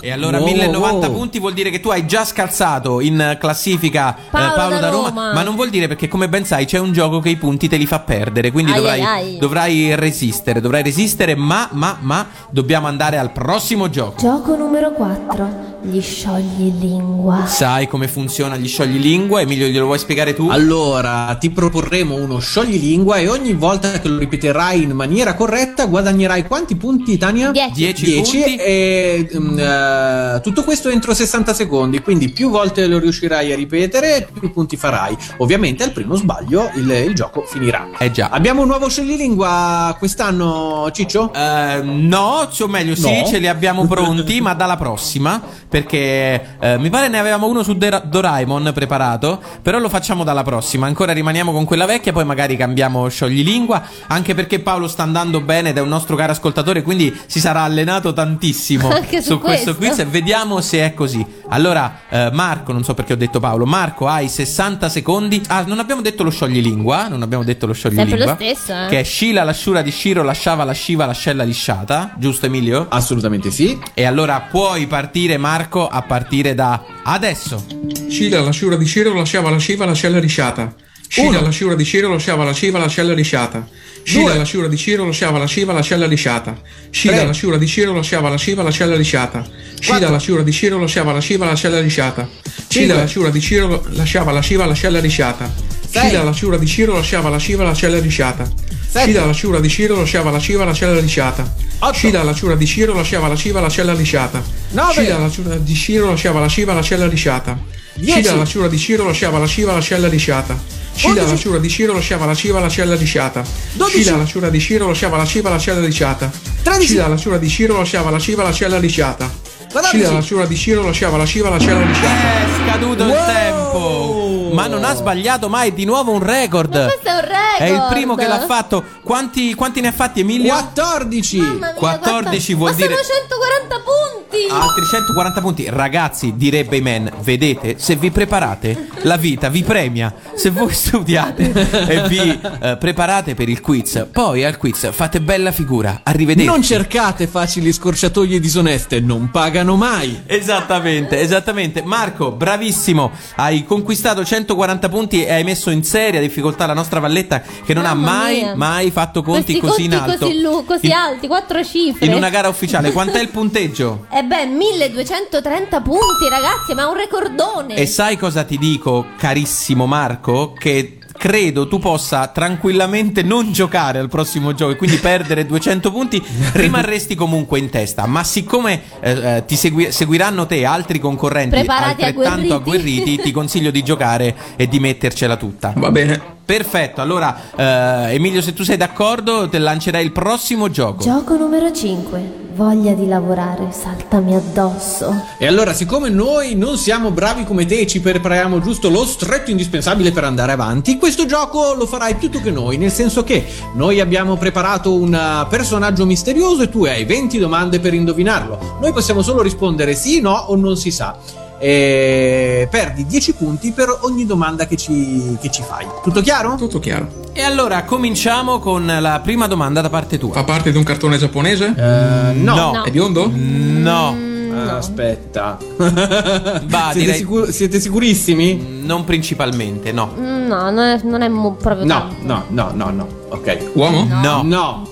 E 0.00 0.10
allora 0.10 0.38
Wow, 0.38 0.46
1090 0.46 1.06
wow. 1.06 1.16
punti 1.16 1.38
vuol 1.38 1.52
dire 1.54 1.70
che 1.70 1.80
tu 1.80 1.88
hai 1.88 2.06
già 2.06 2.24
scalzato 2.24 3.00
in 3.00 3.18
eh, 3.20 3.38
classifica 3.38 4.14
eh, 4.16 4.20
Paolo 4.30 4.54
Paolo, 4.54 4.74
da 4.74 4.80
da 4.80 4.88
Roma, 4.90 5.08
Roma. 5.08 5.32
ma 5.32 5.42
non 5.42 5.54
vuol 5.54 5.70
dire 5.70 5.88
perché 5.88 6.08
come 6.08 6.28
ben 6.28 6.44
sai 6.44 6.66
c'è 6.66 6.78
un 6.78 6.92
gioco 6.92 7.20
che 7.20 7.30
i 7.30 7.36
punti 7.36 7.68
te 7.68 7.76
li 7.76 7.86
fa 7.86 8.00
perdere, 8.00 8.50
quindi 8.50 8.72
Ai, 8.72 8.76
dovrai, 8.78 9.00
ai, 9.00 9.06
ai. 9.32 9.38
dovrai 9.38 9.94
resistere, 9.96 10.60
dovrai 10.60 10.82
resistere, 10.82 11.34
ma, 11.34 11.68
ma, 11.72 11.96
ma 12.00 12.26
dobbiamo 12.50 12.86
andare 12.86 13.16
al 13.18 13.32
prossimo 13.32 13.88
gioco. 13.88 14.16
Gioco 14.18 14.54
numero 14.56 14.92
4. 14.92 15.73
Gli 15.86 16.00
sciogli 16.00 16.72
lingua. 16.80 17.44
Sai 17.44 17.86
come 17.86 18.08
funziona 18.08 18.56
gli 18.56 18.66
sciogli 18.68 18.98
lingua? 18.98 19.42
Emilio, 19.42 19.66
glielo 19.66 19.84
vuoi 19.84 19.98
spiegare 19.98 20.32
tu? 20.32 20.48
Allora, 20.48 21.36
ti 21.38 21.50
proporremo 21.50 22.14
uno 22.14 22.38
scioglilingua 22.38 23.16
e 23.18 23.28
ogni 23.28 23.52
volta 23.52 24.00
che 24.00 24.08
lo 24.08 24.16
ripeterai 24.16 24.82
in 24.82 24.92
maniera 24.92 25.34
corretta 25.34 25.84
guadagnerai 25.84 26.46
quanti 26.46 26.76
punti, 26.76 27.18
Tania? 27.18 27.50
10. 27.50 28.02
10 28.02 28.14
punti. 28.14 28.56
e 28.56 29.28
mm, 29.38 29.58
eh, 29.58 30.40
tutto 30.42 30.64
questo 30.64 30.88
entro 30.88 31.12
60 31.12 31.52
secondi, 31.52 32.00
quindi 32.00 32.30
più 32.30 32.48
volte 32.48 32.86
lo 32.86 32.98
riuscirai 32.98 33.52
a 33.52 33.54
ripetere, 33.56 34.26
più 34.40 34.52
punti 34.52 34.78
farai. 34.78 35.14
Ovviamente 35.38 35.82
al 35.84 35.92
primo 35.92 36.14
sbaglio 36.14 36.70
il, 36.76 36.88
il 36.90 37.14
gioco 37.14 37.42
finirà. 37.46 37.90
Eh 37.98 38.10
già. 38.10 38.30
Abbiamo 38.30 38.62
un 38.62 38.68
nuovo 38.68 38.88
scioglilingua 38.88 39.94
quest'anno, 39.98 40.88
Ciccio? 40.92 41.30
Eh, 41.34 41.82
no, 41.82 42.48
o 42.58 42.66
meglio, 42.68 42.94
sì, 42.94 43.02
No. 43.20 43.26
ce 43.26 43.36
li 43.36 43.48
abbiamo 43.48 43.84
pronti, 43.86 44.40
ma 44.40 44.54
dalla 44.54 44.78
prossima. 44.78 45.42
Perché 45.74 46.56
eh, 46.60 46.78
mi 46.78 46.88
pare 46.88 47.08
ne 47.08 47.18
avevamo 47.18 47.48
uno 47.48 47.64
su 47.64 47.76
Dora- 47.76 47.98
Doraemon 47.98 48.70
preparato. 48.72 49.42
Però 49.60 49.80
lo 49.80 49.88
facciamo 49.88 50.22
dalla 50.22 50.44
prossima. 50.44 50.86
Ancora 50.86 51.12
rimaniamo 51.12 51.50
con 51.50 51.64
quella 51.64 51.84
vecchia, 51.84 52.12
poi 52.12 52.24
magari 52.24 52.56
cambiamo 52.56 53.08
scioglilingua. 53.08 53.82
Anche 54.06 54.34
perché 54.34 54.60
Paolo 54.60 54.86
sta 54.86 55.02
andando 55.02 55.40
bene 55.40 55.70
ed 55.70 55.76
è 55.76 55.80
un 55.80 55.88
nostro 55.88 56.14
caro 56.14 56.30
ascoltatore, 56.30 56.82
quindi 56.82 57.12
si 57.26 57.40
sarà 57.40 57.62
allenato 57.62 58.12
tantissimo 58.12 58.86
Anche 58.94 59.20
su 59.20 59.40
questo 59.40 59.74
questo. 59.74 59.74
quiz 59.74 59.98
e 59.98 60.04
vediamo 60.04 60.60
se 60.60 60.84
è 60.84 60.94
così. 60.94 61.26
Allora, 61.48 62.02
eh, 62.08 62.30
Marco, 62.32 62.72
non 62.72 62.84
so 62.84 62.94
perché 62.94 63.14
ho 63.14 63.16
detto 63.16 63.40
Paolo, 63.40 63.66
Marco 63.66 64.06
hai 64.06 64.28
60 64.28 64.88
secondi. 64.88 65.42
Ah, 65.48 65.64
non 65.66 65.80
abbiamo 65.80 66.02
detto 66.02 66.22
lo 66.22 66.30
scioglilingua, 66.30 67.08
non 67.08 67.22
abbiamo 67.22 67.42
detto 67.42 67.66
lo 67.66 67.72
scioglilingua. 67.72 68.16
Sempre 68.26 68.46
lo 68.46 68.54
stesso, 68.54 68.84
eh. 68.84 68.86
Che 68.90 69.00
è 69.00 69.02
Scila, 69.02 69.42
l'asciura 69.42 69.82
di 69.82 69.90
Sciro, 69.90 70.22
lasciava, 70.22 70.62
lasciva, 70.62 71.04
l'ascella 71.04 71.42
lisciata, 71.42 72.12
giusto 72.16 72.46
Emilio? 72.46 72.86
Assolutamente 72.88 73.50
sì. 73.50 73.76
E 73.92 74.04
allora 74.04 74.40
puoi 74.48 74.86
partire 74.86 75.36
Marco 75.36 75.62
a 75.68 76.02
partire 76.02 76.54
da 76.54 76.84
adesso. 77.02 77.64
Scila 78.08 78.40
la 78.40 78.50
sciura 78.50 78.76
di 78.76 78.86
Ciro 78.86 79.14
lasciava 79.14 79.50
la 79.50 79.58
sciva 79.58 79.84
l'ascella 79.84 80.18
risciata. 80.18 80.74
Scila 81.08 81.40
la 81.40 81.50
sciura 81.50 81.74
di 81.74 81.84
Ciro 81.84 82.08
lasciava 82.08 82.44
la 82.44 82.52
sciva 82.52 82.78
l'ascella 82.78 83.14
risciata. 83.14 83.68
Scila 84.02 84.34
la 84.34 84.44
sciura 84.44 84.68
di 84.68 84.76
Ciro 84.76 85.04
lasciava 85.04 85.38
la 85.38 85.46
sciva 85.46 85.72
l'ascella 85.72 86.06
lisciata. 86.06 86.60
Scila 86.90 87.16
Tre. 87.16 87.26
la 87.26 87.32
sciura 87.32 87.56
di 87.56 87.66
Ciro 87.66 87.92
lasciava 87.92 88.28
la 88.28 88.36
sciva 88.36 88.62
l'ascella 88.62 88.96
lisciata. 88.96 89.42
Scila 89.44 89.86
Quattro. 89.86 90.10
la 90.10 90.18
sciura 90.18 90.42
di 90.42 90.52
Ciro 90.52 90.78
lasciava 90.78 91.12
la 91.12 91.20
sciva 91.20 91.46
l'ascella 91.46 91.80
lisciata. 91.80 92.28
Scila 92.42 92.68
Cinque. 92.68 92.94
la 92.94 93.06
sciura 93.06 93.30
di 93.30 93.40
Ciro 93.40 93.82
lasciava 93.90 94.32
la 94.32 94.40
sciva 94.40 94.66
l'ascella 94.66 94.98
lisciata. 94.98 95.50
Sei. 95.88 96.08
Scila 96.08 96.22
la 96.24 96.32
sciura 96.32 96.56
di 96.58 96.66
Ciro 96.66 96.94
lasciava 96.94 97.28
la 97.30 97.38
sciva 97.38 97.64
l'ascella 97.64 97.98
lisciata. 97.98 98.44
Sette. 98.44 99.00
Scila 99.06 99.24
la 99.26 99.32
sciura 99.32 99.60
di 99.60 99.68
Ciro 99.68 99.96
lasciava 99.96 100.30
la 100.30 100.38
sciva 100.38 100.64
l'ascella 100.64 101.00
lisciata. 101.00 101.54
Otto. 101.84 101.92
Scila 101.98 102.22
la 102.22 102.32
sciura 102.32 102.54
di 102.54 102.66
Ciro 102.66 102.94
lasciava 102.94 103.28
la 103.28 103.34
sciva 103.34 103.60
l'ascella 103.60 103.92
lisciata. 103.92 104.42
Nove. 104.70 104.92
Scila 104.92 105.18
la 105.18 105.28
sciura 105.28 105.56
di 105.56 105.74
Ciro 105.74 106.08
lasciava 106.08 106.40
la 106.40 106.46
sciva 106.46 106.72
l'ascella 106.72 107.06
lisciata. 107.06 107.58
Dieci. 107.92 108.22
Scila 108.22 108.36
la 108.36 108.44
sciura 108.44 108.68
di 108.68 108.78
Ciro 108.78 109.04
lasciava 109.04 109.38
la 109.38 109.46
sciva 109.46 109.72
l'ascella 109.72 110.08
lisciata. 110.08 110.58
Scila 110.94 111.26
la 111.26 111.36
sciura 111.36 111.58
di 111.58 111.68
Ciro 111.68 111.92
lasciava 111.92 112.24
la 112.24 112.34
sciva 112.34 112.60
l'ascella 112.60 112.94
lisciata. 112.94 113.44
Dodici. 113.72 114.02
Scila 114.02 114.16
la 114.16 114.24
sciura 114.24 114.48
di 114.48 114.60
Ciro 114.60 114.86
lasciava 114.86 115.16
la 115.18 115.24
sciva 115.24 115.50
l'ascella 115.50 115.80
lisciata. 115.80 116.30
Tredici. 116.62 116.86
Scila 116.86 117.08
la 117.08 117.16
sciura 117.16 117.36
di 117.36 117.48
Ciro 117.50 117.76
lasciava 117.76 118.10
la 118.10 118.18
sciva 118.18 118.42
l'ascella 118.42 118.78
lisciata. 118.78 119.30
Quattordici. 119.74 120.04
Scila 120.04 120.12
la 120.12 120.22
sciura 120.22 120.46
di 120.46 120.56
Ciro 120.56 120.82
lasciava 120.84 121.16
la 121.16 121.24
sciva 121.24 121.48
l'ascella 121.48 121.80
lisciata. 121.80 122.06
È 122.06 122.46
scaduto 122.68 123.02
il 123.02 123.08
Wow. 123.10 123.26
tempo. 123.26 124.48
Ma 124.52 124.68
non 124.68 124.84
ha 124.84 124.94
sbagliato 124.94 125.48
mai, 125.48 125.74
di 125.74 125.84
nuovo 125.84 126.12
un 126.12 126.22
record. 126.22 126.70
Questo 126.70 127.08
è 127.08 127.12
un 127.14 127.20
record. 127.22 127.32
È 127.58 127.64
il 127.64 127.86
primo 127.90 128.14
che 128.14 128.26
l'ha 128.28 128.44
fatto. 128.46 128.84
Quanti, 129.02 129.52
quanti 129.54 129.80
ne 129.80 129.88
ha 129.88 129.92
fatti 129.92 130.20
Emilio? 130.20 130.52
14. 130.52 131.38
Mamma 131.38 131.58
mia, 131.58 131.74
14 131.74 132.54
guarda. 132.54 132.56
vuol 132.56 132.70
Ma 132.70 132.76
dire- 132.76 133.02
sono 133.02 133.18
140 133.20 133.76
punti. 133.76 134.46
Altri 134.50 134.84
140 134.90 135.40
punti. 135.40 135.66
Ragazzi, 135.68 136.34
direbbe 136.36 136.76
Iman, 136.76 137.10
vedete, 137.22 137.76
se 137.78 137.96
vi 137.96 138.10
preparate, 138.12 138.88
la 139.02 139.16
vita 139.16 139.48
vi 139.48 139.62
premia. 139.64 140.12
Se 140.34 140.50
voi 140.50 140.70
studiate 140.74 141.52
e 141.88 142.08
vi 142.08 142.40
eh, 142.60 142.76
preparate 142.76 143.34
per 143.34 143.48
il 143.48 143.60
quiz, 143.60 144.06
poi 144.12 144.44
al 144.44 144.56
quiz 144.56 144.90
fate 144.92 145.20
bella 145.20 145.50
figura. 145.50 146.00
Arrivederci. 146.04 146.48
Non 146.48 146.62
cercate 146.62 147.26
facili 147.26 147.72
scorciatoie 147.72 148.38
disoneste, 148.38 149.00
non 149.00 149.30
pagano 149.32 149.63
mai. 149.76 150.22
Esattamente, 150.26 151.18
esattamente. 151.20 151.82
Marco, 151.82 152.30
bravissimo. 152.32 153.10
Hai 153.36 153.64
conquistato 153.64 154.24
140 154.24 154.88
punti 154.88 155.24
e 155.24 155.32
hai 155.32 155.44
messo 155.44 155.70
in 155.70 155.82
seria 155.82 156.20
difficoltà 156.20 156.66
la 156.66 156.74
nostra 156.74 157.00
Valletta 157.00 157.40
che 157.64 157.72
non 157.74 157.86
ha 157.86 157.94
Mamma 157.94 158.12
mai, 158.18 158.42
mia. 158.42 158.54
mai 158.56 158.90
fatto 158.90 159.22
conti 159.22 159.58
Questi 159.58 159.60
così 159.60 159.84
in 159.84 159.90
conti 159.90 160.10
alto. 160.10 160.26
così, 160.26 160.40
lu- 160.40 160.64
così 160.64 160.86
in, 160.86 160.92
alti, 160.92 161.26
quattro 161.26 161.64
cifre. 161.64 162.06
in 162.06 162.14
una 162.14 162.28
gara 162.28 162.48
ufficiale. 162.48 162.92
Quant'è 162.92 163.20
il 163.20 163.28
punteggio? 163.28 164.06
E 164.14 164.22
beh, 164.22 164.46
1230 164.46 165.80
punti, 165.80 166.28
ragazzi, 166.28 166.74
ma 166.74 166.82
è 166.82 166.86
un 166.86 166.94
recordone. 166.96 167.74
E 167.74 167.86
sai 167.86 168.16
cosa 168.16 168.44
ti 168.44 168.58
dico, 168.58 169.06
carissimo 169.16 169.86
Marco? 169.86 170.52
Che 170.52 170.98
credo 171.24 171.66
tu 171.68 171.78
possa 171.78 172.26
tranquillamente 172.26 173.22
non 173.22 173.50
giocare 173.50 173.98
al 173.98 174.10
prossimo 174.10 174.52
gioco 174.52 174.72
e 174.72 174.76
quindi 174.76 174.98
perdere 174.98 175.46
200 175.48 175.90
punti, 175.90 176.22
rimarresti 176.52 177.14
comunque 177.14 177.58
in 177.58 177.70
testa. 177.70 178.04
Ma 178.04 178.22
siccome 178.22 178.82
eh, 179.00 179.36
eh, 179.36 179.44
ti 179.46 179.56
segui- 179.56 179.90
seguiranno 179.90 180.44
te 180.44 180.66
altri 180.66 180.98
concorrenti 180.98 181.56
Preparati, 181.56 182.02
altrettanto 182.02 182.52
agguerriti. 182.52 182.92
agguerriti, 182.98 183.22
ti 183.22 183.32
consiglio 183.32 183.70
di 183.70 183.82
giocare 183.82 184.34
e 184.56 184.68
di 184.68 184.78
mettercela 184.80 185.36
tutta. 185.36 185.72
Va 185.74 185.90
bene. 185.90 186.32
Perfetto, 186.44 187.00
allora 187.00 187.34
eh, 187.56 188.14
Emilio, 188.14 188.42
se 188.42 188.52
tu 188.52 188.64
sei 188.64 188.76
d'accordo, 188.76 189.48
te 189.48 189.58
lancerai 189.58 190.04
il 190.04 190.12
prossimo 190.12 190.68
gioco. 190.70 191.02
Gioco 191.02 191.36
numero 191.36 191.72
5. 191.72 192.42
Voglia 192.54 192.92
di 192.92 193.08
lavorare, 193.08 193.72
saltami 193.72 194.34
addosso. 194.34 195.12
E 195.38 195.46
allora, 195.46 195.72
siccome 195.72 196.10
noi 196.10 196.54
non 196.54 196.76
siamo 196.76 197.10
bravi 197.10 197.44
come 197.44 197.64
te 197.64 197.80
e 197.80 197.86
ci 197.86 198.00
prepariamo 198.00 198.60
giusto 198.60 198.90
lo 198.90 199.04
stretto 199.06 199.50
indispensabile 199.50 200.12
per 200.12 200.24
andare 200.24 200.52
avanti, 200.52 200.98
questo 200.98 201.24
gioco 201.24 201.72
lo 201.72 201.86
farai 201.86 202.14
più 202.14 202.30
tu 202.30 202.40
che 202.40 202.50
noi, 202.50 202.76
nel 202.76 202.92
senso 202.92 203.24
che 203.24 203.44
noi 203.74 203.98
abbiamo 203.98 204.36
preparato 204.36 204.94
un 204.94 205.12
uh, 205.12 205.48
personaggio 205.48 206.04
misterioso 206.04 206.62
e 206.62 206.68
tu 206.68 206.84
hai 206.84 207.04
20 207.04 207.38
domande 207.38 207.80
per 207.80 207.94
indovinarlo. 207.94 208.76
Noi 208.80 208.92
possiamo 208.92 209.22
solo 209.22 209.42
rispondere 209.42 209.94
sì, 209.94 210.20
no 210.20 210.34
o 210.34 210.54
non 210.54 210.76
si 210.76 210.90
sa. 210.90 211.42
E 211.58 212.68
perdi 212.70 213.06
10 213.06 213.32
punti 213.34 213.72
per 213.72 213.96
ogni 214.02 214.26
domanda 214.26 214.66
che 214.66 214.76
ci, 214.76 215.36
che 215.40 215.50
ci 215.50 215.62
fai. 215.62 215.86
Tutto 216.02 216.20
chiaro? 216.20 216.54
Tutto 216.56 216.78
chiaro. 216.78 217.22
E 217.32 217.42
allora 217.42 217.84
cominciamo 217.84 218.58
con 218.58 218.86
la 219.00 219.20
prima 219.22 219.46
domanda 219.46 219.80
da 219.80 219.90
parte 219.90 220.18
tua. 220.18 220.32
Fa 220.34 220.44
parte 220.44 220.70
di 220.70 220.76
un 220.76 220.84
cartone 220.84 221.16
giapponese? 221.18 221.74
Eh, 221.76 222.32
no. 222.34 222.54
No. 222.54 222.82
È 222.84 222.90
biondo? 222.90 223.30
No. 223.32 224.32
Aspetta. 224.68 225.58
Va, 225.76 226.90
siete, 226.92 226.98
direi- 226.98 227.16
sicur- 227.18 227.48
siete 227.50 227.80
sicurissimi? 227.80 228.82
Non 228.84 229.04
principalmente, 229.04 229.90
no. 229.92 230.12
Mm, 230.16 230.32
No, 230.46 230.70
non 230.70 230.78
è, 230.84 231.00
non 231.02 231.22
è 231.22 231.28
mo- 231.28 231.54
proprio 231.54 231.86
No, 231.86 232.08
no, 232.20 232.44
no, 232.48 232.70
no, 232.74 232.90
no. 232.90 233.08
Ok. 233.30 233.70
Uomo? 233.72 234.04
No. 234.04 234.42
No. 234.44 234.88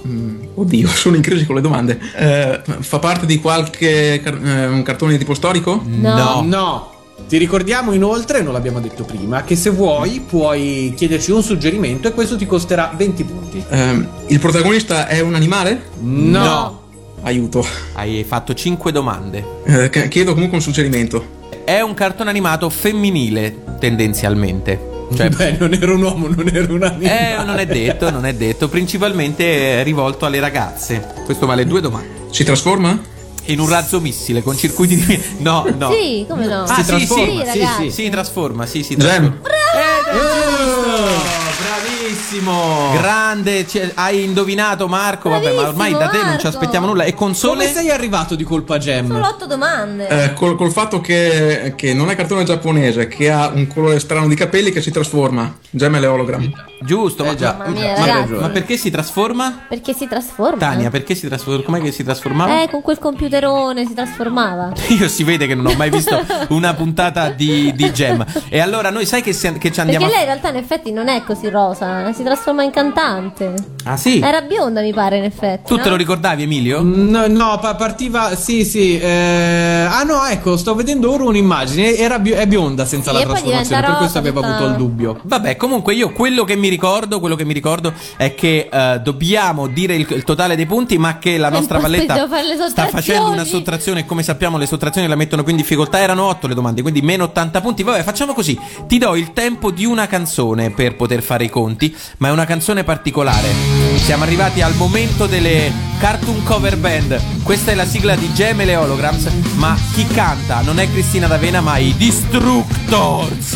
Oddio, 0.54 0.88
sono 0.94 1.16
in 1.16 1.22
crisi 1.22 1.46
con 1.46 1.54
le 1.56 1.60
domande. 1.60 1.98
Eh, 2.16 2.60
fa 2.80 2.98
parte 2.98 3.26
di 3.26 3.38
qualche 3.40 4.20
car- 4.22 4.44
eh, 4.44 4.66
un 4.66 4.82
cartone 4.82 5.12
di 5.12 5.18
tipo 5.18 5.34
storico? 5.34 5.82
No. 5.86 6.42
No. 6.44 6.90
Ti 7.28 7.38
ricordiamo 7.38 7.92
inoltre, 7.92 8.42
non 8.42 8.52
l'abbiamo 8.52 8.80
detto 8.80 9.04
prima, 9.04 9.42
che 9.44 9.56
se 9.56 9.70
vuoi 9.70 10.20
puoi 10.20 10.92
chiederci 10.96 11.30
un 11.30 11.42
suggerimento 11.42 12.08
e 12.08 12.12
questo 12.12 12.36
ti 12.36 12.46
costerà 12.46 12.92
20 12.94 13.24
punti. 13.24 13.64
Eh, 13.68 14.06
il 14.26 14.38
protagonista 14.38 15.06
è 15.06 15.20
un 15.20 15.34
animale? 15.34 15.82
No. 16.00 16.80
Aiuto. 17.22 17.64
Hai 17.94 18.24
fatto 18.26 18.52
5 18.52 18.92
domande. 18.92 19.44
Eh, 19.64 19.88
ch- 19.88 20.08
chiedo 20.08 20.32
comunque 20.34 20.56
un 20.58 20.62
suggerimento. 20.62 21.40
È 21.64 21.80
un 21.80 21.94
cartone 21.94 22.28
animato 22.28 22.68
femminile, 22.68 23.62
tendenzialmente. 23.78 24.90
Cioè, 25.14 25.28
Beh, 25.30 25.56
non 25.58 25.72
era 25.74 25.92
un 25.92 26.02
uomo, 26.02 26.28
non 26.28 26.48
era 26.52 26.72
un 26.72 26.82
animale. 26.82 27.40
eh, 27.40 27.44
non 27.44 27.58
è 27.58 27.66
detto, 27.66 28.10
non 28.10 28.26
è 28.26 28.34
detto. 28.34 28.68
Principalmente 28.68 29.80
è 29.80 29.82
rivolto 29.84 30.24
alle 30.26 30.40
ragazze. 30.40 31.06
Questo 31.24 31.46
vale 31.46 31.66
due 31.66 31.80
domande. 31.80 32.08
Si 32.30 32.44
trasforma? 32.44 32.98
In 33.46 33.58
un 33.58 33.68
razzo 33.68 34.00
missile 34.00 34.42
con 34.42 34.56
circuiti 34.56 34.94
di. 34.96 35.20
No, 35.38 35.66
no. 35.76 35.90
Sì, 35.92 36.24
come 36.28 36.46
no? 36.46 36.62
Ah, 36.62 36.74
Si 36.76 36.82
sì, 36.82 36.86
trasforma, 36.86 37.44
sì, 37.44 37.50
sì, 37.50 37.66
sì, 37.66 37.82
sì. 37.82 37.90
si 37.90 38.08
trasforma, 38.10 38.66
sì, 38.66 38.82
si 38.84 38.96
Gem. 38.96 39.38
trasforma. 39.40 39.48
Ed 39.74 40.16
è 40.16 40.16
giusto! 40.16 41.41
Bravissimo! 41.58 42.92
Grande, 42.94 43.66
cioè, 43.66 43.90
hai 43.94 44.24
indovinato 44.24 44.88
Marco, 44.88 45.28
vabbè, 45.28 45.54
ma 45.54 45.68
ormai 45.68 45.92
da 45.92 46.08
te 46.08 46.22
non 46.22 46.38
ci 46.38 46.46
aspettiamo 46.46 46.86
nulla. 46.86 47.04
E 47.04 47.14
Come 47.14 47.30
console? 47.32 47.66
sei 47.66 47.90
arrivato 47.90 48.34
di 48.34 48.44
colpa 48.44 48.76
a 48.76 48.78
Gem? 48.78 49.08
Solo 49.08 49.26
otto 49.26 49.46
domande. 49.46 50.08
Eh, 50.08 50.32
col, 50.34 50.56
col 50.56 50.72
fatto 50.72 51.00
che, 51.00 51.74
che 51.76 51.94
non 51.94 52.10
è 52.10 52.16
cartone 52.16 52.44
giapponese, 52.44 53.06
che 53.08 53.30
ha 53.30 53.48
un 53.48 53.66
colore 53.66 53.98
strano 53.98 54.28
di 54.28 54.34
capelli 54.34 54.70
che 54.70 54.80
si 54.80 54.90
trasforma. 54.90 55.54
Gemelle 55.70 56.06
hologram. 56.06 56.70
Giusto, 56.84 57.24
ma, 57.24 57.30
Eh 57.32 57.36
già, 57.36 57.56
mia, 57.66 57.94
ma- 57.98 58.06
ragazzi. 58.06 58.32
ma 58.32 58.48
perché 58.48 58.76
si 58.76 58.90
trasforma? 58.90 59.64
Perché 59.68 59.92
si 59.94 60.06
trasforma? 60.06 60.56
Tania, 60.58 60.90
perché 60.90 61.14
si 61.14 61.26
trasforma? 61.28 61.62
Com'è 61.62 61.80
che 61.80 61.92
si 61.92 62.02
trasformava? 62.04 62.62
Eh, 62.62 62.68
con 62.70 62.82
quel 62.82 62.98
computerone 62.98 63.86
si 63.86 63.94
trasformava. 63.94 64.72
Io 64.98 65.08
si 65.08 65.24
vede 65.24 65.46
che 65.46 65.54
non 65.54 65.66
ho 65.66 65.74
mai 65.76 65.90
visto 65.90 66.20
una 66.48 66.74
puntata 66.74 67.30
di, 67.30 67.72
di 67.74 67.92
Gem. 67.92 68.24
E 68.48 68.60
allora 68.60 68.90
noi 68.90 69.06
sai 69.06 69.22
che, 69.22 69.32
se- 69.32 69.58
che 69.58 69.70
ci 69.72 69.80
andiamo 69.80 70.04
Perché 70.04 70.20
lei 70.20 70.26
in 70.26 70.32
realtà 70.32 70.56
in 70.56 70.62
effetti 70.62 70.92
non 70.92 71.08
è 71.08 71.22
così 71.24 71.48
rosa, 71.48 72.08
eh, 72.08 72.12
si 72.12 72.22
trasforma 72.22 72.62
in 72.62 72.70
cantante. 72.70 73.54
Ah 73.84 73.96
sì? 73.96 74.20
Era 74.20 74.42
bionda 74.42 74.80
mi 74.80 74.92
pare 74.92 75.16
in 75.18 75.24
effetti. 75.24 75.68
Tu 75.68 75.76
no? 75.76 75.82
te 75.82 75.88
lo 75.88 75.96
ricordavi 75.96 76.42
Emilio? 76.42 76.80
No, 76.82 77.26
no, 77.26 77.58
pa- 77.60 77.74
partiva. 77.74 78.34
Sì, 78.36 78.64
sì. 78.64 78.98
eh, 78.98 79.86
ah, 79.88 80.02
no, 80.04 80.24
ecco, 80.26 80.56
sto 80.56 80.74
vedendo 80.74 81.10
ora 81.12 81.24
un'immagine. 81.24 81.96
Era 81.96 82.18
bi- 82.18 82.30
è 82.30 82.46
bionda 82.46 82.84
senza 82.84 83.10
Sì, 83.10 83.16
la 83.18 83.22
trasformazione. 83.24 83.82
Per 83.86 83.96
questo 83.96 84.18
avevo 84.18 84.40
tutta- 84.40 84.54
avuto 84.56 84.70
il 84.70 84.76
dubbio. 84.76 85.20
Vabbè, 85.22 85.56
comunque 85.56 85.94
io 85.94 86.12
quello 86.12 86.44
che 86.44 86.56
mi 86.56 86.68
ricordo, 86.68 87.18
quello 87.20 87.34
che 87.36 87.44
mi 87.44 87.52
ricordo 87.52 87.92
è 88.16 88.34
che 88.34 88.68
eh, 88.72 89.00
dobbiamo 89.02 89.66
dire 89.66 89.94
il, 89.94 90.06
il 90.10 90.24
totale 90.24 90.56
dei 90.56 90.66
punti, 90.66 90.98
ma 90.98 91.18
che 91.18 91.36
la 91.36 91.48
nostra 91.48 91.78
Valletta 91.78 92.26
sta 92.68 92.86
facendo 92.86 93.30
una 93.30 93.44
sottrazione 93.44 94.00
e 94.00 94.06
come 94.06 94.22
sappiamo 94.22 94.58
le 94.58 94.66
sottrazioni 94.66 95.08
la 95.08 95.16
mettono 95.16 95.42
più 95.42 95.50
in 95.52 95.58
difficoltà. 95.58 95.98
Erano 95.98 96.24
8 96.26 96.46
le 96.46 96.54
domande, 96.54 96.82
quindi 96.82 97.00
meno 97.02 97.24
80 97.24 97.60
punti. 97.60 97.82
Vabbè, 97.82 98.02
facciamo 98.02 98.32
così. 98.32 98.58
Ti 98.86 98.98
do 98.98 99.16
il 99.16 99.32
tempo 99.32 99.70
di 99.70 99.84
una 99.84 100.06
canzone 100.06 100.70
per 100.70 100.96
poter 100.96 101.22
fare 101.22 101.44
i 101.44 101.50
conti, 101.50 101.94
ma 102.18 102.28
è 102.28 102.30
una 102.30 102.44
canzone 102.44 102.84
particolare. 102.84 103.71
Siamo 103.96 104.24
arrivati 104.24 104.60
al 104.60 104.74
momento 104.74 105.26
delle 105.26 105.72
cartoon 105.98 106.42
cover 106.42 106.76
band. 106.76 107.42
Questa 107.42 107.70
è 107.70 107.74
la 107.74 107.86
sigla 107.86 108.14
di 108.16 108.32
Gemele 108.32 108.76
Holograms, 108.76 109.28
ma 109.54 109.76
chi 109.92 110.06
canta 110.06 110.60
non 110.62 110.78
è 110.78 110.90
Cristina 110.90 111.26
D'Avena, 111.26 111.60
ma 111.60 111.78
i 111.78 111.94
Destructors. 111.96 113.52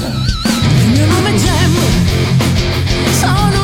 Il 0.79 0.89
mio 0.89 1.07
nome 1.07 1.35
è 1.35 1.39
Gem, 1.39 1.75
sono 3.19 3.56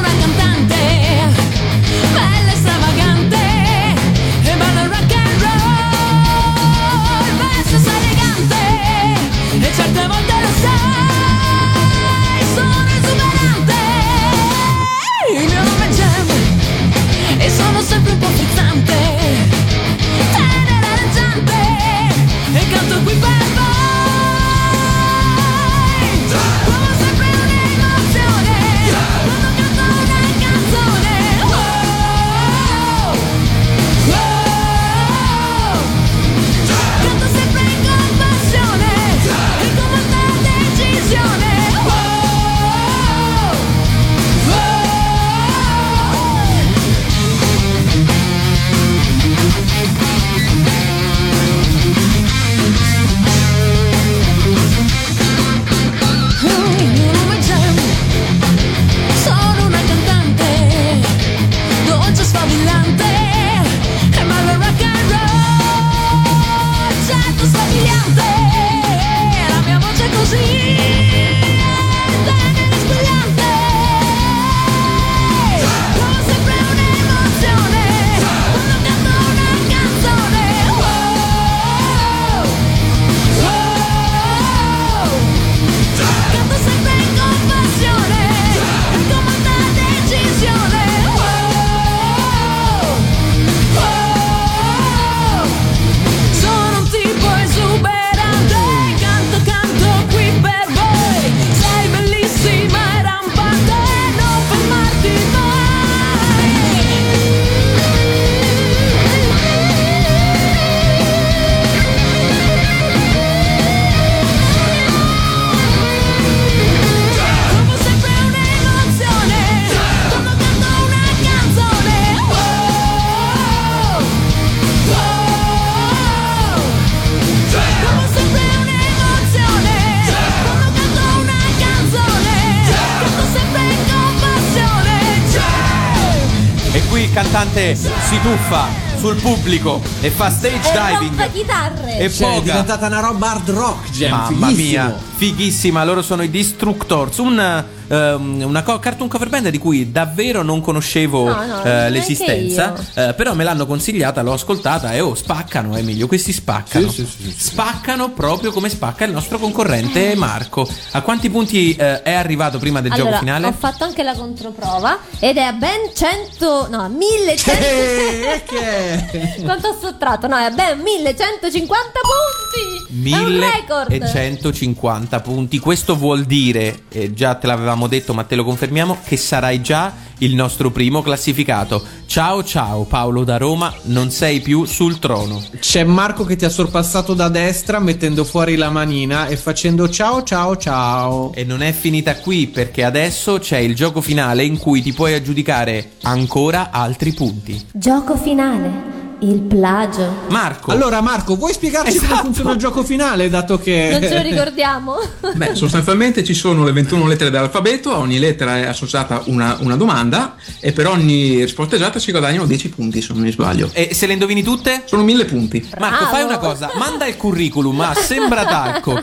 cantante 137.52 137.74
si 137.76 138.20
tuffa 138.22 138.66
sul 138.98 139.16
pubblico 139.16 139.80
e 140.00 140.10
fa 140.10 140.30
stage 140.30 140.56
E 140.56 140.96
diving. 140.98 141.30
chitarre. 141.32 141.98
E 141.98 142.10
Cioè, 142.10 142.36
è 142.36 142.42
diventata 142.42 142.86
una 142.86 143.00
roba 143.00 143.32
hard 143.32 143.50
rock, 143.50 143.90
Gem. 143.90 144.10
Mamma 144.10 144.46
fighissimo. 144.48 144.54
mia, 144.68 144.96
fighissima, 145.16 145.84
loro 145.84 146.02
sono 146.02 146.22
i 146.22 146.30
Destructors, 146.30 147.18
un 147.18 147.64
ehm, 147.92 148.42
una 148.42 148.62
co- 148.62 148.78
cartoon 148.78 149.08
cover 149.08 149.28
band 149.28 149.48
di 149.48 149.58
cui 149.58 149.92
davvero 149.92 150.42
non 150.42 150.60
conoscevo 150.60 151.24
No, 151.24 151.46
no, 151.46 151.64
eh, 151.64 151.90
l'esistenza, 151.90 152.74
eh, 152.94 153.14
però 153.14 153.34
me 153.34 153.44
l'hanno 153.44 153.66
consigliata, 153.66 154.22
l'ho 154.22 154.32
ascoltata 154.32 154.92
e 154.92 155.00
oh, 155.00 155.14
spaccano 155.14 155.76
Emilio, 155.76 156.06
questi 156.06 156.32
spaccano. 156.32 156.90
Sì, 156.90 157.04
sì, 157.04 157.22
sì, 157.24 157.30
sì. 157.30 157.44
Spaccano 157.50 158.10
proprio 158.10 158.50
come 158.52 158.68
spacca 158.68 159.04
il 159.04 159.12
nostro 159.12 159.38
concorrente 159.38 160.14
Marco. 160.16 160.68
A 160.92 161.02
quanti 161.02 161.28
punti 161.30 161.76
eh, 161.76 162.02
è 162.02 162.12
arrivato 162.12 162.58
prima 162.58 162.80
del 162.80 162.92
allora, 162.92 163.10
gioco 163.10 163.24
finale? 163.24 163.46
ho 163.46 163.52
fatto 163.52 163.84
anche 163.84 164.02
la 164.02 164.14
controprova 164.14 164.98
ed 165.18 165.36
è 165.36 165.42
a 165.42 165.52
ben 165.52 165.90
100, 165.94 166.68
no, 166.70 166.88
1100. 166.88 167.60
Eh, 167.62 168.42
che? 168.46 169.42
Quanto 169.42 169.68
ho 169.68 169.78
sottratto? 169.78 170.26
No, 170.26 170.36
è 170.36 170.44
a 170.44 170.50
ben 170.50 170.80
1150 170.80 172.00
punti. 172.02 173.10
È 173.10 173.16
un 173.18 173.40
record. 173.40 173.90
1150 173.90 175.20
punti. 175.20 175.58
Questo 175.58 175.96
vuol 175.96 176.24
dire, 176.24 176.84
e 176.88 177.12
già 177.12 177.34
te 177.34 177.46
l'avevamo 177.46 177.81
detto, 177.88 178.14
ma 178.14 178.24
te 178.24 178.34
lo 178.34 178.44
confermiamo, 178.44 178.98
che 179.04 179.16
sarai 179.16 179.60
già 179.60 180.10
il 180.18 180.34
nostro 180.34 180.70
primo 180.70 181.02
classificato. 181.02 181.82
Ciao 182.06 182.44
ciao 182.44 182.84
Paolo 182.84 183.24
da 183.24 183.36
Roma, 183.36 183.74
non 183.84 184.10
sei 184.10 184.40
più 184.40 184.64
sul 184.64 184.98
trono. 184.98 185.42
C'è 185.58 185.84
Marco 185.84 186.24
che 186.24 186.36
ti 186.36 186.44
ha 186.44 186.48
sorpassato 186.48 187.14
da 187.14 187.28
destra 187.28 187.78
mettendo 187.78 188.24
fuori 188.24 188.56
la 188.56 188.70
manina 188.70 189.26
e 189.26 189.36
facendo 189.36 189.88
ciao 189.88 190.22
ciao 190.22 190.56
ciao. 190.56 191.32
E 191.34 191.44
non 191.44 191.62
è 191.62 191.72
finita 191.72 192.16
qui 192.16 192.46
perché 192.46 192.84
adesso 192.84 193.38
c'è 193.38 193.58
il 193.58 193.74
gioco 193.74 194.00
finale 194.00 194.44
in 194.44 194.58
cui 194.58 194.82
ti 194.82 194.92
puoi 194.92 195.14
aggiudicare 195.14 195.92
ancora 196.02 196.70
altri 196.70 197.12
punti. 197.12 197.66
Gioco 197.72 198.16
finale. 198.16 199.01
Il 199.22 199.40
plagio. 199.42 200.24
Marco. 200.30 200.72
Allora 200.72 201.00
Marco, 201.00 201.36
vuoi 201.36 201.52
spiegarci 201.52 201.96
come 201.98 202.06
Esatto. 202.08 202.24
funziona 202.24 202.50
il 202.52 202.58
gioco 202.58 202.82
finale 202.82 203.28
dato 203.28 203.56
che... 203.56 203.88
Non 203.92 204.02
ce 204.02 204.14
lo 204.16 204.22
ricordiamo? 204.28 204.96
Beh, 205.34 205.54
sostanzialmente 205.54 206.24
ci 206.24 206.34
sono 206.34 206.64
le 206.64 206.72
21 206.72 207.06
lettere 207.06 207.30
dell'alfabeto, 207.30 207.92
a 207.94 207.98
ogni 207.98 208.18
lettera 208.18 208.58
è 208.58 208.66
associata 208.66 209.22
una, 209.26 209.56
una 209.60 209.76
domanda 209.76 210.34
e 210.58 210.72
per 210.72 210.88
ogni 210.88 211.40
risposta 211.40 211.76
esatta 211.76 212.00
si 212.00 212.10
guadagnano 212.10 212.46
10 212.46 212.68
punti, 212.70 213.00
se 213.00 213.12
non 213.12 213.22
mi 213.22 213.30
sbaglio. 213.30 213.70
E 213.72 213.94
se 213.94 214.06
le 214.06 214.14
indovini 214.14 214.42
tutte? 214.42 214.82
Sono 214.86 215.04
1000 215.04 215.24
punti. 215.26 215.68
Marco, 215.78 215.96
Bravo. 215.98 216.12
fai 216.14 216.24
una 216.24 216.38
cosa, 216.38 216.70
manda 216.76 217.06
il 217.06 217.16
curriculum 217.16 217.78
a 217.80 217.94
sembratalco 217.94 219.00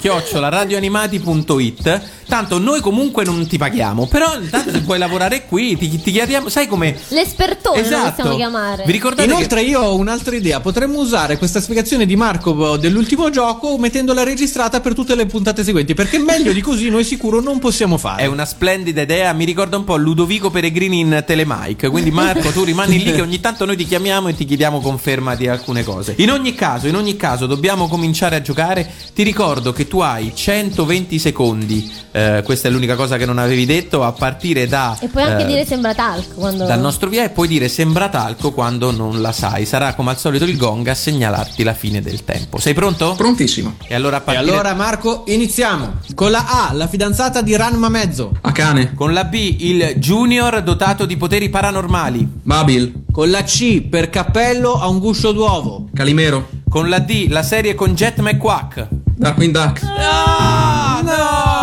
radioanimati.it. 0.50 2.02
Tanto 2.28 2.60
noi 2.60 2.80
comunque 2.82 3.24
non 3.24 3.48
ti 3.48 3.58
paghiamo, 3.58 4.06
però 4.08 4.38
intanto 4.40 4.70
se 4.72 4.82
puoi 4.82 5.00
lavorare 5.00 5.46
qui, 5.46 5.76
ti, 5.78 6.00
ti 6.00 6.12
chiediamo, 6.12 6.48
sai 6.50 6.68
come 6.68 6.96
L'espertone 7.08 7.80
lo 7.80 7.86
Esatto. 7.86 8.10
possiamo 8.12 8.36
chiamare. 8.36 8.84
Vi 8.86 8.92
ricordate 8.92 9.28
Inoltre 9.28 9.62
io 9.62 9.80
ho 9.82 9.96
un'altra 10.10 10.36
idea, 10.36 10.60
potremmo 10.60 10.97
usare 10.97 11.38
questa 11.38 11.62
spiegazione 11.62 12.07
di 12.07 12.16
Marco 12.16 12.78
dell'ultimo 12.78 13.30
gioco 13.30 13.78
mettendola 13.78 14.24
registrata 14.24 14.82
per 14.82 14.95
tutte 14.95 15.14
le 15.14 15.28
puntate 15.28 15.64
seguenti, 15.64 15.93
perché 15.93 16.18
meglio 16.18 16.51
di 16.51 16.62
così 16.62 16.89
noi 16.89 17.03
sicuro 17.03 17.39
non 17.41 17.60
possiamo 17.60 17.97
fare. 17.97 18.24
è 18.24 18.26
una 18.26 18.45
splendida 18.45 19.03
idea, 19.03 19.32
mi 19.34 19.45
ricorda 19.45 19.78
un 19.78 19.84
po' 19.84 19.97
Ludovico 19.97 20.49
Peregrini 20.49 20.99
in 20.99 21.24
Telemike. 21.26 21.89
Quindi 21.89 22.10
Marco, 22.10 22.49
tu 22.49 22.64
rimani 22.64 23.03
lì 23.03 23.12
che 23.12 23.22
ogni 23.22 23.39
tanto 23.39 23.66
noi 23.66 23.78
ti 23.78 23.86
chiamiamo 23.86 24.30
e 24.30 24.36
ti 24.36 24.45
chiediamo 24.45 24.82
conferma 24.82 25.36
di 25.36 25.47
alcune 25.47 25.84
cose. 25.84 26.16
In 26.18 26.32
ogni 26.32 26.55
caso, 26.55 26.88
in 26.88 26.95
ogni 26.95 27.16
caso 27.16 27.45
dobbiamo 27.45 27.88
cominciare 27.88 28.36
a 28.38 28.41
giocare. 28.41 28.89
Ti 29.14 29.22
ricordo 29.22 29.72
che 29.72 29.88
tu 29.88 29.99
hai 29.99 30.32
120 30.34 31.20
secondi. 31.20 31.91
eh, 32.12 32.41
questa 32.43 32.68
è 32.68 32.72
l'unica 32.72 32.95
cosa 32.95 33.18
che 33.18 33.26
non 33.26 33.38
avevi 33.38 33.66
detto 33.66 34.03
a 34.03 34.12
partire 34.12 34.68
da 34.68 34.97
E 34.99 35.07
puoi 35.07 35.24
anche 35.24 35.43
eh, 35.43 35.47
dire 35.47 35.66
sembra 35.66 35.93
talco 35.93 36.34
quando... 36.36 36.66
dal 36.66 36.80
nostro 36.80 37.10
via 37.10 37.24
e 37.24 37.30
puoi 37.30 37.47
dire 37.47 37.68
sembra 37.68 38.10
talco 38.10 38.51
quando 38.51 38.89
non 38.91 39.22
la 39.22 39.32
sai. 39.32 39.66
Sarà 39.66 39.89
come 39.96 40.12
al 40.12 40.18
solito 40.18 40.46
il 40.46 40.58
gong 40.58 40.88
a 40.88 40.94
segnalarti 40.94 41.64
la 41.64 41.74
fine 41.74 42.02
del 42.02 42.24
tempo. 42.24 42.60
Sei 42.60 42.74
pronto? 42.74 43.16
Prontissimo. 43.16 43.76
E 43.88 43.96
allora 43.96 44.18
a 44.18 44.20
E 44.20 44.24
partire 44.24 44.52
allora 44.52 44.74
Marco, 44.74 45.24
iniziamo. 45.28 46.00
Con 46.16 46.32
la 46.32 46.68
A, 46.70 46.74
la 46.74 46.88
fidanzata 46.88 47.42
di 47.42 47.56
Ranma 47.56 47.90
Mezzo. 47.90 48.38
A 48.42 48.52
cane. 48.52 48.94
con 48.94 49.14
la 49.14 49.24
B 49.26 49.56
il 49.60 49.94
junior 49.98 50.62
dotato 50.64 51.06
di 51.06 51.18
poteri 51.18 51.50
paranormali. 51.50 52.28
Babil. 52.44 53.04
Con 53.12 53.30
la 53.30 53.44
C, 53.44 53.82
per 53.82 54.10
cappello 54.10 54.80
a 54.80 54.88
un 54.88 55.00
guscio 55.00 55.32
d'uovo. 55.32 55.90
Calimero. 55.94 56.50
Con 56.70 56.90
la 56.90 57.00
D 57.00 57.28
la 57.30 57.44
serie 57.44 57.76
con 57.76 57.94
Jet 57.94 58.20
McQuack. 58.20 58.88
Darkwing 59.16 59.52
Duck. 59.52 59.82
No, 59.82 61.02
no! 61.04 61.59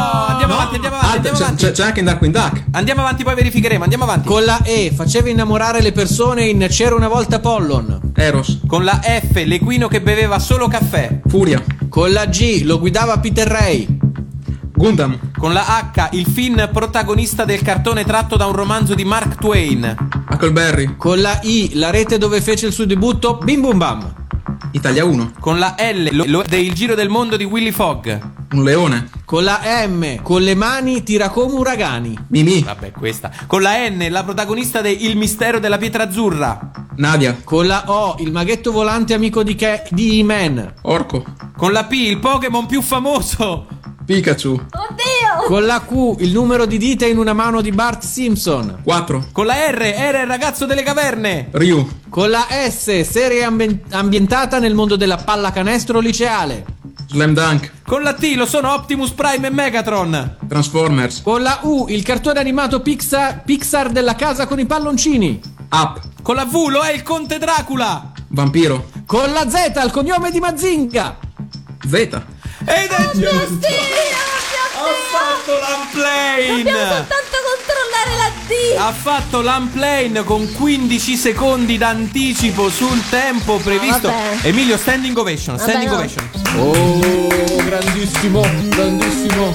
Andiamo 0.77 0.97
avanti, 0.97 0.97
andiamo 0.97 0.97
avanti, 0.97 1.16
andiamo 1.16 1.37
c'è, 1.39 1.43
avanti. 1.45 1.64
c'è- 1.64 1.72
c'è 1.72 1.83
anche 1.85 1.99
in 2.01 2.05
Darkwing 2.07 2.33
Duck. 2.35 2.64
Andiamo 2.72 3.01
avanti, 3.01 3.24
poi 3.24 3.35
verificheremo. 3.35 3.83
Andiamo 3.83 4.05
avanti. 4.05 4.29
Con 4.29 4.45
la 4.45 4.62
E, 4.62 4.93
faceva 4.95 5.29
innamorare 5.29 5.81
le 5.83 5.93
persone 5.93 6.45
in 6.47 6.66
C'era 6.68 6.95
una 6.95 7.09
volta 7.09 7.41
Pollon. 7.41 8.12
Eros. 8.14 8.61
Con 8.66 8.85
la 8.85 9.01
F, 9.03 9.43
l'equino 9.45 9.89
che 9.89 10.01
beveva 10.01 10.39
solo 10.39 10.68
caffè. 10.68 11.20
Furia. 11.27 11.62
Con 11.89 12.12
la 12.12 12.27
G, 12.27 12.62
lo 12.64 12.79
guidava 12.79 13.18
Peter 13.18 13.47
Ray. 13.47 13.87
Gundam. 14.74 15.18
Con 15.39 15.53
la 15.55 15.64
H, 15.95 16.09
il 16.12 16.27
Finn 16.27 16.61
protagonista 16.72 17.45
del 17.45 17.62
cartone 17.62 18.05
tratto 18.05 18.37
da 18.37 18.47
un 18.47 18.53
romanzo 18.53 18.95
di 18.95 19.05
Mark 19.05 19.37
Twain. 19.37 19.95
Huckleberry. 20.31 20.97
Con 20.97 21.20
la 21.20 21.39
I, 21.43 21.70
la 21.74 21.91
rete 21.91 22.18
dove 22.18 22.41
fece 22.43 22.66
il 22.66 22.72
suo 22.72 22.85
debutto 22.85 23.39
Bim 23.43 23.61
Bum 23.62 23.79
Bam. 23.79 24.14
Italia 24.77 25.07
1. 25.07 25.33
Con 25.41 25.59
la 25.59 25.74
L, 25.79 26.09
lo, 26.12 26.24
lo- 26.27 26.45
del 26.47 26.70
giro 26.74 26.95
del 26.95 27.09
mondo 27.09 27.39
di 27.39 27.45
Willy 27.45 27.70
Fogg. 27.72 28.18
Un 28.53 28.62
leone. 28.62 29.09
Con 29.24 29.43
la 29.43 29.61
M, 29.89 30.20
con 30.22 30.43
le 30.43 30.55
mani 30.55 31.03
tira 31.03 31.31
come 31.31 31.55
uragani. 31.55 32.14
Mimì. 32.29 32.62
Vabbè, 32.62 32.91
questa. 32.93 33.33
Con 33.47 33.62
la 33.62 33.89
N, 33.89 34.07
la 34.11 34.22
protagonista 34.22 34.83
de 34.83 34.91
Il 34.91 35.16
mistero 35.16 35.59
della 35.59 35.79
pietra 35.79 36.03
azzurra. 36.05 36.70
Nadia. 36.97 37.39
Con 37.43 37.66
la 37.66 37.85
O, 37.91 38.16
il 38.18 38.31
maghetto 38.33 38.70
volante 38.70 39.14
amico 39.14 39.43
di, 39.43 39.55
Ke- 39.55 39.85
di 39.91 40.18
E-Man. 40.20 40.74
Orco. 40.83 41.24
Con 41.57 41.72
la 41.72 41.85
P, 41.85 41.93
il 41.93 42.18
Pokémon 42.18 42.66
più 42.66 42.83
famoso. 42.83 43.66
Pikachu. 44.07 44.51
Oddio! 44.53 45.47
Con 45.49 45.67
la 45.67 45.81
Q, 45.81 46.17
il 46.21 46.31
numero 46.31 46.65
di 46.65 46.79
dita 46.79 47.07
in 47.07 47.19
una 47.19 47.33
mano 47.33 47.61
di 47.61 47.73
Bart 47.73 48.05
Simpson. 48.05 48.79
4. 48.85 49.27
Con 49.33 49.47
la 49.47 49.55
R, 49.69 49.83
era 49.83 50.21
il 50.21 50.29
ragazzo 50.29 50.65
delle 50.65 50.85
caverne. 50.85 51.49
Ryu. 51.51 51.89
Con 52.09 52.31
la 52.31 52.47
S, 52.49 53.01
serie 53.01 53.43
ambien- 53.43 53.81
ambientata 53.91 54.61
nel 54.61 54.75
mondo 54.75 54.95
della 54.95 55.17
pallacanestro 55.17 55.99
liceale. 55.99 56.65
Slam 57.09 57.35
Dunk. 57.35 57.73
Con 57.85 58.03
la 58.03 58.15
T, 58.15 58.33
lo 58.37 58.47
sono 58.47 58.73
Optimus 58.73 59.11
Prime 59.11 59.49
e 59.49 59.51
Megatron. 59.51 60.37
Transformers. 60.49 61.23
Con 61.23 61.43
la 61.43 61.59
U, 61.63 61.87
il 61.89 62.05
cartone 62.05 62.39
animato 62.39 62.81
Pixar, 62.81 63.43
Pixar 63.43 63.91
della 63.91 64.15
casa 64.15 64.47
con 64.47 64.61
i 64.61 64.67
palloncini. 64.67 65.41
Up. 65.73 66.01
Con 66.23 66.37
la 66.37 66.45
V, 66.45 66.69
lo 66.69 66.81
è 66.83 66.93
il 66.93 67.03
Conte 67.03 67.39
Dracula. 67.39 68.13
Vampiro. 68.29 68.89
Con 69.05 69.33
la 69.33 69.49
Z, 69.51 69.81
il 69.85 69.91
cognome 69.91 70.31
di 70.31 70.39
Mazinga. 70.39 71.17
Z. 71.89 72.23
Ed 72.67 72.91
è 72.91 73.11
Mio 73.14 73.31
giusto. 73.31 73.55
Dio, 73.55 74.14
Ha 74.75 74.93
fatto 75.11 75.53
l'unplane. 75.53 76.47
Dobbiamo 76.62 76.79
soltanto 76.79 77.37
controllare 77.47 78.17
la 78.17 78.31
D! 78.47 78.77
Ha 78.79 78.93
fatto 78.93 79.41
l'unplane 79.41 80.25
con 80.25 80.53
15 80.53 81.17
secondi 81.17 81.79
d'anticipo 81.79 82.69
sul 82.69 83.01
tempo 83.09 83.57
previsto. 83.59 84.09
vabbè. 84.09 84.39
Emilio, 84.49 84.77
standing 84.77 85.17
ovation, 85.17 85.57
Vabbè, 85.57 85.69
standing 85.71 85.91
no. 85.91 85.97
ovation. 85.97 86.29
Oh, 86.57 87.64
grandissimo, 87.64 88.41
grandissimo. 88.69 89.55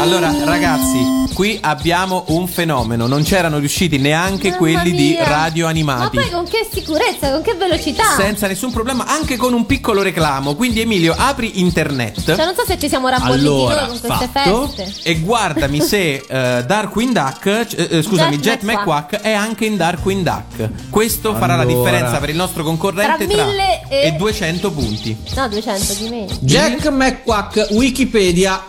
Allora, 0.00 0.32
ragazzi, 0.44 1.27
qui 1.38 1.56
abbiamo 1.62 2.24
un 2.30 2.48
fenomeno. 2.48 3.06
Non 3.06 3.22
c'erano 3.22 3.58
riusciti 3.58 3.96
neanche 3.96 4.48
Mamma 4.48 4.58
quelli 4.58 4.90
di 4.90 5.08
mia. 5.10 5.22
radio 5.22 5.66
Ma 5.66 5.70
animati. 5.70 6.16
poi 6.16 6.30
con 6.30 6.44
che 6.48 6.66
sicurezza, 6.68 7.30
con 7.30 7.42
che 7.42 7.54
velocità? 7.54 8.16
Senza 8.16 8.48
nessun 8.48 8.72
problema, 8.72 9.06
anche 9.06 9.36
con 9.36 9.52
un 9.52 9.64
piccolo 9.64 10.02
reclamo. 10.02 10.56
Quindi, 10.56 10.80
Emilio, 10.80 11.14
apri 11.16 11.60
internet. 11.60 12.24
Cioè, 12.24 12.44
non 12.44 12.56
so 12.56 12.64
se 12.66 12.76
ci 12.76 12.88
siamo 12.88 13.06
rambolliti 13.08 13.46
Allora, 13.46 13.86
noi 13.86 14.00
con 14.00 14.00
queste 14.00 14.28
fatto. 14.32 14.66
feste. 14.74 15.08
E 15.08 15.20
guardami 15.20 15.80
se 15.80 16.24
eh, 16.28 16.64
Darkwing 16.66 17.12
Duck, 17.12 17.46
eh, 17.46 18.02
scusami, 18.02 18.38
Jet 18.40 18.58
Jet 18.58 18.62
McQuack 18.64 19.20
è 19.20 19.30
anche 19.30 19.64
in 19.64 19.76
Darkwing 19.76 20.24
Duck. 20.24 20.90
Questo 20.90 21.36
farà 21.36 21.54
la 21.54 21.62
Allora. 21.62 21.88
differenza 21.88 22.18
per 22.18 22.30
il 22.30 22.36
nostro 22.36 22.64
concorrente 22.64 23.26
Tra 23.28 23.34
tra, 23.36 23.44
1000 23.44 23.82
e- 23.88 24.12
200 24.14 24.72
punti. 24.72 25.16
No, 25.36 25.46
200 25.48 25.92
di 26.02 26.08
meno. 26.08 26.36
Jack 26.40 26.88
McQuack, 26.88 27.68
Wikipedia. 27.70 28.60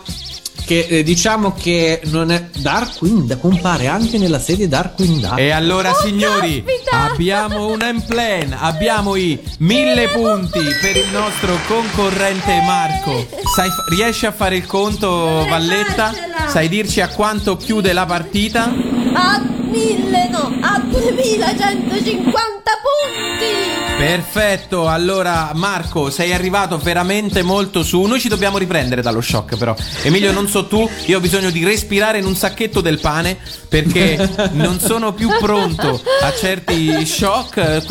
Che 0.70 0.86
eh, 0.88 1.02
diciamo 1.02 1.52
che 1.52 2.00
non 2.04 2.30
è 2.30 2.46
Darkwing, 2.58 3.40
compare 3.40 3.88
anche 3.88 4.18
nella 4.18 4.38
serie 4.38 4.68
Darkwing 4.68 5.18
Duck. 5.18 5.36
E 5.36 5.50
allora, 5.50 5.90
Oh, 5.90 5.94
signori, 6.00 6.62
caspita! 6.62 7.10
abbiamo 7.10 7.66
un 7.66 7.78
M-Plan, 7.78 8.56
abbiamo 8.56 9.16
i 9.16 9.36
1000 9.58 10.08
punti 10.10 10.60
per 10.80 10.96
il 10.96 11.08
nostro 11.10 11.56
concorrente 11.66 12.60
Marco. 12.64 13.26
Sai, 13.56 13.68
riesci 13.88 14.26
a 14.26 14.30
fare 14.30 14.54
il 14.58 14.66
conto, 14.66 15.44
Valletta? 15.48 16.12
Sai 16.46 16.68
dirci 16.68 17.00
a 17.00 17.08
quanto 17.08 17.56
chiude 17.56 17.92
la 17.92 18.06
partita? 18.06 18.72
A 19.12 19.42
1000, 19.70 20.28
no, 20.30 20.52
a 20.60 20.78
2150 20.80 22.70
punti! 22.82 23.78
Perfetto, 23.98 24.88
allora 24.88 25.50
Marco, 25.54 26.10
sei 26.10 26.32
arrivato 26.32 26.78
veramente 26.78 27.42
molto 27.42 27.82
su. 27.82 28.00
Noi 28.02 28.18
ci 28.18 28.28
dobbiamo 28.28 28.56
riprendere 28.56 29.02
dallo 29.02 29.20
shock, 29.20 29.56
però. 29.58 29.74
Emilio, 30.02 30.32
non 30.32 30.48
so 30.48 30.66
tu, 30.66 30.88
io 31.06 31.18
ho 31.18 31.20
bisogno 31.20 31.50
di 31.50 31.62
respirare 31.64 32.18
in 32.18 32.24
un 32.24 32.34
sacchetto 32.34 32.80
del 32.80 32.98
pane 32.98 33.36
perché 33.68 34.28
non 34.52 34.80
sono 34.80 35.12
più 35.12 35.28
pronto 35.38 36.00
a 36.22 36.32
certi 36.32 37.04
shock. 37.04 37.82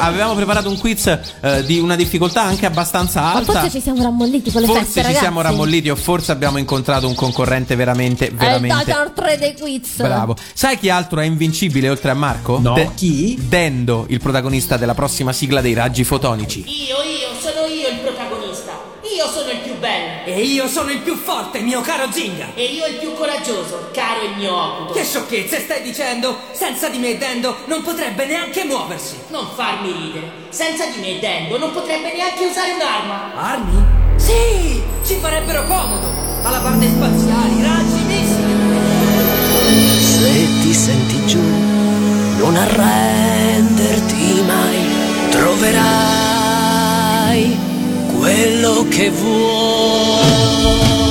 Avevamo 0.00 0.34
preparato 0.34 0.70
un 0.70 0.78
quiz 0.78 1.06
eh, 1.40 1.64
di 1.64 1.78
una 1.78 1.96
difficoltà 1.96 2.42
anche 2.42 2.64
abbastanza 2.64 3.20
Ma 3.20 3.34
alta. 3.34 3.52
forse 3.52 3.70
ci 3.70 3.80
siamo 3.82 4.02
rammolliti 4.02 4.50
con 4.50 4.62
le 4.62 4.66
Forse 4.66 4.82
feste, 4.84 5.00
ci 5.00 5.06
ragazzi. 5.06 5.22
siamo 5.22 5.40
rammolliti 5.42 5.90
o 5.90 5.96
forse 5.96 6.32
abbiamo 6.32 6.56
incontrato 6.56 7.06
un 7.08 7.14
concorrente 7.14 7.76
veramente, 7.76 8.26
È 8.28 8.30
il 8.30 8.36
veramente 8.36 9.12
3 9.14 9.38
dei 9.38 9.54
quiz. 9.54 9.96
Bravo. 9.96 10.34
Sai 10.54 10.78
chi 10.78 10.88
altro 10.96 11.20
è 11.20 11.24
invincibile 11.24 11.90
oltre 11.90 12.10
a 12.10 12.14
Marco? 12.14 12.58
No. 12.58 12.92
chi? 12.94 13.36
Dendo, 13.38 14.06
il 14.08 14.20
protagonista 14.20 14.76
della 14.76 14.94
prossima 14.94 15.32
sigla 15.32 15.60
dei 15.60 15.74
raggi 15.74 16.04
fotonici. 16.04 16.64
Io, 16.66 16.96
io, 17.02 17.28
sono 17.38 17.66
io 17.66 17.88
il 17.88 17.98
protagonista. 17.98 18.72
Io 19.14 19.28
sono 19.28 19.50
il 19.50 19.58
più 19.58 19.78
bello. 19.78 20.24
E 20.24 20.40
io 20.42 20.66
sono 20.66 20.90
il 20.90 20.98
più 20.98 21.14
forte, 21.14 21.60
mio 21.60 21.80
caro 21.82 22.10
Zinga. 22.10 22.46
E 22.54 22.64
io 22.64 22.86
il 22.86 22.96
più 22.96 23.14
coraggioso, 23.14 23.90
caro 23.92 24.24
il 24.24 24.36
mio 24.36 24.54
Ocuto. 24.56 24.94
Che 24.94 25.04
sciocchezze 25.04 25.60
stai 25.60 25.82
dicendo? 25.82 26.36
Senza 26.52 26.88
di 26.88 26.98
me 26.98 27.16
Dendo 27.16 27.56
non 27.66 27.82
potrebbe 27.82 28.26
neanche 28.26 28.64
muoversi. 28.64 29.16
Non 29.28 29.46
farmi 29.54 29.92
ridere. 29.92 30.30
Senza 30.48 30.86
di 30.86 31.00
me 31.00 31.18
Dendo 31.18 31.58
non 31.58 31.72
potrebbe 31.72 32.12
neanche 32.14 32.46
usare 32.46 32.72
un'arma. 32.72 33.34
Armi? 33.36 33.84
Sì, 34.16 34.82
ci 35.04 35.14
farebbero 35.16 35.66
comodo. 35.66 36.08
Alla 36.42 36.60
parte 36.60 36.88
spaziali. 36.88 37.65
Se 40.18 40.32
ti 40.62 40.72
senti 40.72 41.26
giù, 41.26 41.42
non 42.38 42.56
arrenderti 42.56 44.42
mai, 44.46 44.78
troverai 45.30 46.74
quello 48.18 48.86
che 48.88 49.10
vuoi. 49.10 51.05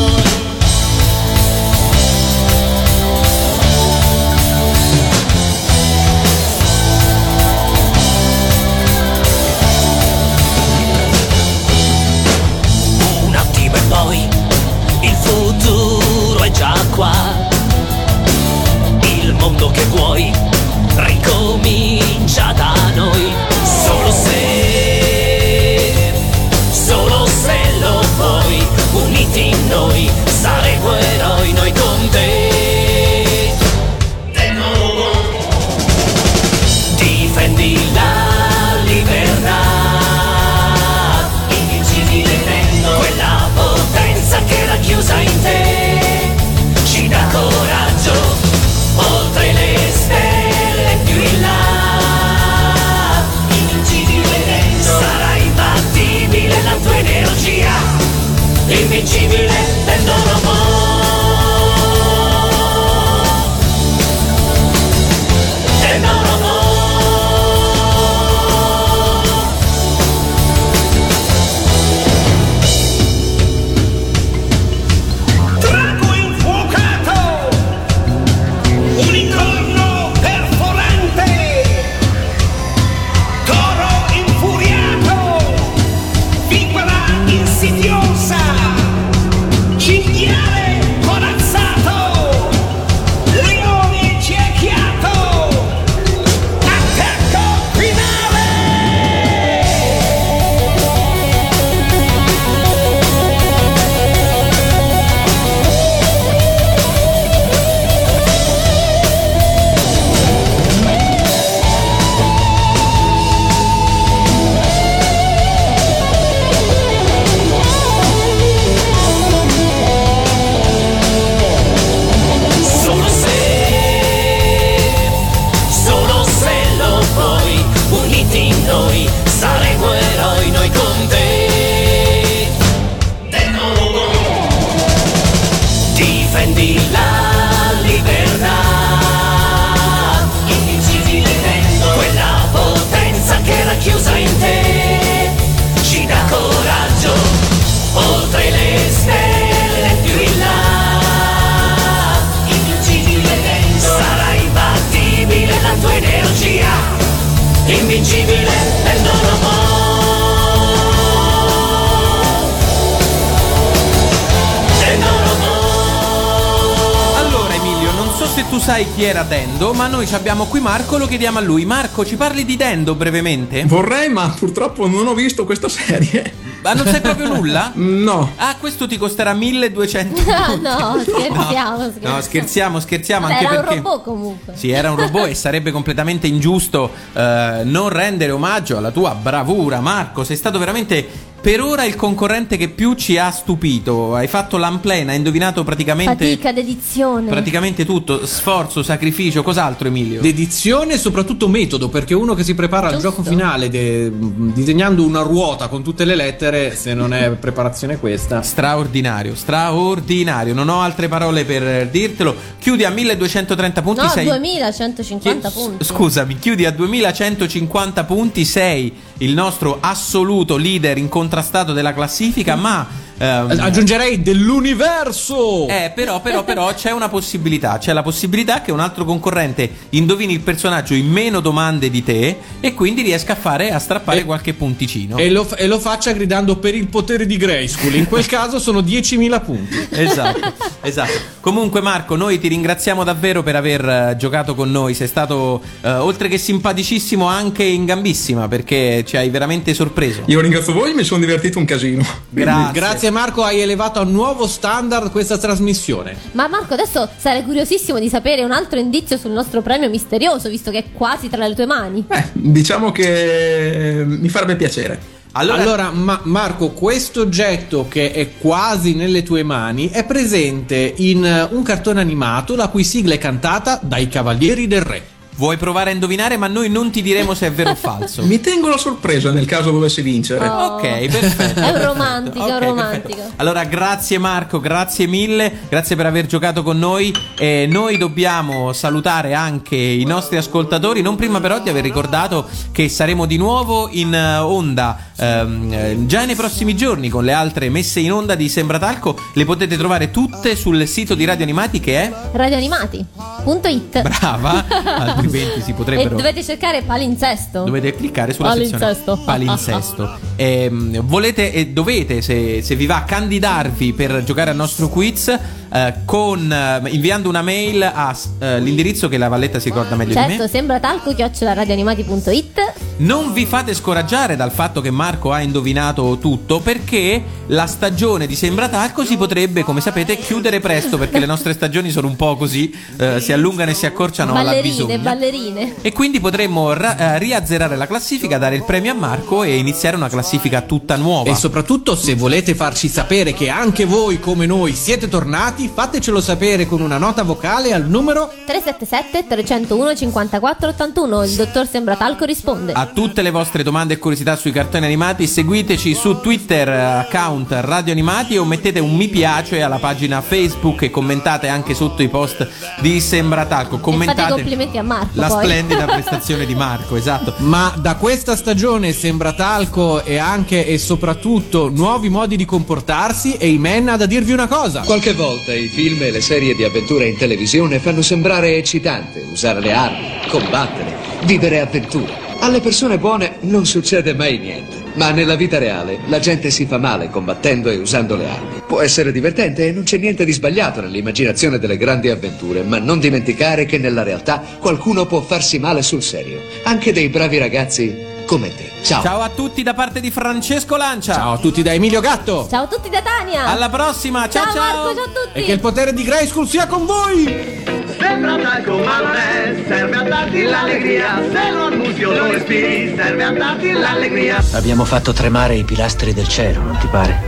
Sai 168.76 168.94
chi 168.94 169.06
era 169.06 169.24
Dendo, 169.24 169.72
ma 169.72 169.88
noi 169.88 170.06
ci 170.06 170.16
abbiamo 170.16 170.48
qui 170.48 170.60
Marco, 170.60 170.98
lo 170.98 171.08
chiediamo 171.08 171.38
a 171.38 171.42
lui. 171.42 171.64
Marco, 171.64 172.06
ci 172.06 172.18
parli 172.18 172.44
di 172.44 172.58
Dendo 172.58 172.94
brevemente? 172.94 173.64
Vorrei, 173.64 174.10
ma 174.10 174.28
purtroppo 174.38 174.86
non 174.86 175.08
ho 175.08 175.14
visto 175.14 175.46
questa 175.46 175.70
serie. 175.70 176.34
Ma 176.62 176.74
non 176.74 176.86
sai 176.86 177.00
proprio 177.00 177.34
nulla? 177.34 177.72
No. 178.06 178.34
Ah, 178.36 178.58
questo 178.60 178.86
ti 178.86 178.98
costerà 178.98 179.32
1200 179.32 180.22
No, 180.28 180.56
no, 180.58 181.00
scherziamo, 181.02 181.78
scherziamo. 181.78 182.16
No, 182.16 182.22
scherziamo, 182.22 182.80
scherziamo 182.82 183.28
Vabbè, 183.28 183.40
anche 183.40 183.54
era 183.54 183.62
perché 183.62 183.78
un 183.78 183.84
robot 183.84 184.04
comunque. 184.04 184.54
Sì, 184.58 184.72
era 184.72 184.92
un 184.92 184.98
robot 184.98 185.28
e 185.28 185.36
sarebbe 185.36 185.72
completamente 185.72 186.28
ingiusto 186.28 186.92
eh, 187.14 187.62
non 187.64 187.88
rendere 187.88 188.34
omaggio 188.34 188.76
alla 188.76 188.92
tua 188.92 189.14
bravura, 189.14 189.80
Marco. 189.80 190.26
Sei 190.26 190.36
stato 190.36 190.60
veramente 190.60 191.08
per 191.46 191.62
ora 191.62 191.84
il 191.84 191.96
concorrente 191.96 192.58
che 192.58 192.70
più 192.70 192.96
ci 192.96 193.20
ha 193.20 193.30
stupito. 193.30 194.16
Hai 194.16 194.26
fatto 194.26 194.58
l'amplena, 194.58 195.12
hai 195.12 195.18
indovinato 195.18 195.64
praticamente 195.64 196.26
Fatica, 196.26 196.52
dedizione. 196.52 197.30
praticamente 197.30 197.86
tutto, 197.86 198.26
sforzo, 198.26 198.82
sacrificio, 198.82 199.44
cos'altro 199.44 199.88
Emilio? 199.88 200.22
Dedizione 200.22 200.96
e 200.96 200.98
soprattutto 200.98 201.48
metodo, 201.48 201.88
perché 201.90 202.16
uno 202.16 202.34
che 202.34 202.44
si 202.44 202.56
prepara 202.56 202.88
al 202.88 202.94
Giusto. 202.94 203.10
gioco 203.10 203.22
finale 203.22 203.70
de- 203.70 204.12
disegnando 204.12 205.06
una 205.06 205.22
ruota 205.22 205.68
con 205.68 205.84
tutte 205.84 206.04
le 206.04 206.16
lettere, 206.16 206.76
se 206.76 206.96
non 206.96 207.14
è 207.14 207.30
preparazione 207.34 208.00
questa. 208.00 208.42
Straordinario, 208.42 209.36
straordinario. 209.36 210.56
Non 210.56 210.68
ho 210.68 210.82
altre 210.82 211.08
parole 211.08 211.46
per 211.46 211.90
dirtelo. 211.90 212.36
Chiudi 212.58 212.86
a 212.86 212.90
1230 212.90 213.82
punti. 213.84 214.02
No, 214.02 214.10
sei... 214.10 214.26
2150 214.26 215.52
punti. 215.52 215.84
Scusami, 215.84 216.40
chiudi 216.40 216.66
a 216.66 216.72
2150 216.72 218.04
punti, 218.04 218.46
sei 218.46 218.92
il 219.20 219.34
nostro 219.34 219.78
assoluto 219.80 220.58
leader 220.58 220.98
incontrastato 221.36 221.74
della 221.74 221.94
classifica, 221.94 222.56
ma 222.56 222.88
ehm, 223.18 223.58
Aggiungerei 223.60 224.22
dell'universo. 224.22 225.68
eh, 225.68 225.92
però, 225.94 226.22
però, 226.22 226.44
però 226.44 226.74
c'è 226.74 226.92
una 226.92 227.10
possibilità. 227.10 227.78
C'è 227.78 227.94
la 227.94 228.02
possibilità 228.04 228.62
che 228.62 228.72
un 228.72 228.80
altro 228.80 229.06
concorrente 229.06 229.70
indovini 229.90 230.34
il 230.34 230.40
personaggio 230.42 230.94
in 230.94 231.08
meno 231.10 231.40
domande 231.40 231.90
di 231.90 232.04
te 232.04 232.38
e 232.60 232.74
quindi 232.74 233.02
riesca 233.02 233.34
a 233.34 233.36
fare 233.36 233.72
a 233.72 233.80
strappare 233.80 234.24
qualche 234.26 234.54
punticino. 234.54 235.18
E 235.18 235.30
lo, 235.30 235.48
e 235.56 235.68
lo 235.68 235.80
faccia 235.80 236.12
gridando 236.12 236.58
per 236.58 236.76
il 236.76 236.88
potere 236.88 237.26
di 237.26 237.38
Grayskull. 237.38 237.96
In 237.96 238.08
quel 238.08 238.26
caso 238.26 238.60
sono 238.60 238.80
10.000 238.82 239.44
punti. 239.44 239.74
Esatto, 240.06 240.54
esatto. 240.82 241.12
Comunque, 241.40 241.82
Marco, 241.82 242.16
noi 242.16 242.40
ti 242.40 242.48
ringraziamo 242.48 243.04
davvero 243.04 243.44
per 243.44 243.56
aver 243.56 243.88
eh, 243.88 244.16
giocato 244.18 244.56
con 244.56 244.70
noi. 244.72 244.94
Sei 244.94 245.08
stato, 245.08 245.62
eh, 245.82 245.90
oltre 245.92 246.28
che 246.28 246.38
simpaticissimo, 246.38 247.26
anche 247.26 247.64
in 247.64 247.86
gambissima 247.86 248.48
perché 248.48 249.04
ci 249.06 249.18
hai 249.18 249.30
veramente 249.30 249.74
sorpreso. 249.74 250.24
Io 250.26 250.40
ringrazio 250.42 250.74
voi, 250.74 250.94
mi 250.94 251.04
sono 251.04 251.22
divertito 251.22 251.58
un 251.60 251.66
casino. 251.66 252.06
Grazie. 252.30 252.72
Grazie 252.80 253.05
Marco, 253.10 253.44
hai 253.44 253.60
elevato 253.62 254.00
a 254.00 254.04
nuovo 254.04 254.48
standard 254.48 255.12
questa 255.12 255.38
trasmissione. 255.38 256.16
Ma 256.34 256.48
Marco, 256.48 256.74
adesso 256.74 257.10
sarei 257.18 257.44
curiosissimo 257.44 258.00
di 258.00 258.10
sapere 258.10 258.44
un 258.44 258.52
altro 258.52 258.80
indizio 258.80 259.18
sul 259.18 259.32
nostro 259.32 259.62
premio 259.62 259.90
misterioso, 259.90 260.50
visto 260.50 260.72
che 260.72 260.78
è 260.78 260.86
quasi 260.94 261.30
tra 261.30 261.48
le 261.48 261.56
tue 261.56 261.66
mani. 261.66 262.06
Diciamo 262.34 262.92
che 262.92 264.04
mi 264.06 264.30
farebbe 264.30 264.56
piacere. 264.56 265.14
Allora, 265.38 265.92
Ma- 265.92 266.22
Marco, 266.24 266.70
questo 266.70 267.22
oggetto 267.22 267.88
che 267.90 268.12
è 268.14 268.38
quasi 268.38 268.96
nelle 268.96 269.22
tue 269.22 269.44
mani 269.44 269.90
è 269.90 270.06
presente 270.06 270.94
in 270.96 271.26
eh, 271.26 271.50
un 271.52 271.62
cartone 271.62 272.00
animato 272.00 272.56
la 272.56 272.70
cui 272.70 272.86
sigla 272.86 273.16
è 273.16 273.18
cantata 273.18 273.78
dai 273.84 274.08
Cavalieri 274.08 274.66
del 274.66 274.82
Re. 274.82 275.15
Vuoi 275.38 275.58
provare 275.58 275.90
a 275.90 275.94
indovinare, 275.94 276.38
ma 276.38 276.48
noi 276.48 276.70
non 276.70 276.92
ti 276.92 277.02
diremo 277.02 277.34
se 277.34 277.48
è 277.48 277.52
vero 277.52 277.72
o 277.72 277.76
falso. 277.80 278.24
Mi 278.24 278.40
tengo 278.40 278.70
la 278.70 278.78
sorpresa 278.78 279.32
nel 279.32 279.46
caso 279.46 279.72
dovessi 279.72 280.02
vincere. 280.02 280.48
Oh. 280.48 280.76
Ok, 280.76 281.08
perfetto. 281.08 281.60
È 281.60 281.72
un 281.72 281.84
romantico, 281.84 282.46
è 282.46 282.50
un 282.50 282.56
Ok, 282.56 282.64
romantico. 282.64 283.22
Allora, 283.38 283.64
grazie 283.66 284.18
Marco, 284.18 284.60
grazie 284.60 285.08
mille, 285.08 285.52
grazie 285.70 285.96
per 285.96 286.06
aver 286.06 286.26
giocato 286.26 286.64
con 286.64 286.80
noi. 286.80 287.14
E 287.38 287.68
noi 287.70 287.98
dobbiamo 287.98 288.72
salutare 288.74 289.34
anche 289.34 289.76
i 289.76 290.06
nostri 290.06 290.38
ascoltatori, 290.38 291.02
non 291.02 291.16
prima 291.16 291.40
però 291.42 291.60
di 291.60 291.70
aver 291.70 291.84
ricordato 291.84 292.48
che 292.72 292.88
saremo 292.90 293.26
di 293.26 293.38
nuovo 293.38 293.90
in 293.92 294.14
eh, 294.14 294.38
onda 294.38 294.98
ehm, 295.18 295.74
eh, 295.74 295.98
già 296.06 296.24
nei 296.26 296.36
prossimi 296.36 296.76
giorni 296.76 297.10
con 297.10 297.24
le 297.26 297.34
altre 297.34 297.70
messe 297.70 298.00
in 298.00 298.12
onda 298.14 298.36
di 298.36 298.48
Sembratalco. 298.48 299.18
Le 299.34 299.46
potete 299.46 299.76
trovare 299.78 300.12
tutte 300.12 300.56
sul 300.56 300.88
sito 300.88 301.14
di 301.16 301.26
Radio 301.26 301.44
Animati 301.44 301.80
che 301.80 302.04
è 302.04 302.14
Radioanimati.it 302.32 304.02
brava, 304.02 304.64
altrimenti 305.26 305.62
si 305.62 305.72
E 305.72 305.74
potrebbero 305.74 306.16
dovete 306.16 306.44
cercare 306.44 306.82
palinsesto. 306.82 307.64
Dovete 307.64 307.94
cliccare 307.96 308.34
sulla 308.34 308.50
Palinsesto. 308.50 308.88
sezione 309.16 309.22
palinsesto. 309.26 310.18
Ehm, 310.36 311.02
volete 311.02 311.52
e 311.52 311.68
dovete, 311.68 312.22
se, 312.22 312.62
se 312.62 312.76
vi 312.76 312.86
va, 312.86 313.04
candidarvi 313.06 313.94
per 313.94 314.24
giocare 314.24 314.52
al 314.52 314.56
nostro 314.56 314.90
quiz 314.90 315.38
eh, 315.76 315.94
con, 316.06 316.50
eh, 316.52 316.82
inviando 316.90 317.28
una 317.28 317.42
mail 317.42 317.84
all'indirizzo 317.84 319.10
che 319.10 319.18
la 319.18 319.28
Valletta 319.28 319.60
si 319.60 319.68
ricorda 319.70 319.96
meglio 319.96 320.14
di 320.14 320.20
Certo, 320.20 320.44
me. 320.44 320.48
sembra 320.48 320.80
talco 320.80 321.14
radioanimati.it 321.14 322.74
Non 322.98 323.34
vi 323.34 323.46
fate 323.46 323.74
scoraggiare 323.74 324.38
dal 324.38 324.52
fatto 324.52 324.80
che 324.80 324.90
Marco 324.90 325.34
ha 325.34 325.42
indovinato 325.42 326.18
tutto 326.18 326.62
perché 326.62 327.22
la 327.48 327.68
stagione 327.68 328.26
di 328.26 328.36
Sembra 328.36 328.70
Talco 328.70 329.04
si 329.04 329.18
potrebbe, 329.18 329.64
come 329.64 329.82
sapete, 329.82 330.18
chiudere 330.18 330.60
presto 330.60 330.98
perché 330.98 331.20
le 331.20 331.26
nostre 331.26 331.54
stagioni 331.54 331.92
sono 331.92 332.08
un 332.08 332.16
po' 332.16 332.36
così, 332.38 332.74
eh, 332.98 333.20
si 333.20 333.34
allungano 333.34 333.72
e 333.72 333.74
si 333.74 333.86
accorciano 333.86 334.32
alla 334.32 334.44
ballerine, 334.44 334.74
bisogna. 334.74 334.98
ballerine. 334.98 335.76
E 335.82 335.92
quindi 335.92 336.20
potremmo 336.20 336.74
ra- 336.74 336.98
eh, 336.98 337.20
riazzerare 337.20 337.76
la 337.76 337.86
classifica, 337.86 338.38
dare 338.38 338.56
il 338.56 338.64
premio 338.64 338.92
a 338.92 338.96
Marco 338.96 339.44
e 339.44 339.58
iniziare 339.58 339.96
una 339.96 340.10
classifica 340.10 340.62
tutta 340.62 340.96
nuova. 340.96 341.30
E 341.30 341.36
soprattutto, 341.36 341.96
se 341.96 342.16
volete 342.16 342.56
farci 342.56 342.88
sapere 342.88 343.34
che 343.34 343.50
anche 343.50 343.86
voi, 343.86 344.20
come 344.20 344.46
noi, 344.46 344.74
siete 344.74 345.08
tornati, 345.08 345.65
fatecelo 345.68 346.20
sapere 346.20 346.66
con 346.66 346.82
una 346.82 346.98
nota 346.98 347.24
vocale 347.24 347.74
al 347.74 347.88
numero 347.88 348.32
377 348.46 349.28
301 349.28 349.96
54 349.96 350.70
81. 350.70 351.24
Il 351.24 351.36
dottor 351.36 351.68
Sembratalco 351.68 352.26
risponde. 352.26 352.74
A 352.74 352.88
tutte 352.88 353.22
le 353.22 353.32
vostre 353.32 353.64
domande 353.64 353.96
e 353.96 353.98
curiosità 353.98 354.36
sui 354.36 354.52
cartoni 354.52 354.86
animati, 354.86 355.28
seguiteci 355.28 355.94
su 355.94 356.20
Twitter, 356.20 356.70
account 356.70 357.52
Radio 357.52 357.92
Animati 357.92 358.38
o 358.38 358.46
mettete 358.46 358.80
un 358.80 358.96
mi 358.96 359.08
piace 359.08 359.62
alla 359.62 359.78
pagina 359.78 360.22
Facebook 360.22 360.84
e 360.84 360.90
commentate 360.90 361.48
anche 361.48 361.74
sotto 361.74 362.02
i 362.02 362.10
post 362.10 362.48
di 362.80 363.00
Sembratalco. 363.00 363.76
E 363.76 363.80
fate 363.80 363.80
i 363.80 363.82
Commentate 363.82 364.32
complimenti 364.32 364.78
a 364.78 364.84
Marco. 364.84 365.10
la 365.14 365.28
poi. 365.28 365.44
splendida 365.44 365.86
prestazione 365.86 366.46
di 366.46 366.56
Marco, 366.56 366.96
esatto. 366.96 367.34
Ma 367.40 367.74
da 367.78 367.96
questa 367.96 368.36
stagione 368.36 368.94
sembra 368.94 369.34
talco 369.34 370.04
e 370.04 370.18
anche 370.18 370.66
e 370.66 370.78
soprattutto 370.78 371.70
nuovi 371.70 372.10
modi 372.10 372.36
di 372.36 372.46
comportarsi 372.46 373.34
e 373.34 373.48
Imen 373.50 373.90
ha 373.90 373.98
da 373.98 374.06
dirvi 374.06 374.32
una 374.32 374.48
cosa. 374.48 374.82
Qualche 374.82 375.14
volta 375.14 375.54
i 375.56 375.68
film 375.68 376.02
e 376.04 376.12
le 376.12 376.22
serie 376.22 376.56
di 376.56 376.64
avventura 376.64 377.06
in 377.06 377.18
televisione 377.18 377.80
fanno 377.80 378.02
sembrare 378.02 378.56
eccitante 378.56 379.24
usare 379.32 379.60
le 379.60 379.72
armi, 379.72 380.08
combattere, 380.28 380.94
vivere 381.24 381.60
avventure. 381.60 382.24
Alle 382.40 382.60
persone 382.62 382.98
buone 382.98 383.38
non 383.42 383.66
succede 383.66 384.14
mai 384.14 384.38
niente, 384.38 384.84
ma 384.96 385.12
nella 385.12 385.36
vita 385.36 385.58
reale 385.58 386.00
la 386.08 386.20
gente 386.20 386.50
si 386.50 386.66
fa 386.66 386.78
male 386.78 387.10
combattendo 387.10 387.70
e 387.70 387.78
usando 387.78 388.16
le 388.16 388.28
armi. 388.28 388.62
Può 388.68 388.82
essere 388.82 389.12
divertente 389.12 389.68
e 389.68 389.72
non 389.72 389.84
c'è 389.84 389.98
niente 389.98 390.26
di 390.26 390.32
sbagliato 390.32 390.82
nell'immaginazione 390.82 391.60
delle 391.60 391.78
grandi 391.78 392.10
avventure, 392.10 392.64
ma 392.64 392.78
non 392.78 393.00
dimenticare 393.00 393.66
che 393.66 393.78
nella 393.78 394.04
realtà 394.04 394.44
qualcuno 394.60 395.06
può 395.06 395.22
farsi 395.22 395.60
male 395.60 395.82
sul 395.82 396.04
serio, 396.04 396.42
anche 396.64 396.94
dei 396.94 397.10
bravi 397.10 397.38
ragazzi 397.38 398.14
come 398.26 398.54
te. 398.54 398.72
Ciao. 398.82 399.02
Ciao 399.02 399.22
a 399.22 399.30
tutti 399.30 399.64
da 399.64 399.74
parte 399.74 400.00
di 400.00 400.12
Francesco 400.12 400.76
Lancia. 400.76 401.14
Ciao 401.14 401.34
a 401.34 401.38
tutti 401.38 401.62
da 401.62 401.74
Emilio 401.74 402.02
Gatto. 402.02 402.48
Ciao 402.50 402.64
a 402.64 402.68
tutti 402.68 402.90
da 402.90 403.02
Tania. 403.02 403.46
Alla 403.46 403.70
prossima, 403.70 404.28
ciao 404.28 404.52
ciao. 404.52 404.84
Marco, 404.84 404.96
ciao 404.96 405.04
a 405.04 405.08
tutti. 405.08 405.40
E 405.40 405.44
che 405.44 405.52
il 405.54 405.60
potere 405.60 405.94
di 405.94 406.04
Grayskull 406.04 406.46
sia 406.46 406.68
con 406.68 406.86
voi! 406.86 407.64
Sembra 407.98 408.38
talco 408.38 408.78
ma 408.80 409.00
non 409.00 409.16
è, 409.16 409.64
serve 409.68 409.96
a 409.96 410.04
darti 410.04 410.44
l'allegria, 410.44 411.22
se 411.32 411.52
lo 411.52 411.66
annusi 411.66 412.04
o 412.04 412.12
lo 412.12 412.32
respiri, 412.32 412.94
serve 412.96 413.24
a 413.24 413.32
darti 413.32 413.72
l'allegria. 413.72 414.44
Abbiamo 414.52 414.84
fatto 414.84 415.14
tremare 415.14 415.56
i 415.56 415.64
pilastri 415.64 416.14
del 416.14 416.28
cielo, 416.28 416.62
non 416.62 416.78
ti 416.78 416.88
pare? 416.88 417.22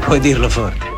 Puoi 0.00 0.18
dirlo 0.18 0.48
forte. 0.48 0.89